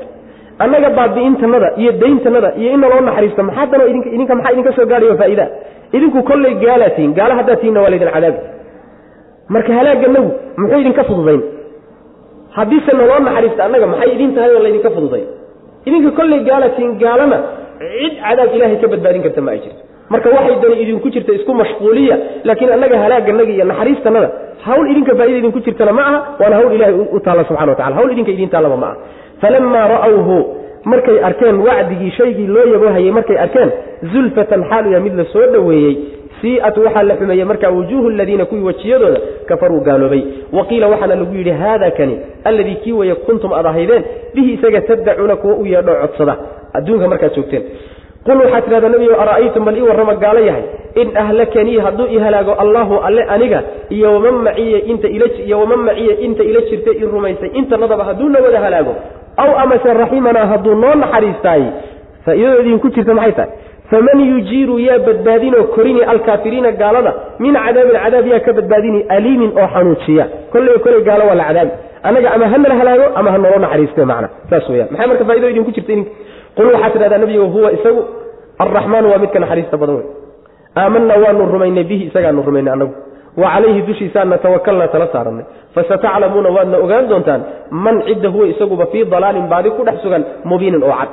Annaga 0.64 0.88
baabi'intanada 0.98 1.68
iyo 1.80 1.90
dayntanada 2.02 2.48
iyo 2.60 2.68
in 2.74 2.80
naloo 2.84 3.00
naxariisto 3.08 3.42
maxaa 3.48 3.66
danoo 3.72 3.86
idinka 4.14 4.34
maxaa 4.38 4.52
idinka 4.54 4.72
soo 4.76 4.86
gaadhayo 4.92 5.14
faa'iida? 5.20 5.44
Idinku 5.96 6.18
kolley 6.28 6.54
gaalaa 6.64 6.90
tihin 6.96 7.12
gaala 7.18 7.34
haddaad 7.38 7.58
tihinna 7.60 7.80
waa 7.84 7.90
laydin 7.92 8.10
cadaabi 8.16 8.38
marka 9.54 9.70
halaaganagu 9.78 10.30
muxuu 10.60 10.80
idinka 10.84 11.02
fududayn 11.08 11.42
haddiise 12.58 12.92
naloo 13.00 13.18
naxariista 13.26 13.60
annaga 13.66 13.86
maxay 13.92 14.10
idin 14.16 14.30
tahay 14.36 14.50
oo 14.56 14.62
laydinka 14.66 14.90
fududay? 14.96 15.24
Idinka 15.88 16.10
kolley 16.18 16.40
gaala 16.48 16.68
tihin 16.76 16.92
gaalana 17.02 17.38
cid 17.80 18.14
cadaab 18.24 18.50
ilaahay 18.56 18.78
ka 18.82 18.88
badbaadin 18.92 19.22
karta 19.26 19.40
ma 19.46 19.50
ay 19.54 19.60
jirto. 19.64 19.82
Marka 20.12 20.28
waxay 20.36 20.56
dani 20.62 20.76
idinku 20.84 21.08
jirta 21.14 21.32
isku 21.38 21.52
mashquuliya 21.60 22.16
laakiin 22.48 22.72
annaga 22.76 22.96
halaaganaga 23.04 23.52
iyo 23.56 23.64
naxariistanada 23.70 24.28
hawl 24.66 24.86
idinka 24.92 25.12
faaida 25.18 25.38
idinku 25.42 25.60
jirtana 25.66 25.92
ma 25.98 26.02
aha 26.10 26.18
waana 26.40 26.56
hawl 26.60 26.72
ilahay 26.76 26.94
u 27.16 27.20
taalla 27.26 27.44
subxana 27.48 27.70
wa 27.72 27.78
tacala 27.80 27.94
hawl 27.98 28.10
idinka 28.14 28.30
idiin 28.36 28.50
taallaba 28.54 28.76
ma 28.82 28.86
aha. 28.92 28.96
Falamaa 29.42 29.86
ra'awhu 29.94 30.36
markay 30.92 31.16
arkeen 31.28 31.56
wacdigii 31.68 32.10
shaygii 32.18 32.46
loo 32.54 32.66
yaboohayey 32.74 33.10
markay 33.18 33.38
arkeen 33.44 33.70
zulfatan 34.12 34.62
xaalu 34.70 34.88
ya 34.96 35.00
mid 35.06 35.14
la 35.20 35.24
soo 35.34 35.46
dhoweeyey 35.54 35.94
sii'at 36.40 36.76
waxaa 36.84 37.02
la 37.02 37.16
xumeeyey 37.16 37.44
markaa 37.44 37.70
wujuuhu 37.70 38.08
aladiina 38.08 38.44
kuwii 38.44 38.62
wejiyadooda 38.68 39.20
kafaruu 39.48 39.80
gaaloobay. 39.80 40.22
Wa 40.52 40.64
qiila 40.64 40.86
waxaana 40.88 41.14
lagu 41.14 41.34
yidhi 41.34 41.50
haada 41.50 41.90
kani 41.90 42.18
alladii 42.44 42.74
kii 42.84 42.92
weye 42.92 43.14
kuntum 43.14 43.52
aad 43.52 43.66
ahaydeen 43.66 44.04
bihi 44.34 44.52
isaga 44.52 44.80
taddacuuna 44.80 45.36
kuwa 45.36 45.54
u 45.54 45.66
yeedho 45.66 45.94
codsada. 46.02 46.36
Adduunka 46.72 47.08
markaad 47.08 47.34
joogteen. 47.36 47.62
Qul 48.26 48.38
waxaad 48.42 48.64
tidhahdaa 48.64 48.88
nebigo 48.94 49.14
ara'aytum 49.22 49.64
bal 49.64 49.76
ii 49.78 49.82
warrama 49.88 50.14
gaalo 50.14 50.40
yahay? 50.40 50.62
In 51.02 51.16
ahlakanii 51.16 51.78
hadduu 51.78 52.06
i 52.10 52.18
halaago 52.18 52.52
allahu 52.52 52.94
alle 53.06 53.22
aniga 53.22 53.62
iyo 53.90 54.12
waman 54.14 54.34
maciya 54.46 54.78
inta 54.92 55.08
ila 55.08 55.26
iyo 55.46 55.60
waman 55.60 55.78
maciya 55.78 56.14
inta 56.26 56.42
ila 56.44 56.60
jirta 56.60 56.90
i 56.90 57.04
rumaysay 57.14 57.50
intanadaba 57.60 58.04
hadduu 58.04 58.28
na 58.28 58.38
wada 58.40 58.60
halaago 58.60 58.94
aw 59.36 59.58
amase 59.58 59.92
raximanaa 59.94 60.46
hadduu 60.52 60.74
noo 60.74 60.94
naxariistaay 60.94 61.62
faa'iidada 62.24 62.60
idinku 62.62 62.88
jirta 62.96 63.14
maxay 63.14 63.32
tahay 63.32 63.50
faman 63.90 64.18
yujiiru 64.30 64.76
yaa 64.88 64.98
badbaadinoo 65.08 65.64
korini 65.76 66.02
alkaafiriina 66.12 66.70
gaalada 66.82 67.12
min 67.44 67.54
cadaabin 67.64 67.96
cadaab 68.04 68.26
yaa 68.32 68.40
ka 68.46 68.52
badbaadini 68.58 69.00
aliimin 69.16 69.50
oo 69.60 69.68
xanuujiya 69.74 70.24
kolley 70.52 70.78
kolley 70.84 71.02
gaalo 71.08 71.24
waa 71.30 71.34
la 71.40 71.44
cadaabi 71.50 71.72
annaga 72.08 72.28
ama 72.36 72.46
hanala 72.52 72.74
halaago 72.80 73.06
ama 73.20 73.28
ha 73.34 73.38
nolo 73.44 73.58
naxariiste 73.64 74.04
macna 74.10 74.28
saas 74.50 74.66
weyaan 74.72 74.88
maxay 74.92 75.06
marka 75.10 75.24
faa'ido 75.28 75.48
idinku 75.52 75.70
jirta 75.76 75.92
idinka 75.92 76.10
qul 76.56 76.66
waxaad 76.74 76.92
tidhahdaa 76.96 77.18
nebigo 77.24 77.46
huwa 77.54 77.68
isagu 77.78 78.00
alraxmaanu 78.64 79.06
waa 79.12 79.18
midka 79.24 79.38
naxariista 79.44 79.76
badan 79.82 79.96
wey 80.00 80.06
aamanna 80.82 81.14
waanu 81.24 81.42
rumaynay 81.54 81.84
bihi 81.90 82.04
isagaanu 82.10 82.42
rumaynay 82.48 82.72
annagu 82.76 82.94
wa 83.42 83.48
calayhi 83.54 83.80
dushiisaana 83.88 84.38
tawakalnaa 84.44 84.88
tala 84.94 85.06
saarannay 85.14 85.44
fasataclamuuna 85.76 86.48
waadna 86.56 86.76
ogaan 86.84 87.08
doontaan 87.10 87.42
man 87.84 87.96
cidda 88.08 88.28
huwa 88.34 88.46
isaguba 88.52 88.86
fii 88.92 89.04
dalaalin 89.14 89.46
baadi 89.52 89.70
ku 89.76 89.82
dhex 89.88 89.98
sugan 90.04 90.22
mubiinin 90.50 90.82
oo 90.88 90.94
cad 91.00 91.08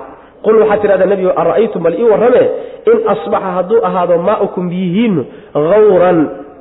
qul 0.46 0.56
waxaad 0.62 0.82
tidhahdaa 0.84 1.10
nebigo 1.14 1.32
ara'aytum 1.42 1.82
bal 1.86 1.96
ii 2.00 2.08
warrame? 2.12 2.44
In 2.92 2.98
asbaxa 3.14 3.50
hadduu 3.58 3.80
ahaado 3.88 4.18
maa'ukum 4.30 4.64
biyihiinnu 4.72 5.22
hawran 5.54 6.20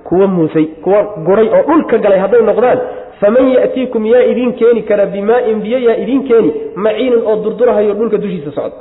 kuwa 0.08 0.26
muusay 0.26 0.64
kuwa 0.84 1.00
guray 1.26 1.48
oo 1.56 1.62
dhulka 1.68 1.98
galay 2.04 2.18
hadday 2.24 2.42
noqdaan 2.50 2.78
faman 3.20 3.46
ya'tiikum 3.56 4.02
yaa 4.12 4.22
idiin 4.32 4.52
keeni 4.60 4.82
kara 4.90 5.06
bimaa'in 5.14 5.58
biyo 5.64 5.78
yaa 5.88 5.96
idiin 6.02 6.22
keeni 6.28 6.50
maciinin 6.84 7.22
oo 7.30 7.36
durdurahayo 7.44 7.94
dhulka 7.98 8.16
dushiisa 8.24 8.50
socda 8.58 8.76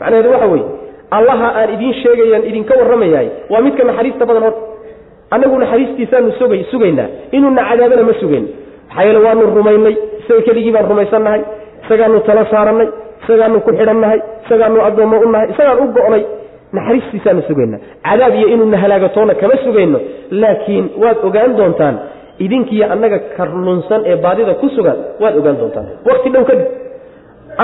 macnaheedu 0.00 0.30
waxa 0.34 0.46
weeye 0.52 0.66
allaha 1.16 1.48
aan 1.60 1.70
idiin 1.76 1.94
sheegayaan 2.02 2.44
idinka 2.50 2.72
warramayahay 2.80 3.28
waa 3.52 3.60
midka 3.66 3.84
naxariista 3.88 4.26
badan 4.30 4.42
horta 4.46 4.60
annagu 5.34 5.58
naxariistiisaanu 5.64 6.32
sugay 6.40 6.62
sugaynaa 6.72 7.08
inuuna 7.36 7.62
cadaabana 7.70 8.02
ma 8.10 8.14
sugayn 8.22 8.46
maxaa 8.88 9.04
yeele 9.08 9.20
waanu 9.26 9.42
rumaynay 9.58 9.94
isaga 10.22 10.42
keligii 10.48 10.72
baan 10.76 10.88
rumaysannahay 10.92 11.40
isagaanu 11.84 12.20
tala 12.28 12.44
saarannay 12.54 12.88
isagaanu 13.24 13.60
ku 13.60 13.70
xidhannahay 13.78 14.20
isagaanu 14.46 14.80
addoommo 14.88 15.16
u 15.26 15.28
nahay 15.32 15.48
isagaan 15.50 15.78
u 15.84 15.86
go'nay. 15.96 16.24
Naxariistiisaanu 16.74 17.42
sugaynaa. 17.48 17.78
Cadaab 18.06 18.34
iyo 18.34 18.48
inuuna 18.54 18.78
halaagatoona 18.78 19.34
kama 19.34 19.56
sugayno. 19.64 19.98
Laakiin 20.30 20.90
waad 21.02 21.16
ogaan 21.28 21.56
doontaan 21.56 21.96
idinkiiyo 22.44 22.86
annaga 22.92 23.18
karlunsan 23.36 24.00
ee 24.10 24.16
baadida 24.24 24.54
ku 24.54 24.68
sugan 24.76 24.96
waad 25.22 25.34
ogaan 25.40 25.56
doontaan. 25.60 25.86
Wakti 26.08 26.30
dhow 26.34 26.44
kadib. 26.44 26.66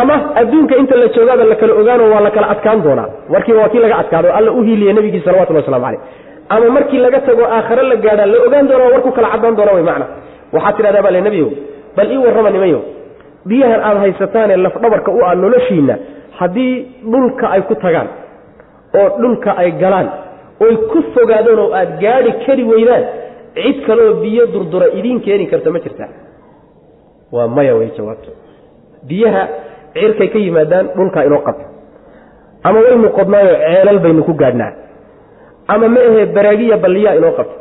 Ama 0.00 0.14
adduunka 0.40 0.76
inta 0.76 0.96
la 0.96 1.08
joogaaba 1.08 1.44
la 1.44 1.56
ogaano 1.80 2.04
waa 2.12 2.20
la 2.20 2.30
adkaan 2.54 2.82
doonaa. 2.86 3.08
Markiiba 3.28 3.60
waa 3.62 3.68
kii 3.68 3.78
laga 3.84 3.96
adkaado 4.02 4.28
alla 4.38 4.52
u 4.52 4.62
hiiliye 4.62 4.92
nabigii 4.92 5.22
salawatullah 5.24 5.62
waslamu 5.62 5.84
caleyh 5.84 6.00
ama 6.48 6.70
markii 6.70 6.98
laga 6.98 7.20
tago 7.20 7.44
aakhare 7.44 7.82
la 7.82 7.96
gaadhaa 7.96 8.26
la 8.26 8.38
ogaan 8.46 8.68
doonaa 8.68 8.90
war 8.92 9.02
ku 9.02 9.10
kala 9.12 9.28
caddaan 9.32 9.56
doona 9.56 9.72
way 9.72 9.82
macna. 9.82 10.06
Waxaad 10.52 10.76
tidhahdaa 10.76 11.02
baa 11.02 11.10
le 11.16 11.20
nebiyow 11.20 11.50
bal 11.96 12.10
ii 12.12 12.18
warrama 12.24 12.50
biyahan 13.48 13.80
aad 13.88 13.98
haysataanee 14.04 14.56
lafdhabarka 14.66 15.10
u 15.18 15.20
ah 15.28 15.34
noloshiinna 15.42 15.94
haddii 16.40 16.72
dhulka 17.12 17.46
ay 17.54 17.62
ku 17.70 17.74
tagaan 17.84 18.08
oo 19.00 19.08
dhulka 19.22 19.50
ay 19.62 19.70
galaan 19.82 20.08
oy 20.64 20.74
ku 20.92 20.98
fogaadaan 21.14 21.58
oo 21.64 21.70
aad 21.80 21.90
gaadhi 22.04 22.32
kari 22.46 22.64
weydaan 22.72 23.04
cid 23.62 23.78
kaleoo 23.86 24.14
biyo 24.22 24.44
durdura 24.54 24.86
idiin 24.98 25.20
keeni 25.26 25.46
karta 25.52 25.70
ma 25.74 25.78
jirtaa 25.84 26.08
waa 27.32 27.48
maya 27.56 27.74
way 27.78 27.88
jawaabto. 27.96 28.30
Biyaha 29.08 29.42
cirkay 29.94 30.28
ka 30.34 30.38
yimaadaan 30.44 30.86
dhulkaa 30.96 31.24
inoo 31.28 31.40
qabta 31.48 31.64
ama 32.68 32.78
waynu 32.86 33.08
qodnaayo 33.18 33.54
ceelal 33.64 33.98
baynu 34.04 34.22
ku 34.28 34.34
gaadhnaa. 34.42 34.72
Ama 35.72 35.86
ma 35.94 36.00
ahe 36.10 36.22
baraagiya 36.36 36.76
balliyaa 36.84 37.14
inoo 37.20 37.32
qabta 37.38 37.54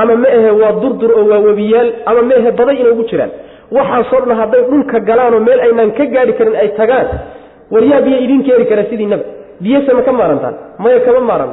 ama 0.00 0.14
ma 0.22 0.28
ahe 0.38 0.50
waa 0.60 0.72
durdur 0.82 1.10
oo 1.18 1.24
waa 1.30 1.40
webiyaal. 1.48 1.88
Ama 2.10 2.22
ma 2.28 2.34
ahe 2.40 2.50
baday 2.58 2.76
inoogu 2.82 3.04
jiraan 3.10 3.30
waxaasoo 3.76 4.20
dhan 4.28 4.36
hadday 4.42 4.62
dhulka 4.70 4.98
galaanoo 5.08 5.40
meel 5.48 5.60
aynaan 5.66 5.90
ka 5.98 6.04
gaadhi 6.14 6.32
karin 6.38 6.56
ay 6.62 6.68
tagaan 6.80 7.06
waryaa 7.74 8.00
biyo 8.06 8.18
idiin 8.24 8.42
keeni 8.46 8.64
kara 8.70 8.84
sidiinaba 8.90 9.24
biyase 9.64 9.90
ma 9.98 10.02
ka 10.08 10.12
maarantaan 10.20 10.54
maya 10.84 11.00
kama 11.06 11.20
maaran. 11.30 11.50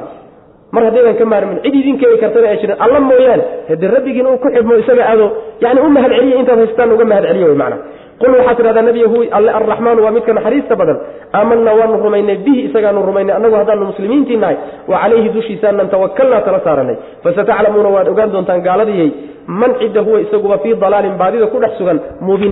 Mar 0.75 0.83
haddaydan 0.87 1.15
ka 1.19 1.25
maarmin 1.31 1.57
cid 1.63 1.75
idiin 1.79 1.97
keeni 2.01 2.17
kartana 2.23 2.47
ay 2.53 2.57
jirin 2.61 2.77
alla 2.85 2.99
mooyaane 3.09 3.43
hade 3.69 3.85
rabbigiin 3.95 4.27
uu 4.31 4.37
ku 4.43 4.47
xidhmo 4.55 4.73
isaga 4.83 5.03
aado 5.11 5.25
yani 5.63 5.79
u 5.85 5.89
mahad 5.97 6.11
celiya 6.17 6.37
intaad 6.41 6.59
haystaan 6.63 6.91
uga 6.95 7.05
mahad 7.11 7.25
celiya 7.29 7.47
wy 7.51 7.55
macna. 7.63 7.77
Qul 8.21 8.31
waxaad 8.39 8.57
tidhahdaa 8.59 8.83
nebiya 8.87 9.07
hu 9.11 9.17
alle 9.37 9.51
arraxmaanu 9.59 9.99
waa 10.05 10.11
midka 10.17 10.33
naxariista 10.37 10.73
badan. 10.81 10.97
Aamanna 11.37 11.71
waanu 11.79 11.95
rumaynay 12.05 12.37
bihi 12.45 12.61
isagaanu 12.67 12.99
rumaynay 13.09 13.33
annagu 13.37 13.55
haddaanu 13.61 13.85
muslimiintii 13.91 14.37
nahay 14.43 14.57
wa 14.91 14.95
calayhi 15.03 15.29
dushiisaanan 15.35 15.87
tawakalnaa 15.93 16.41
tala 16.47 16.59
saaranay. 16.67 16.95
Fasataclamuuna 17.23 17.89
waad 17.95 18.07
ogaan 18.13 18.31
doontaan 18.35 18.61
gaaladiyey 18.67 19.09
man 19.47 19.75
cidda 19.79 20.01
huwa 20.01 20.21
isaguba 20.21 20.57
fii 20.57 20.75
dalaalin 20.75 21.17
baadida 21.17 21.47
ku 21.47 21.59
dhex 21.59 21.77
sugan 21.77 21.99
mubiin 22.21 22.51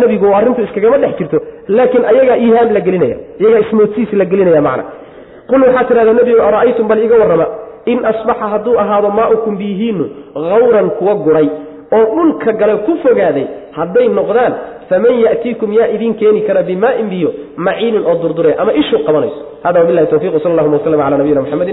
nebigu 0.00 0.26
arrintu 0.34 0.62
iskagama 0.62 0.98
dhex 0.98 1.16
jirto 1.18 1.38
laakiin 1.68 2.04
ayagaa 2.04 2.36
iihaam 2.36 2.72
la 2.72 2.80
gelinaya 2.80 3.16
iyagaa 3.40 3.60
ismoodsiis 3.66 4.12
la 4.12 4.24
gelinaya 4.24 4.62
macna. 4.62 4.84
Qul 5.50 5.62
waxaad 5.66 5.88
tidhahdaa 5.88 6.14
nebigu 6.20 6.40
ara'aytum 6.48 6.88
bal 6.88 7.02
iga 7.04 7.16
warrama 7.22 7.46
in 7.86 7.98
asbaxa 8.04 8.46
hadduu 8.52 8.78
ahaado 8.78 9.10
maa'ukum 9.10 9.56
biyihiinnu 9.60 10.04
hawran 10.34 10.90
kuwa 10.98 11.14
guray 11.14 11.48
oo 11.92 12.04
dhulka 12.16 12.52
gale 12.52 12.74
ku 12.86 12.92
fogaaday 13.02 13.46
hadday 13.78 14.08
noqdaan 14.08 14.52
faman 14.88 15.14
ya'tiikum 15.26 15.72
yaa 15.72 15.88
idiin 15.94 16.14
keeni 16.14 16.40
kara 16.48 16.62
bimaa'in 16.62 17.08
biyo 17.10 17.30
maciinin 17.56 18.06
oo 18.06 18.14
durdure 18.22 18.54
ama 18.54 18.72
ishuu 18.72 19.04
qabanayso. 19.06 19.40
Hada 19.62 19.80
wabilahi 19.80 20.06
tawfiq 20.06 20.42
sal 20.42 20.52
allahuma 20.52 20.76
waslm 20.78 21.00
cala 21.02 21.16
nabiyina 21.18 21.42
mxamedi 21.42 21.72